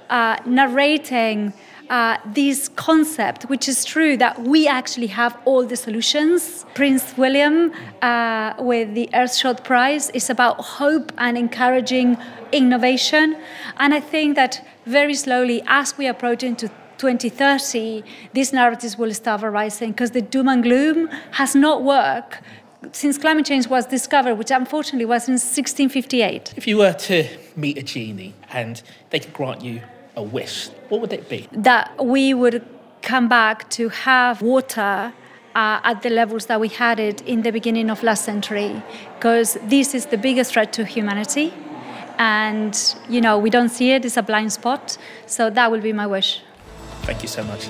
uh, 0.10 0.38
narrating 0.46 1.54
uh, 1.90 2.18
this 2.26 2.70
concept, 2.70 3.44
which 3.44 3.68
is 3.68 3.86
true 3.86 4.18
that 4.18 4.42
we 4.44 4.68
actually 4.68 5.08
have 5.08 5.38
all 5.46 5.66
the 5.66 5.76
solutions. 5.76 6.66
Prince 6.74 7.16
William, 7.18 7.72
uh, 8.02 8.54
with 8.60 8.94
the 8.94 9.10
Earthshot 9.14 9.64
Prize, 9.64 10.10
is 10.12 10.30
about 10.30 10.60
hope 10.60 11.12
and 11.18 11.38
encouraging 11.38 12.18
innovation. 12.52 13.38
And 13.78 13.94
I 13.94 14.00
think 14.00 14.36
that 14.36 14.66
very 14.86 15.14
slowly, 15.14 15.62
as 15.68 15.98
we 15.98 16.08
approach 16.08 16.44
into 16.44 16.70
2030, 16.98 18.04
these 18.34 18.52
narratives 18.52 18.98
will 18.98 19.14
start 19.14 19.44
arising 19.44 19.92
because 19.92 20.12
the 20.12 20.22
doom 20.22 20.48
and 20.48 20.64
gloom 20.64 21.08
has 21.32 21.56
not 21.56 21.84
worked 21.84 22.42
since 22.92 23.18
climate 23.18 23.46
change 23.46 23.68
was 23.68 23.86
discovered, 23.86 24.36
which 24.36 24.52
unfortunately 24.52 25.06
was 25.06 25.28
in 25.28 25.34
1658. 25.34 26.54
If 26.56 26.68
you 26.68 26.78
were 26.78 26.94
to 26.94 27.28
meet 27.56 27.78
a 27.78 27.84
genie 27.84 28.34
and 28.52 28.82
they 29.10 29.20
could 29.20 29.34
grant 29.34 29.62
you 29.64 29.82
a 30.18 30.22
wish, 30.22 30.70
what 30.90 31.00
would 31.00 31.14
it 31.14 31.30
be? 31.30 31.48
That 31.52 32.04
we 32.04 32.34
would 32.34 32.66
come 33.04 33.30
back 33.30 33.70
to 33.70 33.90
have 33.90 34.42
water 34.42 35.14
uh, 35.56 35.80
at 35.84 36.02
the 36.02 36.10
levels 36.10 36.48
that 36.48 36.60
we 36.60 36.68
had 36.68 37.00
it 37.00 37.22
in 37.22 37.44
the 37.44 37.52
beginning 37.52 37.90
of 37.90 38.04
last 38.04 38.26
century, 38.26 38.82
because 39.16 39.58
this 39.64 39.94
is 39.94 40.08
the 40.08 40.18
biggest 40.18 40.54
threat 40.54 40.74
to 40.74 40.84
humanity. 40.84 41.54
And, 42.18 42.76
you 43.08 43.22
know, 43.22 43.38
we 43.38 43.52
don't 43.52 43.70
see 43.70 43.92
it, 43.92 44.04
it's 44.04 44.18
a 44.18 44.24
blind 44.24 44.52
spot. 44.52 44.98
So 45.28 45.50
that 45.52 45.72
will 45.72 45.82
be 45.82 45.94
my 45.94 46.08
wish. 46.08 46.42
Thank 47.04 47.22
you 47.22 47.28
so 47.28 47.44
much. 47.44 47.70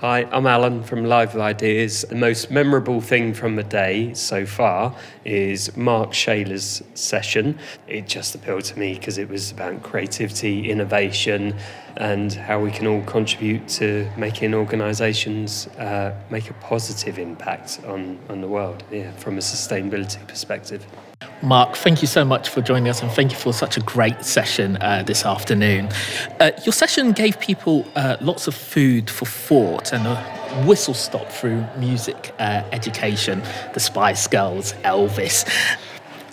Hi, 0.00 0.26
I'm 0.32 0.46
Alan 0.46 0.82
from 0.82 1.04
Live 1.04 1.36
Ideas. 1.36 2.06
The 2.08 2.14
most 2.14 2.50
memorable 2.50 3.02
thing 3.02 3.34
from 3.34 3.56
the 3.56 3.62
day 3.62 4.14
so 4.14 4.46
far 4.46 4.96
is 5.26 5.76
Mark 5.76 6.12
Shayler's 6.12 6.82
session. 6.94 7.58
It 7.86 8.08
just 8.08 8.34
appealed 8.34 8.64
to 8.64 8.78
me 8.78 8.94
because 8.94 9.18
it 9.18 9.28
was 9.28 9.50
about 9.50 9.82
creativity, 9.82 10.70
innovation, 10.70 11.54
and 11.98 12.32
how 12.32 12.60
we 12.60 12.70
can 12.70 12.86
all 12.86 13.02
contribute 13.02 13.68
to 13.80 14.10
making 14.16 14.54
organisations 14.54 15.66
uh, 15.76 16.18
make 16.30 16.48
a 16.48 16.54
positive 16.54 17.18
impact 17.18 17.80
on, 17.86 18.18
on 18.30 18.40
the 18.40 18.48
world 18.48 18.82
yeah, 18.90 19.12
from 19.16 19.36
a 19.36 19.42
sustainability 19.42 20.26
perspective. 20.26 20.82
Mark, 21.42 21.74
thank 21.74 22.02
you 22.02 22.06
so 22.06 22.22
much 22.22 22.50
for 22.50 22.60
joining 22.60 22.88
us 22.88 23.02
and 23.02 23.10
thank 23.10 23.32
you 23.32 23.38
for 23.38 23.52
such 23.52 23.78
a 23.78 23.80
great 23.80 24.24
session 24.24 24.76
uh, 24.82 25.02
this 25.06 25.24
afternoon. 25.24 25.88
Uh, 26.38 26.50
your 26.64 26.72
session 26.72 27.12
gave 27.12 27.40
people 27.40 27.86
uh, 27.96 28.18
lots 28.20 28.46
of 28.46 28.54
food 28.54 29.08
for 29.08 29.24
thought 29.24 29.92
and 29.92 30.06
a 30.06 30.16
whistle 30.66 30.92
stop 30.92 31.28
through 31.30 31.64
music 31.78 32.34
uh, 32.38 32.62
education, 32.72 33.42
the 33.72 33.80
Spice 33.80 34.26
Girls, 34.26 34.74
Elvis. 34.84 35.50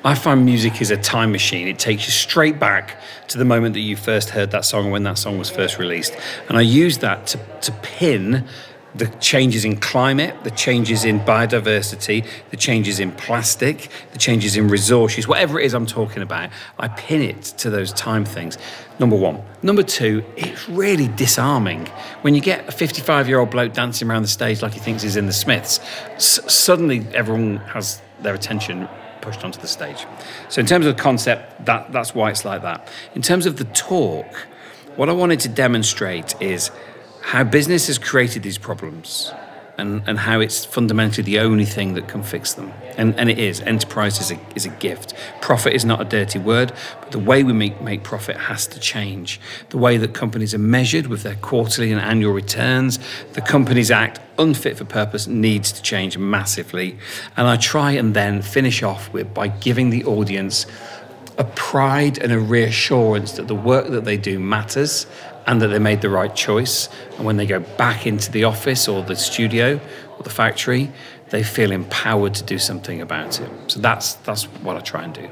I 0.03 0.13
find 0.13 0.43
music 0.43 0.81
is 0.81 0.91
a 0.91 0.97
time 0.97 1.31
machine. 1.31 1.69
It 1.69 1.79
takes 1.79 2.05
you 2.05 2.11
straight 2.11 2.59
back 2.59 2.99
to 3.29 3.37
the 3.37 3.45
moment 3.45 3.75
that 3.75 3.81
you 3.81 3.95
first 3.95 4.31
heard 4.31 4.51
that 4.51 4.65
song 4.65 4.91
when 4.91 5.03
that 5.03 5.17
song 5.17 5.37
was 5.37 5.49
first 5.49 5.79
released. 5.79 6.15
And 6.49 6.57
I 6.57 6.61
use 6.61 6.97
that 6.99 7.27
to, 7.27 7.39
to 7.61 7.71
pin 7.81 8.45
the 8.95 9.07
changes 9.19 9.65
in 9.65 9.77
climate, 9.77 10.35
the 10.43 10.51
changes 10.51 11.05
in 11.05 11.19
biodiversity, 11.19 12.25
the 12.49 12.57
changes 12.57 12.99
in 12.99 13.11
plastic, 13.11 13.89
the 14.13 14.17
changes 14.17 14.57
in 14.57 14.67
resources, 14.67 15.27
whatever 15.27 15.59
it 15.59 15.65
is 15.65 15.73
I'm 15.73 15.85
talking 15.85 16.23
about, 16.23 16.49
I 16.79 16.87
pin 16.87 17.21
it 17.21 17.41
to 17.59 17.69
those 17.69 17.93
time 17.93 18.25
things. 18.25 18.57
Number 18.99 19.15
one. 19.15 19.43
Number 19.61 19.83
two, 19.83 20.23
it's 20.35 20.67
really 20.67 21.07
disarming. 21.09 21.85
When 22.21 22.33
you 22.33 22.41
get 22.41 22.67
a 22.67 22.71
55 22.71 23.27
year 23.27 23.39
old 23.39 23.51
bloke 23.51 23.73
dancing 23.73 24.09
around 24.09 24.23
the 24.23 24.27
stage 24.27 24.61
like 24.61 24.73
he 24.73 24.79
thinks 24.79 25.03
he's 25.03 25.17
in 25.17 25.27
the 25.27 25.33
Smiths, 25.33 25.79
s- 26.15 26.39
suddenly 26.51 27.05
everyone 27.13 27.57
has 27.57 28.01
their 28.21 28.33
attention 28.33 28.87
pushed 29.21 29.43
onto 29.43 29.59
the 29.59 29.67
stage. 29.67 30.05
So, 30.49 30.61
in 30.61 30.65
terms 30.65 30.85
of 30.85 30.95
the 30.95 31.01
concept, 31.01 31.65
that, 31.65 31.91
that's 31.91 32.15
why 32.15 32.29
it's 32.31 32.45
like 32.45 32.61
that. 32.61 32.87
In 33.13 33.21
terms 33.21 33.45
of 33.45 33.57
the 33.57 33.65
talk, 33.65 34.47
what 34.95 35.09
I 35.09 35.11
wanted 35.11 35.39
to 35.41 35.49
demonstrate 35.49 36.39
is 36.41 36.71
how 37.27 37.43
business 37.43 37.87
has 37.87 37.97
created 37.97 38.41
these 38.41 38.57
problems 38.57 39.33
and, 39.77 40.01
and 40.07 40.17
how 40.17 40.39
it's 40.39 40.63
fundamentally 40.63 41.23
the 41.23 41.39
only 41.39 41.65
thing 41.65 41.93
that 41.93 42.07
can 42.07 42.23
fix 42.23 42.53
them. 42.53 42.71
And, 42.97 43.13
and 43.19 43.29
it 43.29 43.37
is. 43.37 43.59
Enterprise 43.59 44.21
is 44.21 44.31
a, 44.31 44.39
is 44.55 44.65
a 44.65 44.69
gift. 44.69 45.13
Profit 45.41 45.73
is 45.73 45.83
not 45.83 45.99
a 45.99 46.05
dirty 46.05 46.39
word, 46.39 46.71
but 47.01 47.11
the 47.11 47.19
way 47.19 47.43
we 47.43 47.51
make, 47.51 47.81
make 47.81 48.01
profit 48.01 48.37
has 48.37 48.65
to 48.67 48.79
change. 48.79 49.41
The 49.71 49.77
way 49.77 49.97
that 49.97 50.13
companies 50.13 50.53
are 50.53 50.57
measured 50.59 51.07
with 51.07 51.23
their 51.23 51.35
quarterly 51.35 51.91
and 51.91 51.99
annual 51.99 52.31
returns, 52.31 52.97
the 53.33 53.41
Companies 53.41 53.91
Act, 53.91 54.21
unfit 54.39 54.77
for 54.77 54.85
purpose, 54.85 55.27
needs 55.27 55.73
to 55.73 55.81
change 55.81 56.17
massively. 56.17 56.97
And 57.35 57.45
I 57.45 57.57
try 57.57 57.91
and 57.91 58.13
then 58.13 58.41
finish 58.41 58.83
off 58.83 59.11
with 59.11 59.33
by 59.33 59.49
giving 59.49 59.89
the 59.89 60.05
audience 60.05 60.65
a 61.37 61.43
pride 61.43 62.17
and 62.19 62.31
a 62.31 62.39
reassurance 62.39 63.33
that 63.33 63.47
the 63.47 63.55
work 63.55 63.89
that 63.89 64.05
they 64.05 64.17
do 64.17 64.39
matters 64.39 65.05
and 65.47 65.61
that 65.61 65.67
they 65.67 65.79
made 65.79 66.01
the 66.01 66.09
right 66.09 66.35
choice. 66.35 66.89
And 67.15 67.25
when 67.25 67.37
they 67.37 67.45
go 67.45 67.59
back 67.59 68.05
into 68.05 68.31
the 68.31 68.43
office 68.43 68.87
or 68.87 69.01
the 69.01 69.15
studio 69.15 69.79
or 70.17 70.23
the 70.23 70.29
factory, 70.29 70.91
they 71.29 71.41
feel 71.43 71.71
empowered 71.71 72.35
to 72.35 72.43
do 72.43 72.59
something 72.59 73.01
about 73.01 73.39
it. 73.39 73.49
So 73.67 73.79
that's 73.79 74.13
that's 74.15 74.43
what 74.61 74.75
I 74.75 74.81
try 74.81 75.03
and 75.03 75.13
do. 75.13 75.29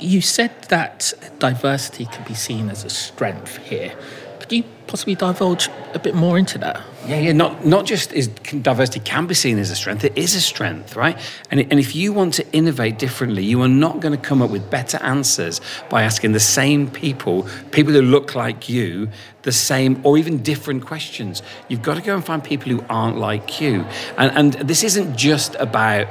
You 0.00 0.20
said 0.20 0.52
that 0.68 1.12
diversity 1.40 2.06
can 2.06 2.24
be 2.24 2.34
seen 2.34 2.70
as 2.70 2.84
a 2.84 2.90
strength 2.90 3.56
here. 3.58 3.94
Could 4.38 4.52
you 4.52 4.64
possibly 4.88 5.14
divulge 5.14 5.68
a 5.94 5.98
bit 5.98 6.14
more 6.14 6.38
into 6.38 6.58
that? 6.58 6.82
Yeah, 7.06 7.20
yeah. 7.20 7.32
Not 7.32 7.64
not 7.64 7.86
just 7.86 8.12
is 8.12 8.28
diversity 8.28 9.00
can 9.00 9.26
be 9.26 9.34
seen 9.34 9.58
as 9.58 9.70
a 9.70 9.76
strength. 9.76 10.04
It 10.04 10.16
is 10.16 10.34
a 10.34 10.40
strength, 10.40 10.96
right? 10.96 11.18
And 11.50 11.60
and 11.60 11.78
if 11.78 11.94
you 11.94 12.12
want 12.12 12.34
to 12.34 12.52
innovate 12.52 12.98
differently, 12.98 13.44
you 13.44 13.62
are 13.62 13.68
not 13.68 14.00
going 14.00 14.12
to 14.12 14.20
come 14.28 14.42
up 14.42 14.50
with 14.50 14.68
better 14.70 14.98
answers 15.02 15.60
by 15.88 16.02
asking 16.02 16.32
the 16.32 16.40
same 16.40 16.90
people, 16.90 17.46
people 17.70 17.92
who 17.94 18.02
look 18.02 18.34
like 18.34 18.68
you, 18.68 19.08
the 19.42 19.52
same 19.52 20.00
or 20.04 20.18
even 20.18 20.42
different 20.42 20.84
questions. 20.84 21.42
You've 21.68 21.82
got 21.82 21.94
to 21.94 22.02
go 22.02 22.14
and 22.14 22.24
find 22.24 22.44
people 22.44 22.70
who 22.72 22.84
aren't 22.90 23.16
like 23.16 23.60
you. 23.60 23.86
And 24.18 24.30
and 24.36 24.68
this 24.68 24.82
isn't 24.84 25.16
just 25.16 25.54
about 25.54 26.08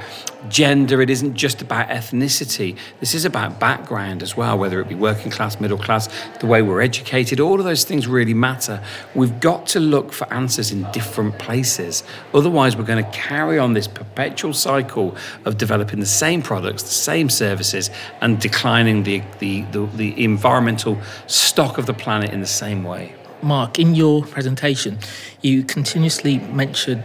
gender. 0.50 1.02
It 1.02 1.10
isn't 1.10 1.36
just 1.36 1.62
about 1.62 1.90
ethnicity. 1.90 2.78
This 3.00 3.14
is 3.14 3.26
about 3.26 3.60
background 3.60 4.24
as 4.24 4.36
well, 4.36 4.58
whether 4.58 4.80
it 4.82 4.88
be 4.88 4.96
working 4.96 5.32
class, 5.32 5.60
middle 5.60 5.78
class, 5.78 6.10
the 6.40 6.48
way 6.48 6.62
we're 6.62 6.82
educated. 6.82 7.40
All 7.40 7.60
of 7.60 7.66
those 7.66 7.84
things 7.84 8.08
really 8.08 8.34
matter. 8.34 8.67
We've 9.16 9.40
got 9.40 9.68
to 9.68 9.80
look 9.80 10.14
for 10.14 10.32
answers 10.34 10.72
in 10.72 10.90
different 10.92 11.40
places. 11.40 12.04
Otherwise, 12.34 12.76
we're 12.76 12.84
going 12.84 13.04
to 13.04 13.12
carry 13.12 13.60
on 13.60 13.74
this 13.74 13.88
perpetual 13.88 14.54
cycle 14.54 15.16
of 15.46 15.58
developing 15.58 16.00
the 16.00 16.06
same 16.06 16.42
products, 16.42 16.84
the 16.84 16.90
same 16.90 17.30
services, 17.30 17.90
and 18.22 18.40
declining 18.40 19.04
the, 19.04 19.22
the, 19.40 19.62
the, 19.72 19.86
the 19.96 20.24
environmental 20.24 20.98
stock 21.28 21.78
of 21.78 21.86
the 21.86 21.94
planet 21.94 22.32
in 22.32 22.42
the 22.42 22.48
same 22.48 22.84
way. 22.84 23.14
Mark, 23.42 23.78
in 23.78 23.94
your 23.94 24.24
presentation, 24.24 24.98
you 25.42 25.64
continuously 25.64 26.40
mentioned 26.40 27.04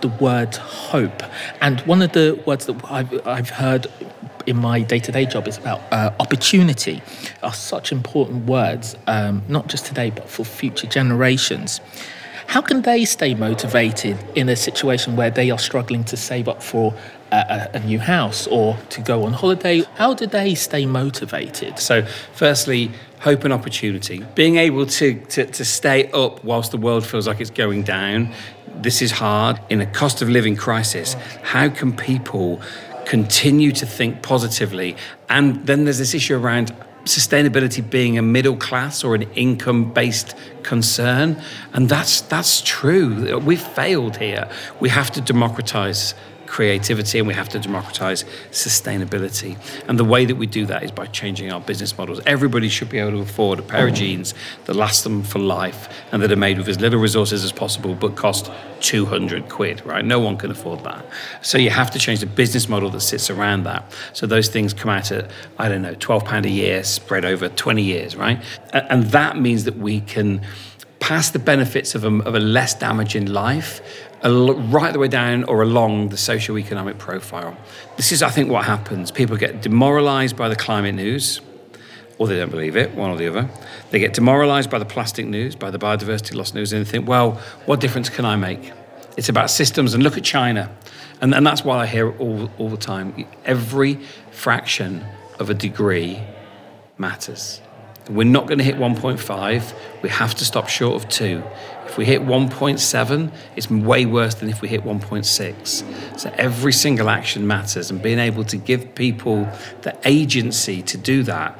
the 0.00 0.08
word 0.08 0.56
hope. 0.56 1.22
And 1.60 1.80
one 1.82 2.02
of 2.02 2.12
the 2.12 2.42
words 2.46 2.66
that 2.66 2.90
I've, 2.90 3.26
I've 3.26 3.50
heard 3.50 3.86
in 4.46 4.56
my 4.56 4.80
day-to-day 4.80 5.26
job 5.26 5.48
is 5.48 5.58
about 5.58 5.80
uh, 5.92 6.12
opportunity 6.20 7.02
are 7.42 7.52
such 7.52 7.92
important 7.92 8.46
words 8.46 8.96
um, 9.06 9.42
not 9.48 9.68
just 9.68 9.86
today 9.86 10.10
but 10.10 10.28
for 10.28 10.44
future 10.44 10.86
generations. 10.86 11.80
How 12.46 12.60
can 12.60 12.82
they 12.82 13.04
stay 13.06 13.34
motivated 13.34 14.18
in 14.34 14.48
a 14.48 14.56
situation 14.56 15.16
where 15.16 15.30
they 15.30 15.50
are 15.50 15.58
struggling 15.58 16.04
to 16.04 16.16
save 16.16 16.46
up 16.46 16.62
for 16.62 16.94
a, 17.32 17.70
a, 17.74 17.80
new 17.80 17.98
house 17.98 18.46
or 18.46 18.76
to 18.90 19.00
go 19.00 19.24
on 19.24 19.32
holiday? 19.32 19.82
How 19.94 20.12
do 20.12 20.26
they 20.26 20.54
stay 20.54 20.84
motivated? 20.84 21.78
So 21.78 22.04
firstly 22.34 22.90
hope 23.20 23.44
and 23.44 23.52
opportunity. 23.52 24.24
Being 24.34 24.56
able 24.56 24.84
to, 24.84 25.18
to, 25.20 25.46
to 25.46 25.64
stay 25.64 26.10
up 26.12 26.44
whilst 26.44 26.70
the 26.70 26.76
world 26.76 27.06
feels 27.06 27.26
like 27.26 27.40
it's 27.40 27.50
going 27.50 27.82
down 27.82 28.32
this 28.76 29.00
is 29.00 29.12
hard 29.12 29.60
in 29.70 29.80
a 29.80 29.86
cost 29.86 30.20
of 30.22 30.28
living 30.28 30.56
crisis. 30.56 31.14
How 31.42 31.68
can 31.68 31.96
people 31.96 32.60
continue 33.06 33.72
to 33.72 33.86
think 33.86 34.22
positively. 34.22 34.96
And 35.28 35.66
then 35.66 35.84
there's 35.84 35.98
this 35.98 36.14
issue 36.14 36.36
around 36.36 36.74
sustainability 37.04 37.88
being 37.88 38.16
a 38.16 38.22
middle 38.22 38.56
class 38.56 39.04
or 39.04 39.14
an 39.14 39.22
income 39.34 39.92
based 39.92 40.34
concern. 40.62 41.40
And 41.72 41.88
that's 41.88 42.22
that's 42.22 42.62
true. 42.62 43.38
We've 43.38 43.60
failed 43.60 44.16
here. 44.16 44.48
We 44.80 44.88
have 44.88 45.10
to 45.12 45.20
democratize 45.20 46.14
creativity 46.54 47.18
and 47.18 47.26
we 47.26 47.34
have 47.34 47.48
to 47.48 47.58
democratize 47.58 48.24
sustainability. 48.52 49.58
And 49.88 49.98
the 49.98 50.04
way 50.04 50.24
that 50.24 50.36
we 50.36 50.46
do 50.46 50.66
that 50.66 50.84
is 50.84 50.92
by 50.92 51.06
changing 51.06 51.50
our 51.50 51.60
business 51.60 51.98
models. 51.98 52.20
Everybody 52.26 52.68
should 52.68 52.88
be 52.88 52.98
able 52.98 53.10
to 53.10 53.18
afford 53.18 53.58
a 53.58 53.62
pair 53.62 53.88
of 53.88 53.94
jeans 53.94 54.34
that 54.66 54.76
last 54.76 55.02
them 55.02 55.24
for 55.24 55.40
life 55.40 55.88
and 56.12 56.22
that 56.22 56.30
are 56.30 56.36
made 56.36 56.58
with 56.58 56.68
as 56.68 56.78
little 56.78 57.00
resources 57.00 57.42
as 57.42 57.50
possible 57.50 57.96
but 57.96 58.14
cost 58.14 58.52
200 58.82 59.48
quid, 59.48 59.84
right? 59.84 60.04
No 60.04 60.20
one 60.20 60.36
can 60.36 60.52
afford 60.52 60.84
that. 60.84 61.04
So 61.42 61.58
you 61.58 61.70
have 61.70 61.90
to 61.90 61.98
change 61.98 62.20
the 62.20 62.26
business 62.26 62.68
model 62.68 62.88
that 62.90 63.00
sits 63.00 63.30
around 63.30 63.64
that. 63.64 63.92
So 64.12 64.24
those 64.24 64.46
things 64.46 64.72
come 64.72 64.92
out 64.92 65.10
at, 65.10 65.32
I 65.58 65.68
don't 65.68 65.82
know, 65.82 65.96
£12 65.96 66.44
a 66.44 66.48
year 66.48 66.84
spread 66.84 67.24
over 67.24 67.48
20 67.48 67.82
years, 67.82 68.14
right? 68.14 68.40
And 68.72 69.06
that 69.06 69.40
means 69.40 69.64
that 69.64 69.76
we 69.76 70.02
can 70.02 70.40
pass 71.00 71.30
the 71.30 71.38
benefits 71.38 71.94
of 71.94 72.04
a, 72.04 72.08
of 72.22 72.34
a 72.34 72.40
less 72.40 72.74
damaging 72.74 73.26
life 73.26 73.80
right 74.24 74.92
the 74.92 74.98
way 74.98 75.08
down 75.08 75.44
or 75.44 75.60
along 75.62 76.08
the 76.08 76.16
socio-economic 76.16 76.96
profile. 76.96 77.56
This 77.96 78.10
is, 78.10 78.22
I 78.22 78.30
think, 78.30 78.50
what 78.50 78.64
happens. 78.64 79.10
People 79.10 79.36
get 79.36 79.60
demoralized 79.60 80.34
by 80.36 80.48
the 80.48 80.56
climate 80.56 80.94
news, 80.94 81.42
or 82.16 82.26
they 82.26 82.38
don't 82.38 82.50
believe 82.50 82.76
it, 82.76 82.94
one 82.94 83.10
or 83.10 83.16
the 83.16 83.28
other. 83.28 83.50
They 83.90 83.98
get 83.98 84.14
demoralized 84.14 84.70
by 84.70 84.78
the 84.78 84.86
plastic 84.86 85.26
news, 85.26 85.54
by 85.54 85.70
the 85.70 85.78
biodiversity 85.78 86.34
loss 86.34 86.54
news, 86.54 86.72
and 86.72 86.86
they 86.86 86.90
think, 86.90 87.06
well, 87.06 87.32
what 87.66 87.80
difference 87.80 88.08
can 88.08 88.24
I 88.24 88.36
make? 88.36 88.72
It's 89.18 89.28
about 89.28 89.50
systems, 89.50 89.92
and 89.92 90.02
look 90.02 90.16
at 90.16 90.24
China. 90.24 90.74
And, 91.20 91.34
and 91.34 91.46
that's 91.46 91.64
why 91.64 91.78
I 91.78 91.86
hear 91.86 92.10
all, 92.18 92.50
all 92.58 92.70
the 92.70 92.78
time. 92.78 93.26
Every 93.44 94.00
fraction 94.30 95.04
of 95.38 95.50
a 95.50 95.54
degree 95.54 96.20
matters. 96.96 97.60
We're 98.10 98.24
not 98.24 98.46
going 98.46 98.58
to 98.58 98.64
hit 98.64 98.76
1.5. 98.76 99.74
We 100.02 100.08
have 100.10 100.34
to 100.34 100.44
stop 100.44 100.68
short 100.68 101.02
of 101.02 101.08
2. 101.08 101.42
If 101.86 101.96
we 101.96 102.04
hit 102.04 102.22
1.7, 102.22 103.32
it's 103.56 103.70
way 103.70 104.04
worse 104.04 104.34
than 104.34 104.48
if 104.48 104.60
we 104.60 104.68
hit 104.68 104.84
1.6. 104.84 106.18
So 106.18 106.34
every 106.36 106.72
single 106.72 107.08
action 107.08 107.46
matters, 107.46 107.90
and 107.90 108.02
being 108.02 108.18
able 108.18 108.44
to 108.44 108.56
give 108.56 108.94
people 108.94 109.48
the 109.82 109.96
agency 110.04 110.82
to 110.82 110.98
do 110.98 111.22
that 111.22 111.58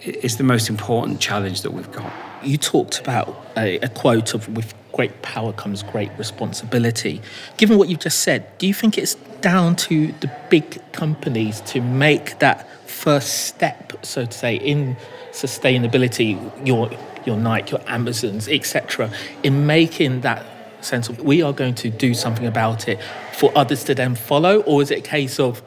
is 0.00 0.36
the 0.36 0.44
most 0.44 0.68
important 0.68 1.20
challenge 1.20 1.62
that 1.62 1.72
we've 1.72 1.92
got. 1.92 2.12
You 2.42 2.56
talked 2.56 2.98
about 2.98 3.46
a, 3.56 3.78
a 3.78 3.88
quote 3.88 4.34
of 4.34 4.48
with 4.48 4.74
great 4.92 5.22
power 5.22 5.52
comes 5.52 5.82
great 5.82 6.10
responsibility. 6.18 7.20
Given 7.56 7.78
what 7.78 7.88
you've 7.88 8.00
just 8.00 8.20
said, 8.20 8.46
do 8.58 8.66
you 8.66 8.74
think 8.74 8.98
it's 8.98 9.14
down 9.40 9.76
to 9.76 10.12
the 10.20 10.30
big 10.50 10.80
companies 10.92 11.60
to 11.62 11.80
make 11.80 12.38
that 12.40 12.68
first 12.88 13.46
step, 13.46 13.92
so 14.02 14.26
to 14.26 14.32
say, 14.32 14.56
in 14.56 14.96
sustainability? 15.32 16.38
Your 16.66 16.90
your 17.24 17.36
Nike, 17.36 17.72
your 17.72 17.80
Amazons, 17.86 18.48
etc., 18.48 19.10
in 19.42 19.66
making 19.66 20.22
that 20.22 20.44
sense 20.80 21.08
of 21.08 21.20
we 21.20 21.42
are 21.42 21.52
going 21.52 21.74
to 21.76 21.90
do 21.90 22.14
something 22.14 22.46
about 22.46 22.88
it 22.88 23.00
for 23.32 23.52
others 23.54 23.84
to 23.84 23.94
then 23.94 24.14
follow, 24.14 24.60
or 24.62 24.82
is 24.82 24.90
it 24.90 24.98
a 24.98 25.02
case 25.02 25.38
of 25.38 25.62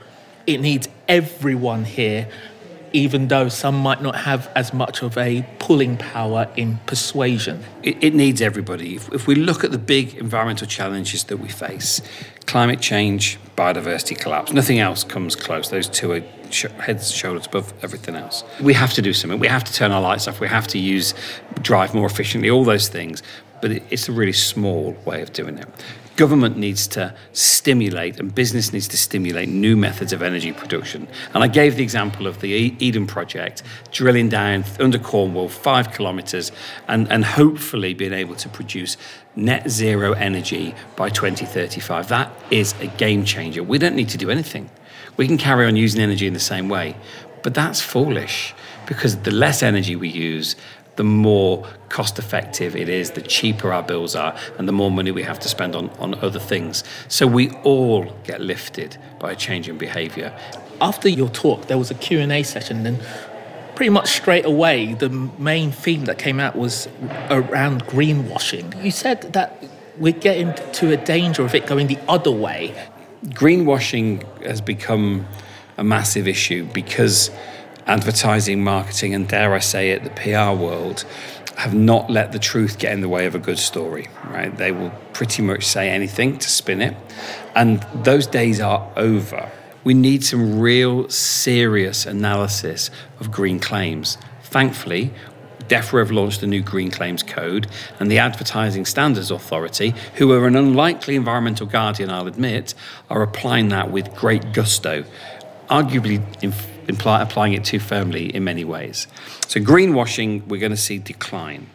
it 0.45 0.59
needs 0.59 0.87
everyone 1.07 1.85
here, 1.85 2.27
even 2.95 3.27
though 3.27 3.49
some 3.49 3.75
might 3.75 4.01
not 4.01 4.15
have 4.15 4.49
as 4.55 4.73
much 4.73 5.03
of 5.03 5.17
a 5.17 5.45
pulling 5.59 5.97
power 5.97 6.47
in 6.55 6.77
persuasion? 6.85 7.63
It, 7.83 8.01
it 8.01 8.13
needs 8.13 8.41
everybody. 8.41 8.95
If, 8.95 9.11
if 9.13 9.27
we 9.27 9.35
look 9.35 9.63
at 9.65 9.71
the 9.71 9.77
big 9.77 10.15
environmental 10.15 10.65
challenges 10.65 11.25
that 11.25 11.37
we 11.37 11.49
face, 11.49 12.01
climate 12.45 12.79
change, 12.79 13.37
biodiversity 13.57 14.17
collapse, 14.17 14.53
nothing 14.53 14.79
else 14.79 15.03
comes 15.03 15.35
close. 15.35 15.69
Those 15.69 15.89
two 15.89 16.13
are 16.13 16.21
heads 16.81 17.11
shoulders 17.11 17.47
above 17.47 17.73
everything 17.83 18.15
else. 18.15 18.43
We 18.61 18.73
have 18.73 18.93
to 18.93 19.01
do 19.01 19.11
something. 19.11 19.39
We 19.39 19.47
have 19.47 19.65
to 19.65 19.73
turn 19.73 19.91
our 19.91 20.01
lights 20.01 20.27
off. 20.27 20.39
We 20.39 20.47
have 20.47 20.67
to 20.67 20.79
use 20.79 21.13
drive 21.61 21.93
more 21.93 22.05
efficiently. 22.05 22.49
All 22.49 22.63
those 22.63 22.87
things, 22.87 23.21
but 23.61 23.71
it, 23.71 23.83
it's 23.89 24.07
a 24.07 24.13
really 24.13 24.33
small 24.33 24.95
way 25.05 25.21
of 25.21 25.33
doing 25.33 25.57
it. 25.57 25.67
Government 26.15 26.55
needs 26.55 26.87
to 26.87 27.13
stimulate 27.33 28.19
and 28.19 28.33
business 28.33 28.71
needs 28.71 28.87
to 28.87 28.97
stimulate 28.97 29.49
new 29.49 29.75
methods 29.75 30.13
of 30.13 30.21
energy 30.21 30.53
production. 30.53 31.07
And 31.33 31.43
I 31.43 31.47
gave 31.47 31.75
the 31.75 31.83
example 31.83 32.25
of 32.25 32.39
the 32.39 32.49
Eden 32.79 33.05
project, 33.05 33.63
drilling 33.91 34.29
down 34.29 34.63
under 34.79 34.97
Cornwall 34.97 35.49
five 35.49 35.91
kilometres 35.91 36.53
and, 36.87 37.11
and 37.11 37.25
hopefully 37.25 37.93
being 37.93 38.13
able 38.13 38.35
to 38.35 38.47
produce 38.47 38.95
net 39.35 39.69
zero 39.69 40.13
energy 40.13 40.73
by 40.95 41.09
2035. 41.09 42.07
That 42.07 42.31
is 42.49 42.73
a 42.79 42.87
game 42.87 43.25
changer. 43.25 43.61
We 43.61 43.77
don't 43.77 43.95
need 43.95 44.09
to 44.09 44.17
do 44.17 44.29
anything. 44.29 44.69
We 45.17 45.27
can 45.27 45.37
carry 45.37 45.65
on 45.65 45.75
using 45.75 46.01
energy 46.01 46.27
in 46.27 46.33
the 46.33 46.39
same 46.39 46.69
way, 46.69 46.95
but 47.43 47.53
that's 47.53 47.81
foolish 47.81 48.53
because 48.85 49.17
the 49.17 49.31
less 49.31 49.63
energy 49.63 49.95
we 49.95 50.09
use, 50.09 50.55
the 50.95 51.03
more 51.03 51.67
cost 51.89 52.19
effective 52.19 52.75
it 52.75 52.89
is, 52.89 53.11
the 53.11 53.21
cheaper 53.21 53.71
our 53.71 53.83
bills 53.83 54.15
are, 54.15 54.35
and 54.57 54.67
the 54.67 54.71
more 54.71 54.91
money 54.91 55.11
we 55.11 55.23
have 55.23 55.39
to 55.39 55.49
spend 55.49 55.75
on, 55.75 55.89
on 55.99 56.15
other 56.15 56.39
things. 56.39 56.83
So 57.07 57.27
we 57.27 57.51
all 57.63 58.05
get 58.23 58.41
lifted 58.41 58.97
by 59.19 59.31
a 59.31 59.35
change 59.35 59.67
in 59.67 59.77
behaviour. 59.77 60.37
After 60.81 61.09
your 61.09 61.29
talk, 61.29 61.67
there 61.67 61.77
was 61.77 61.91
a 61.91 61.95
Q&A 61.95 62.43
session, 62.43 62.85
and 62.85 62.99
pretty 63.75 63.89
much 63.89 64.09
straight 64.09 64.45
away, 64.45 64.93
the 64.93 65.09
main 65.09 65.71
theme 65.71 66.05
that 66.05 66.17
came 66.17 66.39
out 66.39 66.55
was 66.55 66.87
around 67.29 67.85
greenwashing. 67.85 68.83
You 68.83 68.91
said 68.91 69.33
that 69.33 69.63
we're 69.97 70.13
getting 70.13 70.53
to 70.73 70.91
a 70.91 70.97
danger 70.97 71.43
of 71.43 71.55
it 71.55 71.65
going 71.65 71.87
the 71.87 71.99
other 72.07 72.31
way 72.31 72.73
greenwashing 73.29 74.23
has 74.43 74.61
become 74.61 75.25
a 75.77 75.83
massive 75.83 76.27
issue 76.27 76.65
because 76.73 77.31
advertising, 77.87 78.63
marketing, 78.63 79.13
and 79.13 79.27
dare 79.27 79.53
I 79.53 79.59
say 79.59 79.91
it, 79.91 80.03
the 80.03 80.09
PR 80.09 80.59
world 80.59 81.05
have 81.57 81.73
not 81.73 82.09
let 82.09 82.31
the 82.31 82.39
truth 82.39 82.77
get 82.77 82.91
in 82.91 83.01
the 83.01 83.09
way 83.09 83.25
of 83.25 83.35
a 83.35 83.39
good 83.39 83.59
story, 83.59 84.09
right? 84.25 84.55
They 84.55 84.71
will 84.71 84.91
pretty 85.13 85.41
much 85.41 85.65
say 85.65 85.89
anything 85.89 86.37
to 86.39 86.49
spin 86.49 86.81
it. 86.81 86.95
And 87.55 87.85
those 88.03 88.27
days 88.27 88.59
are 88.59 88.91
over. 88.97 89.49
We 89.83 89.93
need 89.93 90.23
some 90.23 90.59
real 90.59 91.07
serious 91.09 92.05
analysis 92.05 92.91
of 93.19 93.31
green 93.31 93.59
claims. 93.59 94.17
Thankfully, 94.43 95.13
DEFRA 95.67 95.99
have 95.99 96.11
launched 96.11 96.43
a 96.43 96.47
new 96.47 96.61
Green 96.61 96.91
Claims 96.91 97.23
Code, 97.23 97.67
and 97.99 98.11
the 98.11 98.19
Advertising 98.19 98.85
Standards 98.85 99.31
Authority, 99.31 99.95
who 100.15 100.31
are 100.31 100.45
an 100.45 100.55
unlikely 100.55 101.15
environmental 101.15 101.65
guardian, 101.65 102.11
I'll 102.11 102.27
admit, 102.27 102.75
are 103.09 103.23
applying 103.23 103.69
that 103.69 103.89
with 103.89 104.13
great 104.13 104.53
gusto, 104.53 105.05
arguably 105.69 106.21
imply, 106.87 107.21
applying 107.21 107.53
it 107.53 107.63
too 107.63 107.79
firmly 107.79 108.33
in 108.35 108.43
many 108.43 108.63
ways. 108.63 109.07
So, 109.47 109.59
greenwashing, 109.59 110.47
we're 110.47 110.59
going 110.59 110.71
to 110.71 110.77
see 110.77 110.97
decline. 110.97 111.69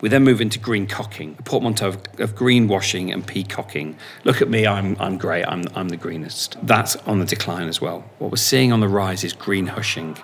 We 0.00 0.10
then 0.10 0.24
move 0.24 0.42
into 0.42 0.58
green 0.58 0.86
cocking, 0.86 1.36
a 1.38 1.42
portmanteau 1.42 1.88
of, 1.88 1.96
of 2.18 2.34
greenwashing 2.34 3.12
and 3.12 3.26
peacocking. 3.26 3.96
Look 4.24 4.42
at 4.42 4.50
me, 4.50 4.66
I'm, 4.66 4.94
I'm 5.00 5.16
great, 5.16 5.44
I'm, 5.44 5.64
I'm 5.74 5.88
the 5.88 5.96
greenest. 5.96 6.56
That's 6.62 6.96
on 6.96 7.18
the 7.18 7.24
decline 7.24 7.68
as 7.68 7.80
well. 7.80 8.04
What 8.18 8.30
we're 8.30 8.36
seeing 8.36 8.72
on 8.72 8.80
the 8.80 8.88
rise 8.88 9.24
is 9.24 9.32
green 9.32 9.68
hushing. 9.68 10.18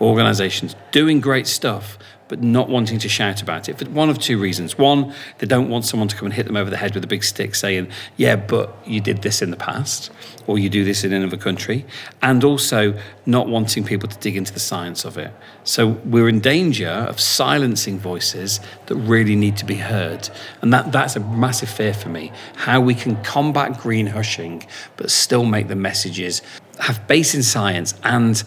Organisations 0.00 0.76
doing 0.92 1.20
great 1.20 1.48
stuff, 1.48 1.98
but 2.28 2.42
not 2.42 2.68
wanting 2.68 2.98
to 2.98 3.08
shout 3.08 3.42
about 3.42 3.68
it 3.68 3.78
for 3.78 3.84
one 3.90 4.10
of 4.10 4.18
two 4.18 4.38
reasons. 4.38 4.76
One, 4.76 5.14
they 5.38 5.46
don't 5.46 5.68
want 5.68 5.84
someone 5.84 6.08
to 6.08 6.16
come 6.16 6.26
and 6.26 6.34
hit 6.34 6.46
them 6.46 6.56
over 6.56 6.70
the 6.70 6.76
head 6.76 6.94
with 6.94 7.04
a 7.04 7.06
big 7.06 7.22
stick 7.22 7.54
saying, 7.54 7.88
yeah, 8.16 8.36
but 8.36 8.76
you 8.84 9.00
did 9.00 9.22
this 9.22 9.42
in 9.42 9.50
the 9.50 9.56
past, 9.56 10.10
or 10.46 10.58
you 10.58 10.68
do 10.68 10.84
this 10.84 11.04
in 11.04 11.12
another 11.12 11.36
country. 11.36 11.86
And 12.22 12.42
also, 12.42 12.98
not 13.26 13.48
wanting 13.48 13.84
people 13.84 14.08
to 14.08 14.18
dig 14.18 14.36
into 14.36 14.52
the 14.52 14.60
science 14.60 15.04
of 15.04 15.18
it. 15.18 15.32
So 15.64 15.88
we're 16.04 16.28
in 16.28 16.40
danger 16.40 16.88
of 16.88 17.20
silencing 17.20 17.98
voices 17.98 18.60
that 18.86 18.96
really 18.96 19.36
need 19.36 19.56
to 19.58 19.64
be 19.64 19.76
heard. 19.76 20.28
And 20.62 20.72
that, 20.72 20.92
that's 20.92 21.16
a 21.16 21.20
massive 21.20 21.68
fear 21.68 21.94
for 21.94 22.08
me. 22.08 22.32
How 22.54 22.80
we 22.80 22.94
can 22.94 23.22
combat 23.22 23.78
green 23.78 24.06
hushing, 24.06 24.66
but 24.96 25.10
still 25.10 25.44
make 25.44 25.68
the 25.68 25.76
messages 25.76 26.42
have 26.78 27.06
base 27.06 27.34
in 27.34 27.42
science 27.42 27.94
and 28.02 28.42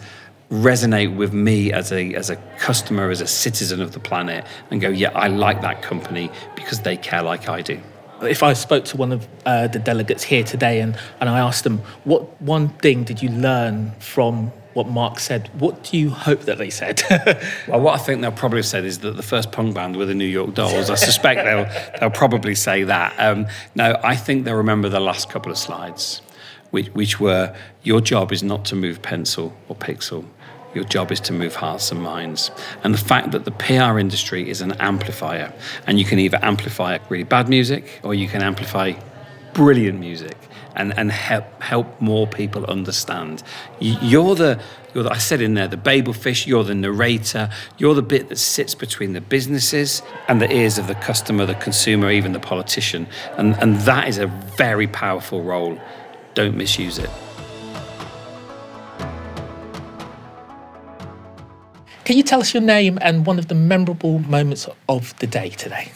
resonate 0.50 1.14
with 1.14 1.32
me 1.32 1.72
as 1.72 1.92
a 1.92 2.14
as 2.14 2.28
a 2.28 2.36
customer, 2.58 3.10
as 3.10 3.20
a 3.20 3.26
citizen 3.26 3.80
of 3.80 3.92
the 3.92 4.00
planet, 4.00 4.44
and 4.70 4.80
go, 4.80 4.88
yeah, 4.88 5.10
I 5.14 5.28
like 5.28 5.62
that 5.62 5.82
company 5.82 6.30
because 6.54 6.80
they 6.80 6.96
care 6.96 7.22
like 7.22 7.48
I 7.48 7.62
do. 7.62 7.80
If 8.22 8.42
I 8.42 8.52
spoke 8.52 8.84
to 8.86 8.98
one 8.98 9.12
of 9.12 9.26
uh, 9.46 9.68
the 9.68 9.78
delegates 9.78 10.22
here 10.22 10.44
today 10.44 10.80
and, 10.80 10.98
and 11.20 11.30
I 11.30 11.38
asked 11.38 11.64
them, 11.64 11.78
what 12.04 12.40
one 12.42 12.68
thing 12.68 13.02
did 13.02 13.22
you 13.22 13.30
learn 13.30 13.92
from 13.92 14.52
what 14.74 14.88
Mark 14.88 15.18
said, 15.18 15.48
what 15.58 15.84
do 15.84 15.98
you 15.98 16.10
hope 16.10 16.42
that 16.42 16.58
they 16.58 16.70
said? 16.70 17.02
well, 17.68 17.80
what 17.80 17.98
I 17.98 18.02
think 18.02 18.20
they'll 18.20 18.30
probably 18.30 18.58
have 18.58 18.66
said 18.66 18.84
is 18.84 19.00
that 19.00 19.16
the 19.16 19.22
first 19.22 19.52
punk 19.52 19.74
band 19.74 19.96
were 19.96 20.06
the 20.06 20.14
New 20.14 20.26
York 20.26 20.54
Dolls. 20.54 20.90
I 20.90 20.94
suspect 20.94 21.44
they'll, 21.44 21.98
they'll 21.98 22.10
probably 22.16 22.54
say 22.54 22.84
that. 22.84 23.14
Um, 23.18 23.46
no, 23.74 23.98
I 24.04 24.16
think 24.16 24.44
they'll 24.44 24.54
remember 24.54 24.88
the 24.88 25.00
last 25.00 25.28
couple 25.28 25.50
of 25.50 25.58
slides, 25.58 26.22
which, 26.70 26.88
which 26.88 27.18
were 27.18 27.54
your 27.82 28.00
job 28.00 28.32
is 28.32 28.42
not 28.42 28.64
to 28.66 28.76
move 28.76 29.02
pencil 29.02 29.56
or 29.68 29.74
pixel. 29.74 30.24
Your 30.74 30.84
job 30.84 31.10
is 31.10 31.20
to 31.20 31.32
move 31.32 31.56
hearts 31.56 31.90
and 31.90 32.00
minds. 32.00 32.50
And 32.84 32.94
the 32.94 32.98
fact 32.98 33.32
that 33.32 33.44
the 33.44 33.50
PR 33.50 33.98
industry 33.98 34.48
is 34.48 34.60
an 34.60 34.72
amplifier, 34.72 35.52
and 35.86 35.98
you 35.98 36.04
can 36.04 36.18
either 36.18 36.38
amplify 36.42 36.98
really 37.08 37.24
bad 37.24 37.48
music 37.48 38.00
or 38.02 38.14
you 38.14 38.28
can 38.28 38.42
amplify 38.42 38.92
brilliant 39.52 39.98
music 39.98 40.36
and, 40.76 40.96
and 40.96 41.10
help, 41.10 41.44
help 41.62 42.00
more 42.00 42.26
people 42.26 42.64
understand. 42.66 43.42
You're 43.80 44.34
the, 44.34 44.60
you're 44.94 45.04
the, 45.04 45.10
I 45.10 45.18
said 45.18 45.40
in 45.40 45.54
there, 45.54 45.68
the 45.68 45.76
babel 45.76 46.12
fish, 46.12 46.46
you're 46.46 46.64
the 46.64 46.74
narrator, 46.74 47.50
you're 47.78 47.94
the 47.94 48.02
bit 48.02 48.28
that 48.28 48.36
sits 48.36 48.74
between 48.74 49.12
the 49.12 49.20
businesses 49.20 50.02
and 50.28 50.40
the 50.40 50.52
ears 50.52 50.78
of 50.78 50.86
the 50.86 50.94
customer, 50.94 51.46
the 51.46 51.54
consumer, 51.54 52.10
even 52.10 52.32
the 52.32 52.40
politician. 52.40 53.06
And, 53.36 53.56
and 53.60 53.76
that 53.80 54.08
is 54.08 54.18
a 54.18 54.26
very 54.26 54.86
powerful 54.86 55.42
role. 55.42 55.78
Don't 56.34 56.56
misuse 56.56 56.98
it. 56.98 57.10
Can 62.10 62.16
you 62.16 62.24
tell 62.24 62.40
us 62.40 62.52
your 62.52 62.60
name 62.60 62.98
and 63.02 63.24
one 63.24 63.38
of 63.38 63.46
the 63.46 63.54
memorable 63.54 64.18
moments 64.18 64.68
of 64.88 65.16
the 65.20 65.28
day 65.28 65.50
today? 65.50 65.92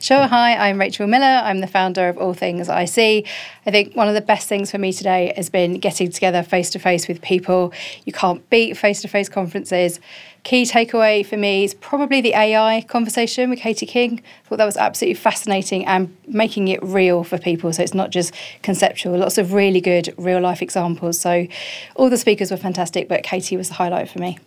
Sure. 0.00 0.26
Hi, 0.26 0.56
I'm 0.56 0.80
Rachel 0.80 1.06
Miller. 1.06 1.42
I'm 1.44 1.60
the 1.60 1.66
founder 1.66 2.08
of 2.08 2.16
All 2.16 2.32
Things 2.32 2.70
IC. 2.70 3.26
I 3.66 3.70
think 3.70 3.94
one 3.94 4.08
of 4.08 4.14
the 4.14 4.22
best 4.22 4.48
things 4.48 4.70
for 4.70 4.78
me 4.78 4.94
today 4.94 5.30
has 5.36 5.50
been 5.50 5.74
getting 5.74 6.10
together 6.10 6.42
face 6.42 6.70
to 6.70 6.78
face 6.78 7.06
with 7.06 7.20
people. 7.20 7.74
You 8.06 8.14
can't 8.14 8.48
beat 8.48 8.78
face 8.78 9.02
to 9.02 9.08
face 9.08 9.28
conferences. 9.28 10.00
Key 10.42 10.62
takeaway 10.62 11.26
for 11.26 11.36
me 11.36 11.64
is 11.64 11.74
probably 11.74 12.22
the 12.22 12.32
AI 12.32 12.80
conversation 12.88 13.50
with 13.50 13.58
Katie 13.58 13.84
King. 13.84 14.22
I 14.46 14.48
thought 14.48 14.56
that 14.56 14.64
was 14.64 14.78
absolutely 14.78 15.16
fascinating 15.16 15.84
and 15.84 16.16
making 16.26 16.68
it 16.68 16.82
real 16.82 17.24
for 17.24 17.36
people. 17.36 17.74
So 17.74 17.82
it's 17.82 17.92
not 17.92 18.08
just 18.08 18.32
conceptual, 18.62 19.18
lots 19.18 19.36
of 19.36 19.52
really 19.52 19.82
good 19.82 20.14
real 20.16 20.40
life 20.40 20.62
examples. 20.62 21.20
So 21.20 21.46
all 21.94 22.08
the 22.08 22.16
speakers 22.16 22.50
were 22.50 22.56
fantastic, 22.56 23.06
but 23.06 23.22
Katie 23.22 23.58
was 23.58 23.68
the 23.68 23.74
highlight 23.74 24.08
for 24.08 24.18
me. 24.18 24.38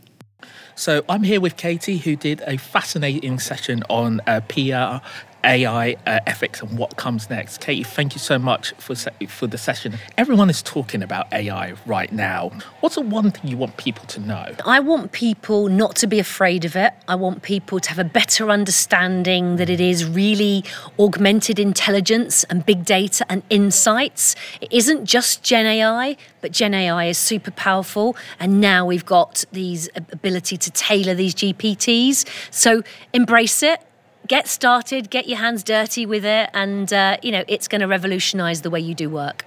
So 0.75 1.03
I'm 1.09 1.23
here 1.23 1.41
with 1.41 1.57
Katie, 1.57 1.97
who 1.97 2.15
did 2.15 2.41
a 2.47 2.57
fascinating 2.57 3.39
session 3.39 3.83
on 3.89 4.21
uh, 4.27 4.41
PR 4.47 5.05
AI 5.43 5.95
uh, 6.05 6.19
ethics 6.27 6.61
and 6.61 6.77
what 6.77 6.97
comes 6.97 7.29
next. 7.29 7.61
Katie, 7.61 7.83
thank 7.83 8.13
you 8.13 8.19
so 8.19 8.37
much 8.37 8.73
for 8.77 8.95
for 9.27 9.47
the 9.47 9.57
session. 9.57 9.97
Everyone 10.17 10.49
is 10.49 10.61
talking 10.61 11.01
about 11.01 11.31
AI 11.33 11.73
right 11.85 12.11
now. 12.11 12.51
What's 12.81 12.95
the 12.95 13.01
one 13.01 13.31
thing 13.31 13.49
you 13.49 13.57
want 13.57 13.77
people 13.77 14.05
to 14.07 14.19
know? 14.19 14.55
I 14.65 14.79
want 14.79 15.11
people 15.11 15.67
not 15.67 15.95
to 15.97 16.07
be 16.07 16.19
afraid 16.19 16.65
of 16.65 16.75
it. 16.75 16.93
I 17.07 17.15
want 17.15 17.41
people 17.41 17.79
to 17.79 17.89
have 17.89 17.99
a 17.99 18.03
better 18.03 18.49
understanding 18.49 19.55
that 19.57 19.69
it 19.69 19.81
is 19.81 20.05
really 20.05 20.63
augmented 20.99 21.59
intelligence 21.59 22.43
and 22.45 22.65
big 22.65 22.85
data 22.85 23.25
and 23.29 23.43
insights. 23.49 24.35
It 24.59 24.71
isn't 24.71 25.05
just 25.05 25.43
Gen 25.43 25.65
AI, 25.65 26.17
but 26.41 26.51
Gen 26.51 26.73
AI 26.73 27.05
is 27.05 27.17
super 27.17 27.51
powerful, 27.51 28.15
and 28.39 28.61
now 28.61 28.85
we've 28.85 29.05
got 29.05 29.45
these 29.51 29.89
ability 29.95 30.57
to 30.57 30.71
tailor 30.71 31.13
these 31.13 31.35
GPTs. 31.35 32.25
So 32.51 32.83
embrace 33.13 33.63
it 33.63 33.81
get 34.31 34.47
started, 34.47 35.09
get 35.09 35.27
your 35.27 35.37
hands 35.39 35.61
dirty 35.61 36.05
with 36.05 36.23
it, 36.23 36.49
and 36.53 36.93
uh, 36.93 37.17
you 37.21 37.33
know 37.33 37.43
it's 37.49 37.67
going 37.67 37.81
to 37.81 37.87
revolutionise 37.87 38.61
the 38.61 38.69
way 38.69 38.79
you 38.79 38.95
do 38.95 39.09
work. 39.09 39.43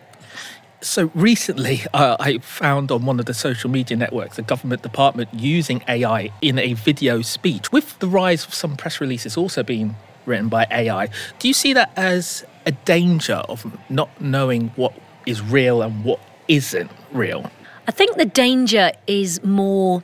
So 0.82 1.11
recently, 1.14 1.80
uh, 1.95 2.18
I 2.20 2.37
found 2.41 2.93
on 2.93 3.07
one 3.07 3.18
of 3.18 3.24
the 3.24 3.32
social 3.32 3.70
media 3.70 3.97
networks 3.97 4.39
a 4.39 4.43
government 4.43 4.82
department 4.82 5.32
using 5.32 5.82
AI 5.89 6.30
in 6.43 6.59
a 6.59 6.74
video 6.74 7.22
speech. 7.22 7.72
With 7.72 7.99
the 8.01 8.07
rise 8.07 8.45
of 8.45 8.53
some 8.53 8.76
press 8.76 9.01
releases 9.01 9.39
also 9.39 9.62
being 9.62 9.97
written 10.26 10.51
by 10.51 10.66
AI, 10.70 11.09
do 11.39 11.49
you 11.49 11.55
see 11.55 11.72
that 11.72 11.91
as 11.97 12.45
a 12.66 12.72
danger 12.72 13.41
of 13.49 13.64
not 13.89 14.11
knowing 14.20 14.68
what 14.76 14.93
is 15.24 15.41
real 15.41 15.80
and 15.80 16.05
what 16.05 16.20
isn't 16.47 16.91
real? 17.11 17.51
I 17.89 17.91
think 17.91 18.18
the 18.18 18.26
danger 18.26 18.93
is 19.07 19.43
more 19.43 20.03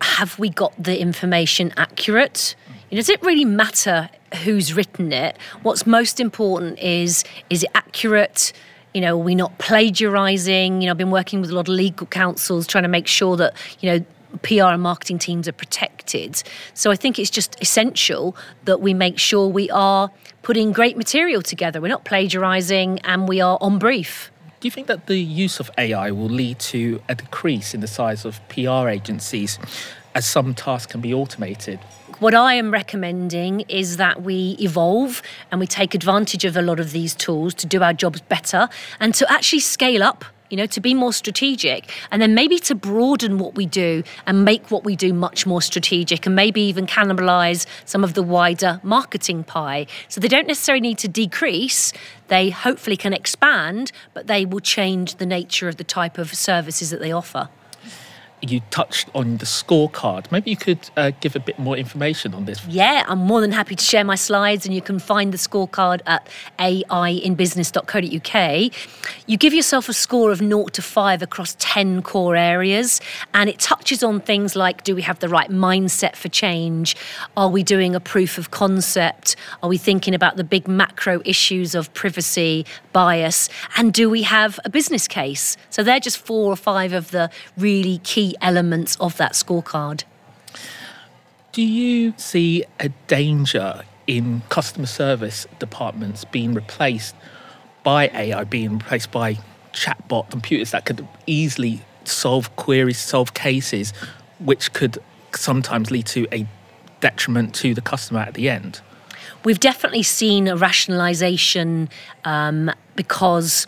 have 0.00 0.38
we 0.38 0.50
got 0.50 0.72
the 0.80 1.00
information 1.00 1.72
accurate? 1.76 2.54
Does 2.90 3.08
it 3.10 3.22
really 3.22 3.44
matter 3.44 4.08
who's 4.44 4.72
written 4.74 5.12
it? 5.12 5.36
What's 5.62 5.86
most 5.86 6.20
important 6.20 6.78
is 6.78 7.24
is 7.50 7.62
it 7.62 7.70
accurate? 7.74 8.52
You 8.94 9.02
know, 9.02 9.14
are 9.14 9.22
we 9.22 9.34
not 9.34 9.58
plagiarizing? 9.58 10.80
You 10.80 10.86
know, 10.86 10.92
I've 10.92 10.98
been 10.98 11.10
working 11.10 11.40
with 11.40 11.50
a 11.50 11.54
lot 11.54 11.68
of 11.68 11.74
legal 11.74 12.06
counsels 12.06 12.66
trying 12.66 12.84
to 12.84 12.88
make 12.88 13.06
sure 13.06 13.36
that, 13.36 13.54
you 13.80 13.90
know, 13.90 14.04
PR 14.42 14.72
and 14.72 14.82
marketing 14.82 15.18
teams 15.18 15.46
are 15.48 15.52
protected. 15.52 16.42
So 16.74 16.90
I 16.90 16.96
think 16.96 17.18
it's 17.18 17.30
just 17.30 17.60
essential 17.60 18.34
that 18.64 18.80
we 18.80 18.94
make 18.94 19.18
sure 19.18 19.46
we 19.48 19.70
are 19.70 20.10
putting 20.42 20.72
great 20.72 20.96
material 20.96 21.42
together. 21.42 21.80
We're 21.80 21.88
not 21.88 22.04
plagiarizing 22.04 23.00
and 23.00 23.28
we 23.28 23.40
are 23.40 23.58
on 23.60 23.78
brief. 23.78 24.30
Do 24.60 24.66
you 24.66 24.72
think 24.72 24.86
that 24.86 25.06
the 25.06 25.18
use 25.18 25.60
of 25.60 25.70
AI 25.78 26.10
will 26.10 26.28
lead 26.28 26.58
to 26.60 27.00
a 27.08 27.14
decrease 27.14 27.74
in 27.74 27.80
the 27.80 27.86
size 27.86 28.24
of 28.24 28.40
PR 28.48 28.88
agencies 28.88 29.58
as 30.14 30.26
some 30.26 30.54
tasks 30.54 30.90
can 30.90 31.00
be 31.00 31.14
automated? 31.14 31.78
What 32.20 32.34
I 32.34 32.54
am 32.54 32.72
recommending 32.72 33.60
is 33.68 33.96
that 33.96 34.22
we 34.22 34.56
evolve 34.58 35.22
and 35.52 35.60
we 35.60 35.68
take 35.68 35.94
advantage 35.94 36.44
of 36.44 36.56
a 36.56 36.62
lot 36.62 36.80
of 36.80 36.90
these 36.90 37.14
tools 37.14 37.54
to 37.54 37.66
do 37.66 37.80
our 37.80 37.92
jobs 37.92 38.20
better 38.22 38.68
and 38.98 39.14
to 39.14 39.32
actually 39.32 39.60
scale 39.60 40.02
up 40.02 40.24
you 40.50 40.56
know, 40.56 40.66
to 40.66 40.80
be 40.80 40.94
more 40.94 41.12
strategic 41.12 41.92
and 42.10 42.20
then 42.20 42.34
maybe 42.34 42.58
to 42.58 42.74
broaden 42.74 43.38
what 43.38 43.54
we 43.54 43.66
do 43.66 44.02
and 44.26 44.44
make 44.44 44.68
what 44.70 44.82
we 44.82 44.96
do 44.96 45.12
much 45.14 45.46
more 45.46 45.62
strategic 45.62 46.26
and 46.26 46.34
maybe 46.34 46.60
even 46.62 46.86
cannibalize 46.86 47.66
some 47.84 48.02
of 48.02 48.14
the 48.14 48.22
wider 48.22 48.80
marketing 48.82 49.44
pie. 49.44 49.86
So 50.08 50.20
they 50.20 50.26
don't 50.26 50.48
necessarily 50.48 50.80
need 50.80 50.98
to 50.98 51.08
decrease, 51.08 51.92
they 52.26 52.50
hopefully 52.50 52.96
can 52.96 53.12
expand, 53.12 53.92
but 54.12 54.26
they 54.26 54.44
will 54.44 54.60
change 54.60 55.16
the 55.16 55.26
nature 55.26 55.68
of 55.68 55.76
the 55.76 55.84
type 55.84 56.18
of 56.18 56.34
services 56.34 56.90
that 56.90 57.00
they 57.00 57.12
offer 57.12 57.48
you 58.40 58.60
touched 58.70 59.08
on 59.14 59.38
the 59.38 59.46
scorecard. 59.46 60.30
Maybe 60.30 60.50
you 60.50 60.56
could 60.56 60.90
uh, 60.96 61.12
give 61.20 61.36
a 61.36 61.40
bit 61.40 61.58
more 61.58 61.76
information 61.76 62.34
on 62.34 62.44
this. 62.44 62.64
Yeah, 62.66 63.04
I'm 63.08 63.18
more 63.18 63.40
than 63.40 63.52
happy 63.52 63.74
to 63.74 63.84
share 63.84 64.04
my 64.04 64.14
slides, 64.14 64.66
and 64.66 64.74
you 64.74 64.82
can 64.82 64.98
find 64.98 65.32
the 65.32 65.38
scorecard 65.38 66.00
at 66.06 66.28
aiinbusiness.co.uk. 66.58 68.72
You 69.26 69.36
give 69.36 69.54
yourself 69.54 69.88
a 69.88 69.92
score 69.92 70.30
of 70.30 70.38
0 70.38 70.66
to 70.66 70.82
5 70.82 71.22
across 71.22 71.56
10 71.58 72.02
core 72.02 72.36
areas, 72.36 73.00
and 73.34 73.50
it 73.50 73.58
touches 73.58 74.02
on 74.02 74.20
things 74.20 74.56
like 74.56 74.84
do 74.84 74.94
we 74.94 75.02
have 75.02 75.18
the 75.18 75.28
right 75.28 75.50
mindset 75.50 76.16
for 76.16 76.28
change? 76.28 76.96
Are 77.36 77.48
we 77.48 77.62
doing 77.62 77.94
a 77.94 78.00
proof 78.00 78.38
of 78.38 78.50
concept? 78.50 79.36
Are 79.62 79.68
we 79.68 79.78
thinking 79.78 80.14
about 80.14 80.36
the 80.36 80.44
big 80.44 80.68
macro 80.68 81.20
issues 81.24 81.74
of 81.74 81.92
privacy, 81.94 82.64
bias? 82.92 83.48
And 83.76 83.92
do 83.92 84.08
we 84.08 84.22
have 84.22 84.60
a 84.64 84.70
business 84.70 85.08
case? 85.08 85.56
So 85.70 85.82
they're 85.82 86.00
just 86.00 86.18
four 86.18 86.52
or 86.52 86.56
five 86.56 86.92
of 86.92 87.10
the 87.10 87.30
really 87.56 87.98
key 87.98 88.27
elements 88.40 88.96
of 88.96 89.16
that 89.16 89.32
scorecard. 89.32 90.04
Do 91.52 91.62
you 91.62 92.14
see 92.16 92.64
a 92.78 92.88
danger 93.06 93.82
in 94.06 94.42
customer 94.48 94.86
service 94.86 95.46
departments 95.58 96.24
being 96.24 96.54
replaced 96.54 97.14
by 97.82 98.08
AI, 98.08 98.44
being 98.44 98.78
replaced 98.78 99.10
by 99.10 99.38
chatbot 99.72 100.30
computers 100.30 100.70
that 100.70 100.84
could 100.84 101.06
easily 101.26 101.80
solve 102.04 102.54
queries, 102.56 102.98
solve 102.98 103.34
cases, 103.34 103.92
which 104.38 104.72
could 104.72 104.98
sometimes 105.32 105.90
lead 105.90 106.06
to 106.06 106.26
a 106.32 106.46
detriment 107.00 107.54
to 107.54 107.74
the 107.74 107.80
customer 107.80 108.20
at 108.20 108.34
the 108.34 108.48
end? 108.48 108.80
we've 109.44 109.60
definitely 109.60 110.02
seen 110.02 110.48
a 110.48 110.56
rationalization 110.56 111.88
um, 112.24 112.70
because, 112.96 113.66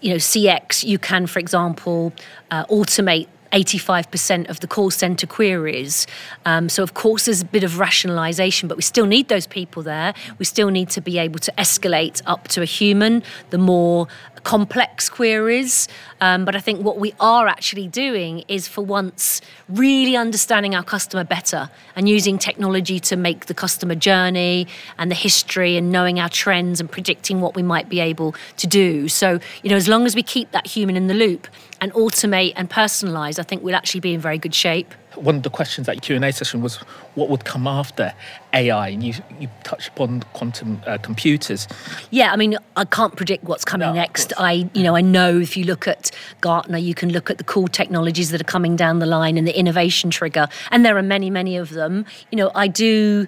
you 0.00 0.10
know, 0.10 0.16
CX, 0.16 0.84
you 0.84 0.98
can, 0.98 1.26
for 1.26 1.38
example, 1.38 2.12
uh, 2.50 2.64
automate 2.66 3.28
85% 3.54 4.50
of 4.50 4.60
the 4.60 4.66
call 4.66 4.90
center 4.90 5.26
queries. 5.26 6.06
Um, 6.44 6.68
so, 6.68 6.82
of 6.82 6.94
course, 6.94 7.26
there's 7.26 7.40
a 7.40 7.46
bit 7.46 7.62
of 7.62 7.78
rationalization, 7.78 8.68
but 8.68 8.76
we 8.76 8.82
still 8.82 9.06
need 9.06 9.28
those 9.28 9.46
people 9.46 9.82
there. 9.82 10.12
We 10.38 10.44
still 10.44 10.70
need 10.70 10.90
to 10.90 11.00
be 11.00 11.18
able 11.18 11.38
to 11.38 11.52
escalate 11.52 12.20
up 12.26 12.48
to 12.48 12.62
a 12.62 12.64
human. 12.64 13.22
The 13.50 13.58
more 13.58 14.08
complex 14.44 15.08
queries. 15.08 15.88
Um, 16.20 16.44
but 16.44 16.54
I 16.54 16.60
think 16.60 16.84
what 16.84 16.98
we 16.98 17.12
are 17.18 17.48
actually 17.48 17.88
doing 17.88 18.44
is, 18.46 18.68
for 18.68 18.84
once, 18.84 19.40
really 19.68 20.16
understanding 20.16 20.74
our 20.74 20.84
customer 20.84 21.24
better 21.24 21.70
and 21.96 22.08
using 22.08 22.38
technology 22.38 23.00
to 23.00 23.16
make 23.16 23.46
the 23.46 23.54
customer 23.54 23.94
journey 23.94 24.66
and 24.98 25.10
the 25.10 25.14
history 25.16 25.76
and 25.76 25.90
knowing 25.90 26.20
our 26.20 26.28
trends 26.28 26.80
and 26.80 26.90
predicting 26.90 27.40
what 27.40 27.56
we 27.56 27.62
might 27.62 27.88
be 27.88 28.00
able 28.00 28.34
to 28.58 28.66
do. 28.66 29.08
So, 29.08 29.40
you 29.62 29.70
know, 29.70 29.76
as 29.76 29.88
long 29.88 30.06
as 30.06 30.14
we 30.14 30.22
keep 30.22 30.52
that 30.52 30.66
human 30.66 30.96
in 30.96 31.08
the 31.08 31.14
loop 31.14 31.48
and 31.80 31.92
automate 31.94 32.52
and 32.56 32.70
personalize, 32.70 33.38
I 33.38 33.42
think 33.42 33.62
we'll 33.62 33.74
actually 33.74 34.00
be 34.00 34.14
in 34.14 34.20
very 34.20 34.38
good 34.38 34.54
shape 34.54 34.94
one 35.16 35.36
of 35.36 35.42
the 35.42 35.50
questions 35.50 35.88
at 35.88 36.02
Q 36.02 36.16
and 36.16 36.24
A 36.24 36.32
session 36.32 36.62
was 36.62 36.76
what 37.14 37.28
would 37.28 37.44
come 37.44 37.66
after 37.66 38.12
AI, 38.52 38.88
and 38.88 39.02
you 39.02 39.14
you 39.38 39.48
touched 39.62 39.88
upon 39.88 40.22
quantum 40.32 40.80
uh, 40.86 40.98
computers. 40.98 41.68
Yeah, 42.10 42.32
I 42.32 42.36
mean, 42.36 42.56
I 42.76 42.84
can't 42.84 43.16
predict 43.16 43.44
what's 43.44 43.64
coming 43.64 43.88
no, 43.88 43.94
next. 43.94 44.32
I 44.38 44.68
you 44.74 44.82
know 44.82 44.96
I 44.96 45.00
know 45.00 45.38
if 45.38 45.56
you 45.56 45.64
look 45.64 45.88
at 45.88 46.10
Gartner, 46.40 46.78
you 46.78 46.94
can 46.94 47.12
look 47.12 47.30
at 47.30 47.38
the 47.38 47.44
cool 47.44 47.68
technologies 47.68 48.30
that 48.30 48.40
are 48.40 48.44
coming 48.44 48.76
down 48.76 48.98
the 48.98 49.06
line 49.06 49.38
and 49.38 49.46
the 49.46 49.58
innovation 49.58 50.10
trigger, 50.10 50.48
and 50.70 50.84
there 50.84 50.96
are 50.96 51.02
many 51.02 51.30
many 51.30 51.56
of 51.56 51.70
them. 51.70 52.04
You 52.30 52.36
know, 52.36 52.50
I 52.54 52.68
do 52.68 53.26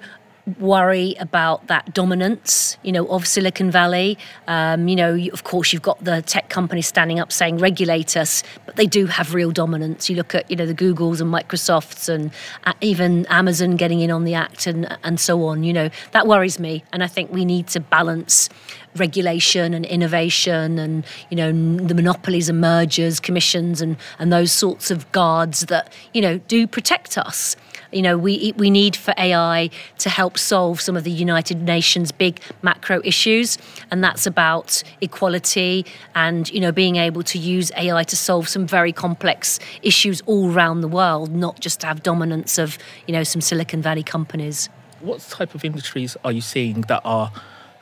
worry 0.59 1.17
about 1.19 1.67
that 1.67 1.93
dominance, 1.93 2.77
you 2.83 2.93
know, 2.93 3.07
of 3.09 3.27
Silicon 3.27 3.71
Valley. 3.71 4.17
Um, 4.47 4.87
you 4.89 4.95
know, 4.95 5.15
of 5.33 5.45
course, 5.45 5.73
you've 5.73 5.83
got 5.83 6.03
the 6.05 6.23
tech 6.23 6.49
companies 6.49 6.87
standing 6.87 7.19
up 7.19 7.33
saying 7.33 7.59
regulate 7.59 8.17
us, 8.17 8.43
but 8.65 8.77
they 8.77 8.87
do 8.87 9.07
have 9.07 9.35
real 9.35 9.51
dominance. 9.51 10.09
You 10.09 10.17
look 10.17 10.35
at, 10.35 10.49
you 10.51 10.57
know, 10.57 10.67
the 10.67 10.75
Googles 10.75 11.21
and 11.21 11.33
Microsofts 11.33 12.09
and 12.09 12.31
uh, 12.65 12.75
even 12.81 13.27
Amazon 13.27 13.77
getting 13.77 14.01
in 14.01 14.11
on 14.11 14.25
the 14.25 14.35
act 14.35 14.67
and 14.67 14.97
and 15.03 15.19
so 15.19 15.45
on. 15.47 15.65
You 15.65 15.73
know, 15.73 15.91
that 16.13 16.27
worries 16.27 16.61
me, 16.61 16.85
and 16.93 17.03
I 17.03 17.09
think 17.09 17.33
we 17.33 17.45
need 17.45 17.67
to 17.69 17.81
balance 17.81 18.49
regulation 18.97 19.75
and 19.75 19.85
innovation 19.87 20.79
and 20.79 21.05
you 21.31 21.37
know 21.37 21.53
the 21.87 21.95
monopolies 21.95 22.49
and 22.49 22.61
mergers 22.61 23.21
commissions 23.21 23.81
and 23.81 23.97
and 24.19 24.33
those 24.33 24.53
sorts 24.53 24.91
of 24.91 25.11
guards 25.13 25.67
that 25.67 25.93
you 26.13 26.21
know 26.21 26.39
do 26.49 26.67
protect 26.67 27.17
us 27.19 27.57
you 27.93 28.03
know, 28.03 28.19
we 28.19 28.53
we 28.57 28.71
need 28.71 28.97
for 28.97 29.15
AI 29.17 29.71
to 29.99 30.11
help 30.11 30.39
solve 30.39 30.81
some 30.81 30.97
of 30.97 31.05
the 31.05 31.11
United 31.11 31.63
Nations 31.63 32.13
big 32.13 32.41
macro 32.63 33.01
issues, 33.05 33.59
and 33.91 34.03
that's 34.03 34.27
about 34.27 34.83
equality 35.01 35.87
and 36.15 36.51
you 36.51 36.61
know 36.61 36.73
being 36.73 36.97
able 36.97 37.23
to 37.23 37.39
use 37.39 37.71
AI 37.77 38.03
to 38.05 38.17
solve 38.17 38.49
some 38.49 38.67
very 38.67 38.93
complex 38.93 39.59
issues 39.83 40.21
all 40.27 40.53
around 40.53 40.81
the 40.81 40.89
world, 40.89 41.35
not 41.35 41.61
just 41.61 41.81
to 41.81 41.87
have 41.87 42.03
dominance 42.03 42.59
of 42.59 42.79
you 43.07 43.13
know 43.13 43.23
some 43.23 43.41
Silicon 43.41 43.83
Valley 43.83 44.03
companies. 44.03 44.69
What 45.01 45.21
type 45.21 45.55
of 45.55 45.65
industries 45.65 46.17
are 46.25 46.33
you 46.33 46.41
seeing 46.41 46.83
that 46.83 47.03
are 47.05 47.31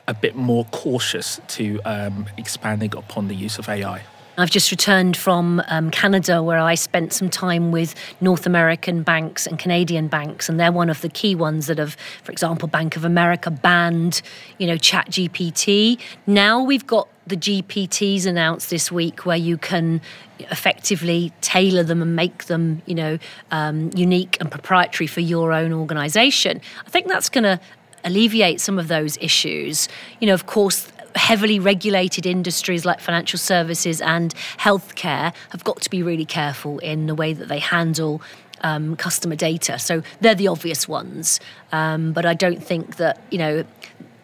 a 0.07 0.13
bit 0.13 0.35
more 0.35 0.65
cautious 0.65 1.39
to 1.49 1.79
um, 1.85 2.27
expanding 2.37 2.95
upon 2.95 3.27
the 3.27 3.35
use 3.35 3.57
of 3.57 3.67
AI? 3.69 4.03
I've 4.37 4.49
just 4.49 4.69
returned 4.69 5.15
from 5.15 5.61
um, 5.67 5.91
Canada 5.91 6.43
where 6.43 6.59
I 6.59 6.75
spent 6.75 7.13
some 7.13 7.29
time 7.29 7.71
with 7.71 7.95
North 8.19 8.45
American 8.45 9.01
banks 9.01 9.47
and 9.47 9.57
Canadian 9.57 10.09
banks, 10.09 10.49
and 10.49 10.59
they're 10.59 10.73
one 10.73 10.89
of 10.89 11.01
the 11.01 11.07
key 11.07 11.35
ones 11.35 11.67
that 11.67 11.77
have, 11.77 11.95
for 12.23 12.31
example, 12.33 12.67
Bank 12.67 12.97
of 12.97 13.05
America 13.05 13.49
banned, 13.49 14.21
you 14.57 14.67
know, 14.67 14.77
Chat 14.77 15.09
GPT. 15.09 15.99
Now 16.27 16.61
we've 16.61 16.85
got 16.85 17.07
the 17.27 17.37
GPTs 17.37 18.25
announced 18.25 18.69
this 18.69 18.91
week 18.91 19.25
where 19.25 19.37
you 19.37 19.57
can 19.57 20.01
effectively 20.39 21.31
tailor 21.41 21.83
them 21.83 22.01
and 22.01 22.15
make 22.15 22.45
them, 22.45 22.81
you 22.85 22.93
know, 22.93 23.17
um, 23.51 23.89
unique 23.95 24.37
and 24.41 24.51
proprietary 24.51 25.07
for 25.07 25.21
your 25.21 25.53
own 25.53 25.71
organization. 25.71 26.61
I 26.85 26.89
think 26.89 27.07
that's 27.07 27.29
going 27.29 27.45
to 27.45 27.59
alleviate 28.05 28.61
some 28.61 28.79
of 28.79 28.87
those 28.87 29.17
issues. 29.17 29.89
You 30.19 30.27
know, 30.27 30.33
of 30.33 30.45
course, 30.45 30.87
heavily 31.15 31.59
regulated 31.59 32.25
industries 32.25 32.85
like 32.85 32.99
financial 32.99 33.39
services 33.39 34.01
and 34.01 34.33
healthcare 34.57 35.33
have 35.49 35.63
got 35.63 35.81
to 35.81 35.89
be 35.89 36.03
really 36.03 36.25
careful 36.25 36.79
in 36.79 37.07
the 37.07 37.15
way 37.15 37.33
that 37.33 37.47
they 37.47 37.59
handle 37.59 38.21
um, 38.61 38.95
customer 38.95 39.35
data. 39.35 39.79
So 39.79 40.03
they're 40.21 40.35
the 40.35 40.47
obvious 40.47 40.87
ones. 40.87 41.39
Um, 41.71 42.13
but 42.13 42.25
I 42.25 42.33
don't 42.33 42.63
think 42.63 42.97
that, 42.97 43.21
you 43.31 43.37
know, 43.37 43.63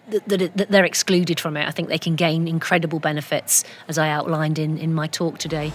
that, 0.10 0.56
that, 0.58 0.70
they're 0.70 0.86
excluded 0.86 1.40
from 1.40 1.56
it. 1.56 1.68
I 1.68 1.72
think 1.72 1.88
they 1.88 1.98
can 1.98 2.16
gain 2.16 2.48
incredible 2.48 3.00
benefits, 3.00 3.64
as 3.88 3.98
I 3.98 4.10
outlined 4.10 4.60
in, 4.60 4.78
in 4.78 4.94
my 4.94 5.08
talk 5.08 5.38
today. 5.38 5.72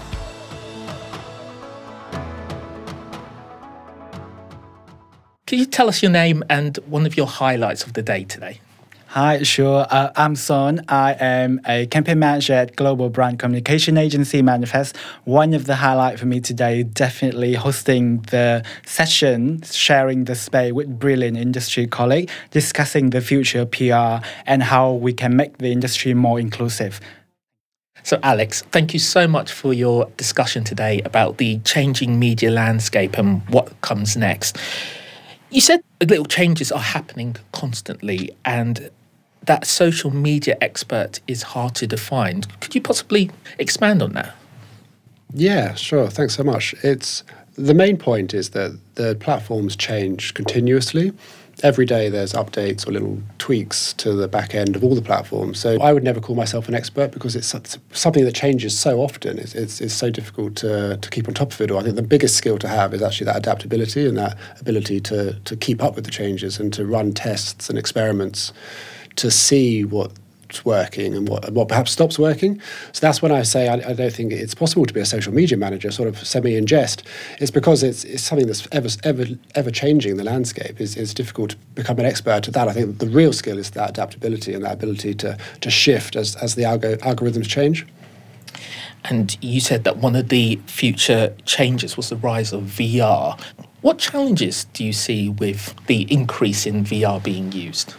Can 5.46 5.60
you 5.60 5.66
tell 5.66 5.88
us 5.88 6.02
your 6.02 6.10
name 6.10 6.42
and 6.50 6.76
one 6.86 7.06
of 7.06 7.16
your 7.16 7.28
highlights 7.28 7.84
of 7.84 7.92
the 7.92 8.02
day 8.02 8.24
today? 8.24 8.58
Hi, 9.10 9.44
sure. 9.44 9.86
Uh, 9.88 10.10
I'm 10.16 10.34
Son. 10.34 10.84
I 10.88 11.12
am 11.12 11.60
a 11.68 11.86
campaign 11.86 12.18
manager 12.18 12.54
at 12.54 12.74
global 12.74 13.10
brand 13.10 13.38
communication 13.38 13.96
agency 13.96 14.42
Manifest. 14.42 14.96
One 15.22 15.54
of 15.54 15.66
the 15.66 15.76
highlights 15.76 16.18
for 16.18 16.26
me 16.26 16.40
today 16.40 16.82
definitely 16.82 17.54
hosting 17.54 18.22
the 18.22 18.64
session, 18.84 19.62
sharing 19.62 20.24
the 20.24 20.34
space 20.34 20.72
with 20.72 20.98
brilliant 20.98 21.36
industry 21.36 21.86
colleagues, 21.86 22.32
discussing 22.50 23.10
the 23.10 23.20
future 23.20 23.60
of 23.60 23.70
PR 23.70 24.26
and 24.46 24.64
how 24.64 24.94
we 24.94 25.12
can 25.12 25.36
make 25.36 25.58
the 25.58 25.70
industry 25.70 26.12
more 26.12 26.40
inclusive. 26.40 27.00
So, 28.02 28.18
Alex, 28.24 28.62
thank 28.72 28.92
you 28.92 28.98
so 28.98 29.28
much 29.28 29.52
for 29.52 29.72
your 29.72 30.06
discussion 30.16 30.64
today 30.64 31.02
about 31.02 31.38
the 31.38 31.60
changing 31.60 32.18
media 32.18 32.50
landscape 32.50 33.16
and 33.16 33.48
what 33.48 33.80
comes 33.80 34.16
next. 34.16 34.58
You 35.50 35.60
said 35.60 35.82
little 36.00 36.24
changes 36.24 36.72
are 36.72 36.78
happening 36.78 37.36
constantly, 37.52 38.30
and 38.44 38.90
that 39.44 39.66
social 39.66 40.10
media 40.10 40.56
expert 40.60 41.20
is 41.26 41.42
hard 41.42 41.74
to 41.76 41.86
define. 41.86 42.42
Could 42.60 42.74
you 42.74 42.80
possibly 42.80 43.30
expand 43.58 44.02
on 44.02 44.12
that? 44.14 44.34
Yeah, 45.32 45.74
sure. 45.74 46.08
Thanks 46.08 46.34
so 46.34 46.42
much. 46.42 46.74
It's 46.82 47.22
the 47.54 47.74
main 47.74 47.96
point 47.96 48.34
is 48.34 48.50
that 48.50 48.78
the 48.96 49.14
platforms 49.16 49.76
change 49.76 50.34
continuously. 50.34 51.12
Every 51.62 51.86
day 51.86 52.10
there's 52.10 52.34
updates 52.34 52.86
or 52.86 52.92
little 52.92 53.18
tweaks 53.38 53.94
to 53.94 54.12
the 54.12 54.28
back 54.28 54.54
end 54.54 54.76
of 54.76 54.84
all 54.84 54.94
the 54.94 55.00
platforms. 55.00 55.58
So 55.58 55.80
I 55.80 55.92
would 55.92 56.04
never 56.04 56.20
call 56.20 56.36
myself 56.36 56.68
an 56.68 56.74
expert 56.74 57.12
because 57.12 57.34
it's 57.34 57.54
something 57.92 58.24
that 58.24 58.34
changes 58.34 58.78
so 58.78 59.00
often. 59.00 59.38
It's, 59.38 59.54
it's, 59.54 59.80
it's 59.80 59.94
so 59.94 60.10
difficult 60.10 60.56
to, 60.56 60.98
to 60.98 61.10
keep 61.10 61.28
on 61.28 61.34
top 61.34 61.52
of 61.52 61.60
it 61.62 61.70
Or 61.70 61.80
I 61.80 61.82
think 61.82 61.96
the 61.96 62.02
biggest 62.02 62.36
skill 62.36 62.58
to 62.58 62.68
have 62.68 62.92
is 62.92 63.02
actually 63.02 63.26
that 63.26 63.36
adaptability 63.36 64.06
and 64.06 64.18
that 64.18 64.36
ability 64.60 65.00
to, 65.00 65.32
to 65.40 65.56
keep 65.56 65.82
up 65.82 65.94
with 65.94 66.04
the 66.04 66.10
changes 66.10 66.60
and 66.60 66.72
to 66.74 66.84
run 66.84 67.12
tests 67.12 67.70
and 67.70 67.78
experiments 67.78 68.52
to 69.16 69.30
see 69.30 69.84
what's 69.84 70.14
working 70.64 71.14
and 71.14 71.28
what, 71.28 71.50
what 71.52 71.68
perhaps 71.68 71.92
stops 71.92 72.18
working. 72.18 72.60
So 72.92 73.00
that's 73.00 73.22
when 73.22 73.32
I 73.32 73.42
say 73.42 73.68
I, 73.68 73.74
I, 73.74 73.92
don't 73.92 74.12
think 74.12 74.32
it's 74.32 74.54
possible 74.54 74.86
to 74.86 74.94
be 74.94 75.00
a 75.00 75.06
social 75.06 75.32
media 75.32 75.56
manager, 75.56 75.90
sort 75.90 76.08
of 76.08 76.18
semi 76.26 76.56
in 76.56 76.66
jest. 76.66 77.02
It's 77.38 77.50
because 77.50 77.82
it's, 77.82 78.04
it's 78.04 78.22
something 78.22 78.46
that's 78.46 78.66
ever 78.72 78.88
ever 79.04 79.26
ever 79.54 79.70
changing. 79.70 80.16
The 80.16 80.24
landscape 80.24 80.80
is 80.80 80.96
it's 80.96 81.14
difficult 81.14 81.50
to 81.50 81.56
become 81.74 81.98
an 81.98 82.06
expert 82.06 82.48
at 82.48 82.54
that. 82.54 82.68
I 82.68 82.72
think 82.72 82.98
the 82.98 83.08
real 83.08 83.32
skill 83.32 83.58
is 83.58 83.70
that 83.70 83.90
adaptability 83.90 84.54
and 84.54 84.64
that 84.64 84.74
ability 84.74 85.14
to 85.14 85.36
to 85.60 85.70
shift 85.70 86.16
as 86.16 86.36
as 86.36 86.54
the 86.54 86.62
algo, 86.62 86.96
algorithms 86.98 87.48
change. 87.48 87.86
And 89.04 89.36
you 89.40 89.60
said 89.60 89.84
that 89.84 89.98
one 89.98 90.16
of 90.16 90.30
the 90.30 90.56
future 90.66 91.34
changes 91.44 91.96
was 91.96 92.08
the 92.08 92.16
rise 92.16 92.52
of 92.52 92.62
VR. 92.62 93.40
What 93.82 93.98
challenges 93.98 94.64
do 94.72 94.84
you 94.84 94.92
see 94.92 95.28
with 95.28 95.74
the 95.86 96.10
increase 96.12 96.66
in 96.66 96.84
VR 96.84 97.22
being 97.22 97.52
used? 97.52 97.94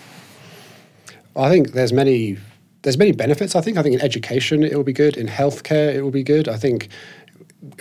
I 1.37 1.49
think 1.49 1.71
there's 1.71 1.93
many 1.93 2.37
there's 2.83 2.97
many 2.97 3.11
benefits. 3.11 3.55
I 3.55 3.61
think 3.61 3.77
I 3.77 3.83
think 3.83 3.95
in 3.95 4.01
education 4.01 4.63
it 4.63 4.75
will 4.75 4.83
be 4.83 4.93
good. 4.93 5.17
In 5.17 5.27
healthcare 5.27 5.93
it 5.93 6.01
will 6.01 6.11
be 6.11 6.23
good. 6.23 6.47
I 6.47 6.57
think 6.57 6.89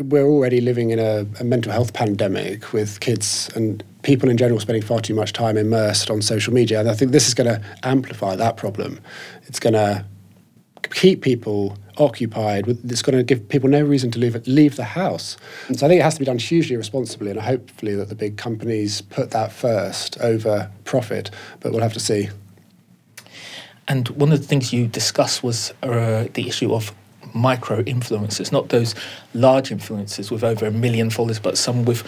we're 0.00 0.26
already 0.26 0.60
living 0.60 0.90
in 0.90 0.98
a, 0.98 1.26
a, 1.38 1.44
mental 1.44 1.70
health 1.70 1.92
pandemic 1.92 2.72
with 2.72 2.98
kids 3.00 3.50
and 3.54 3.84
people 4.02 4.30
in 4.30 4.36
general 4.36 4.58
spending 4.58 4.82
far 4.82 5.00
too 5.00 5.14
much 5.14 5.34
time 5.34 5.56
immersed 5.58 6.10
on 6.10 6.22
social 6.22 6.52
media. 6.52 6.80
And 6.80 6.88
I 6.88 6.94
think 6.94 7.12
this 7.12 7.28
is 7.28 7.34
going 7.34 7.48
to 7.48 7.62
amplify 7.82 8.36
that 8.36 8.56
problem. 8.56 9.00
It's 9.44 9.60
going 9.60 9.74
to 9.74 10.04
keep 10.90 11.20
people 11.20 11.76
occupied. 11.98 12.66
It's 12.68 13.02
going 13.02 13.18
to 13.18 13.22
give 13.22 13.48
people 13.48 13.68
no 13.68 13.82
reason 13.82 14.10
to 14.12 14.18
leave 14.18 14.46
leave 14.46 14.76
the 14.76 14.84
house. 14.84 15.36
And 15.68 15.78
so 15.78 15.86
I 15.86 15.88
think 15.88 16.00
it 16.00 16.04
has 16.04 16.14
to 16.14 16.20
be 16.20 16.26
done 16.26 16.38
hugely 16.38 16.76
responsibly, 16.76 17.30
and 17.30 17.40
hopefully 17.40 17.94
that 17.96 18.08
the 18.08 18.14
big 18.14 18.36
companies 18.36 19.02
put 19.02 19.30
that 19.32 19.52
first 19.52 20.18
over 20.20 20.70
profit. 20.84 21.30
But 21.60 21.72
we'll 21.72 21.82
have 21.82 21.94
to 21.94 22.00
see. 22.00 22.28
And 23.88 24.08
one 24.10 24.32
of 24.32 24.40
the 24.40 24.46
things 24.46 24.72
you 24.72 24.86
discussed 24.86 25.42
was 25.42 25.72
uh, 25.82 26.26
the 26.34 26.48
issue 26.48 26.74
of 26.74 26.92
micro 27.34 27.82
influencers, 27.82 28.50
not 28.50 28.70
those 28.70 28.94
large 29.34 29.70
influencers 29.70 30.30
with 30.30 30.42
over 30.42 30.66
a 30.66 30.70
million 30.70 31.10
followers, 31.10 31.38
but 31.38 31.58
some 31.58 31.84
with 31.84 32.02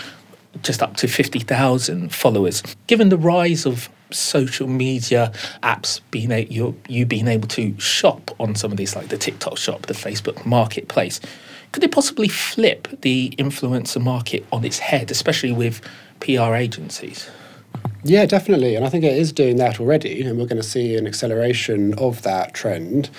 just 0.62 0.82
up 0.82 0.96
to 0.96 1.06
50,000 1.06 2.12
followers. 2.12 2.62
Given 2.86 3.10
the 3.10 3.18
rise 3.18 3.66
of 3.66 3.88
social 4.10 4.66
media 4.66 5.32
apps 5.62 6.00
being 6.10 6.32
a, 6.32 6.44
you 6.44 6.74
you 6.88 7.04
being 7.04 7.28
able 7.28 7.46
to 7.48 7.78
shop 7.78 8.30
on 8.40 8.54
some 8.54 8.70
of 8.70 8.78
these 8.78 8.96
like 8.96 9.08
the 9.08 9.18
TikTok 9.18 9.58
shop, 9.58 9.82
the 9.86 9.94
Facebook 9.94 10.44
marketplace, 10.46 11.20
could 11.72 11.84
it 11.84 11.92
possibly 11.92 12.28
flip 12.28 12.88
the 13.02 13.34
influencer 13.38 14.02
market 14.02 14.46
on 14.50 14.64
its 14.64 14.78
head, 14.78 15.10
especially 15.10 15.52
with 15.52 15.80
PR 16.20 16.54
agencies? 16.54 17.28
Yeah, 18.04 18.26
definitely. 18.26 18.74
And 18.76 18.84
I 18.84 18.88
think 18.88 19.04
it 19.04 19.16
is 19.16 19.32
doing 19.32 19.56
that 19.56 19.80
already. 19.80 20.22
And 20.22 20.38
we're 20.38 20.46
going 20.46 20.62
to 20.62 20.68
see 20.68 20.96
an 20.96 21.06
acceleration 21.06 21.94
of 21.94 22.22
that 22.22 22.54
trend. 22.54 23.10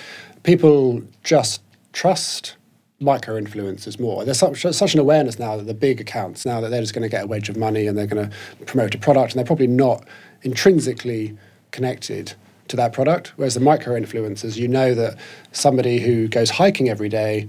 People 0.42 1.02
just 1.22 1.62
trust 1.92 2.56
micro 2.98 3.40
influencers 3.40 3.98
more. 3.98 4.24
There's 4.24 4.38
such, 4.38 4.62
such 4.62 4.94
an 4.94 5.00
awareness 5.00 5.38
now 5.38 5.56
that 5.56 5.66
the 5.66 5.74
big 5.74 6.00
accounts, 6.00 6.44
now 6.44 6.60
that 6.60 6.70
they're 6.70 6.80
just 6.80 6.94
going 6.94 7.02
to 7.02 7.08
get 7.08 7.24
a 7.24 7.26
wedge 7.26 7.48
of 7.48 7.56
money 7.56 7.86
and 7.86 7.96
they're 7.96 8.06
going 8.06 8.28
to 8.30 8.36
promote 8.66 8.94
a 8.94 8.98
product, 8.98 9.32
and 9.32 9.38
they're 9.38 9.46
probably 9.46 9.66
not 9.66 10.06
intrinsically 10.42 11.36
connected 11.70 12.34
to 12.68 12.76
that 12.76 12.92
product. 12.92 13.32
Whereas 13.36 13.54
the 13.54 13.60
micro 13.60 13.98
influencers, 13.98 14.56
you 14.56 14.68
know 14.68 14.94
that 14.94 15.16
somebody 15.52 15.98
who 15.98 16.28
goes 16.28 16.50
hiking 16.50 16.88
every 16.88 17.08
day 17.08 17.48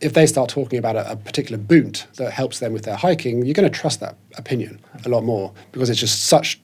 if 0.00 0.12
they 0.12 0.26
start 0.26 0.48
talking 0.48 0.78
about 0.78 0.96
a, 0.96 1.12
a, 1.12 1.16
particular 1.16 1.58
boot 1.58 2.06
that 2.16 2.32
helps 2.32 2.58
them 2.58 2.72
with 2.72 2.84
their 2.84 2.96
hiking, 2.96 3.44
you're 3.44 3.54
going 3.54 3.70
to 3.70 3.78
trust 3.78 4.00
that 4.00 4.16
opinion 4.36 4.80
a 5.04 5.08
lot 5.08 5.24
more 5.24 5.52
because 5.72 5.88
it's 5.88 6.00
just 6.00 6.24
such 6.24 6.60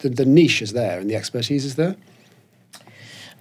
the, 0.00 0.08
the 0.08 0.24
niche 0.24 0.62
is 0.62 0.72
there 0.72 0.98
and 0.98 1.08
the 1.08 1.16
expertise 1.16 1.64
is 1.64 1.76
there. 1.76 1.96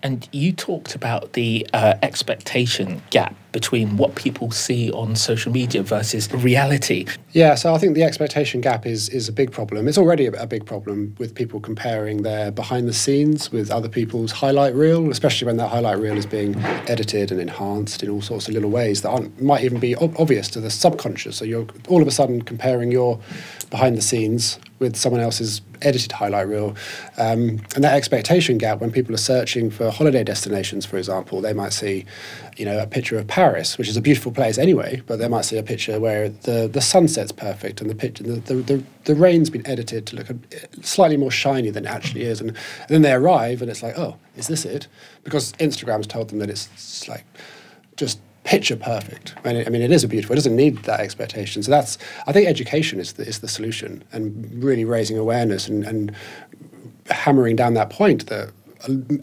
And 0.05 0.29
you 0.31 0.51
talked 0.51 0.93
about 0.93 1.33
the 1.33 1.67
uh, 1.73 1.95
expectation 2.03 3.01
gap 3.09 3.35
between 3.51 3.97
what 3.97 4.13
people 4.13 4.51
see 4.51 4.91
on 4.91 5.15
social 5.15 5.51
media 5.51 5.81
versus 5.81 6.31
reality. 6.31 7.07
Yeah, 7.31 7.55
so 7.55 7.73
I 7.73 7.79
think 7.79 7.95
the 7.95 8.03
expectation 8.03 8.61
gap 8.61 8.85
is 8.85 9.09
is 9.09 9.27
a 9.27 9.31
big 9.31 9.51
problem. 9.51 9.87
It's 9.87 9.97
already 9.97 10.27
a, 10.27 10.45
big 10.45 10.63
problem 10.67 11.15
with 11.17 11.33
people 11.33 11.59
comparing 11.59 12.21
their 12.21 12.51
behind 12.51 12.87
the 12.87 12.93
scenes 12.93 13.51
with 13.51 13.71
other 13.71 13.89
people's 13.89 14.31
highlight 14.31 14.75
reel, 14.75 15.09
especially 15.09 15.47
when 15.47 15.57
that 15.57 15.69
highlight 15.69 15.97
reel 15.97 16.17
is 16.19 16.27
being 16.27 16.55
edited 16.87 17.31
and 17.31 17.41
enhanced 17.41 18.03
in 18.03 18.09
all 18.11 18.21
sorts 18.21 18.47
of 18.47 18.53
little 18.53 18.69
ways 18.69 19.01
that 19.01 19.41
might 19.41 19.63
even 19.63 19.79
be 19.79 19.95
ob- 19.95 20.15
obvious 20.19 20.49
to 20.49 20.61
the 20.61 20.69
subconscious. 20.69 21.37
So 21.37 21.45
you're 21.45 21.65
all 21.87 22.03
of 22.03 22.07
a 22.07 22.11
sudden 22.11 22.43
comparing 22.43 22.91
your 22.91 23.19
behind 23.71 23.97
the 23.97 24.03
scenes 24.03 24.59
with 24.79 24.95
someone 24.95 25.21
else's 25.21 25.61
edited 25.81 26.11
highlight 26.11 26.47
reel. 26.47 26.75
Um, 27.17 27.61
and 27.75 27.83
that 27.83 27.95
expectation 27.95 28.57
gap, 28.57 28.81
when 28.81 28.91
people 28.91 29.13
are 29.13 29.17
searching 29.17 29.69
for 29.69 29.89
holiday 29.89 30.23
destinations, 30.23 30.85
for 30.85 30.97
example, 30.97 31.41
they 31.41 31.53
might 31.53 31.73
see, 31.73 32.05
you 32.57 32.65
know, 32.65 32.79
a 32.79 32.87
picture 32.87 33.17
of 33.17 33.27
Paris, 33.27 33.77
which 33.77 33.87
is 33.87 33.95
a 33.95 34.01
beautiful 34.01 34.31
place 34.31 34.57
anyway, 34.57 35.01
but 35.07 35.19
they 35.19 35.27
might 35.27 35.45
see 35.45 35.57
a 35.57 35.63
picture 35.63 35.99
where 35.99 36.29
the, 36.29 36.67
the 36.71 36.81
sunset's 36.81 37.31
perfect 37.31 37.79
and 37.81 37.89
the 37.89 37.95
picture, 37.95 38.23
the, 38.23 38.39
the, 38.41 38.55
the, 38.55 38.83
the 39.05 39.15
rain's 39.15 39.49
been 39.49 39.65
edited 39.65 40.05
to 40.07 40.15
look 40.17 40.29
a, 40.29 40.35
slightly 40.81 41.17
more 41.17 41.31
shiny 41.31 41.69
than 41.69 41.85
it 41.85 41.89
actually 41.89 42.23
is. 42.23 42.41
And, 42.41 42.49
and 42.49 42.89
then 42.89 43.01
they 43.01 43.13
arrive 43.13 43.61
and 43.61 43.71
it's 43.71 43.81
like, 43.81 43.97
oh, 43.97 44.17
is 44.35 44.47
this 44.47 44.65
it? 44.65 44.87
Because 45.23 45.53
Instagram's 45.53 46.07
told 46.07 46.29
them 46.29 46.39
that 46.39 46.49
it's, 46.49 46.69
it's 46.73 47.07
like 47.07 47.25
just 47.95 48.19
picture 48.45 48.75
perfect. 48.75 49.35
I 49.43 49.53
mean, 49.53 49.63
I 49.67 49.69
mean, 49.69 49.81
it 49.81 49.91
is 49.91 50.03
a 50.03 50.07
beautiful. 50.07 50.33
It 50.33 50.37
doesn't 50.37 50.55
need 50.55 50.77
that 50.83 51.01
expectation. 51.01 51.61
So 51.63 51.71
that's 51.71 51.97
I 52.27 52.31
think 52.31 52.47
education 52.47 52.99
is 52.99 53.13
the, 53.13 53.27
is 53.27 53.39
the 53.39 53.47
solution, 53.47 54.03
and 54.13 54.63
really 54.63 54.85
raising 54.85 55.17
awareness 55.17 55.67
and, 55.67 55.83
and 55.83 56.15
hammering 57.09 57.55
down 57.55 57.73
that 57.73 57.89
point 57.89 58.27
that 58.27 58.51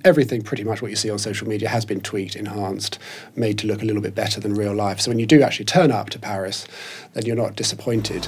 everything 0.05 0.43
pretty 0.43 0.65
much 0.65 0.83
what 0.83 0.91
you 0.91 0.97
see 0.97 1.09
on 1.09 1.19
social 1.19 1.47
media 1.49 1.69
has 1.69 1.85
been 1.85 2.01
tweaked, 2.01 2.35
enhanced, 2.35 2.99
made 3.37 3.59
to 3.59 3.67
look 3.67 3.81
a 3.81 3.85
little 3.85 4.03
bit 4.03 4.15
better 4.15 4.41
than 4.41 4.55
real 4.55 4.75
life. 4.75 5.01
So 5.01 5.11
when 5.11 5.21
you 5.21 5.27
do 5.27 5.41
actually 5.43 5.67
turn 5.67 5.93
up 5.93 6.11
to 6.11 6.19
Paris, 6.19 6.67
then 7.13 7.25
you're 7.25 7.37
not 7.37 7.55
disappointed. 7.55 8.27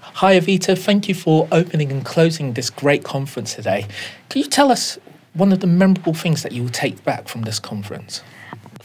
Hi, 0.00 0.40
Advita. 0.40 0.76
Thank 0.76 1.08
you 1.08 1.14
for 1.14 1.46
opening 1.52 1.92
and 1.92 2.04
closing 2.04 2.54
this 2.54 2.70
great 2.70 3.04
conference 3.04 3.54
today. 3.54 3.86
Can 4.30 4.42
you 4.42 4.48
tell 4.48 4.72
us 4.72 4.98
one 5.34 5.52
of 5.52 5.60
the 5.60 5.66
memorable 5.66 6.14
things 6.14 6.42
that 6.42 6.52
you 6.52 6.62
will 6.62 6.70
take 6.70 7.04
back 7.04 7.28
from 7.28 7.42
this 7.42 7.58
conference? 7.58 8.22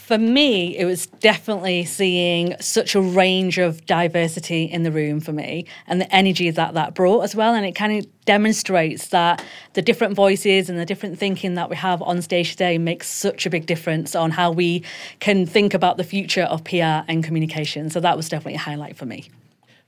For 0.04 0.18
me, 0.18 0.76
it 0.76 0.84
was 0.84 1.06
definitely 1.06 1.86
seeing 1.86 2.54
such 2.60 2.94
a 2.94 3.00
range 3.00 3.56
of 3.56 3.86
diversity 3.86 4.64
in 4.64 4.82
the 4.82 4.92
room 4.92 5.18
for 5.18 5.32
me 5.32 5.64
and 5.86 5.98
the 5.98 6.14
energy 6.14 6.50
that 6.50 6.74
that 6.74 6.94
brought 6.94 7.22
as 7.22 7.34
well. 7.34 7.54
And 7.54 7.64
it 7.64 7.72
kind 7.72 7.98
of 7.98 8.24
demonstrates 8.26 9.08
that 9.08 9.42
the 9.72 9.80
different 9.80 10.14
voices 10.14 10.68
and 10.68 10.78
the 10.78 10.84
different 10.84 11.18
thinking 11.18 11.54
that 11.54 11.70
we 11.70 11.76
have 11.76 12.02
on 12.02 12.20
stage 12.20 12.50
today 12.50 12.76
makes 12.76 13.08
such 13.08 13.46
a 13.46 13.50
big 13.50 13.64
difference 13.64 14.14
on 14.14 14.30
how 14.30 14.50
we 14.50 14.82
can 15.20 15.46
think 15.46 15.72
about 15.72 15.96
the 15.96 16.04
future 16.04 16.42
of 16.42 16.64
PR 16.64 17.00
and 17.08 17.24
communication. 17.24 17.88
So 17.88 17.98
that 18.00 18.14
was 18.14 18.28
definitely 18.28 18.56
a 18.56 18.58
highlight 18.58 18.98
for 18.98 19.06
me. 19.06 19.30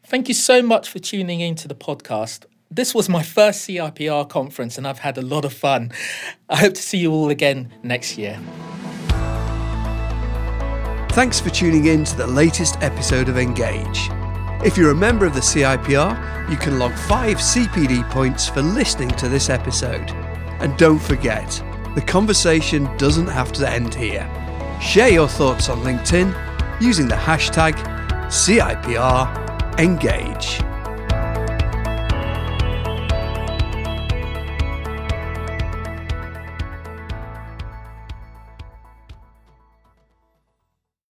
Thank 0.02 0.28
you 0.28 0.34
so 0.34 0.62
much 0.62 0.88
for 0.88 0.98
tuning 0.98 1.40
in 1.40 1.56
to 1.56 1.68
the 1.68 1.74
podcast. 1.74 2.46
This 2.70 2.94
was 2.94 3.08
my 3.08 3.22
first 3.22 3.68
CIPR 3.68 4.28
conference 4.28 4.76
and 4.76 4.86
I've 4.88 4.98
had 4.98 5.18
a 5.18 5.22
lot 5.22 5.44
of 5.44 5.52
fun. 5.52 5.92
I 6.48 6.56
hope 6.56 6.74
to 6.74 6.82
see 6.82 6.98
you 6.98 7.12
all 7.12 7.30
again 7.30 7.72
next 7.82 8.18
year. 8.18 8.38
Thanks 11.10 11.40
for 11.40 11.48
tuning 11.50 11.86
in 11.86 12.04
to 12.04 12.16
the 12.16 12.26
latest 12.26 12.76
episode 12.82 13.28
of 13.28 13.38
Engage. 13.38 14.10
If 14.64 14.76
you're 14.76 14.90
a 14.90 14.96
member 14.96 15.24
of 15.24 15.34
the 15.34 15.40
CIPR, 15.40 16.50
you 16.50 16.56
can 16.56 16.78
log 16.78 16.92
five 16.92 17.38
CPD 17.38 18.08
points 18.10 18.48
for 18.48 18.62
listening 18.62 19.10
to 19.10 19.28
this 19.28 19.48
episode. 19.48 20.10
And 20.60 20.76
don't 20.76 20.98
forget, 20.98 21.62
the 21.94 22.02
conversation 22.02 22.84
doesn't 22.98 23.28
have 23.28 23.52
to 23.54 23.68
end 23.68 23.94
here. 23.94 24.28
Share 24.80 25.08
your 25.08 25.28
thoughts 25.28 25.68
on 25.68 25.78
LinkedIn 25.78 26.80
using 26.80 27.06
the 27.08 27.14
hashtag 27.14 27.74
CIPR 28.26 29.78
Engage. 29.78 30.60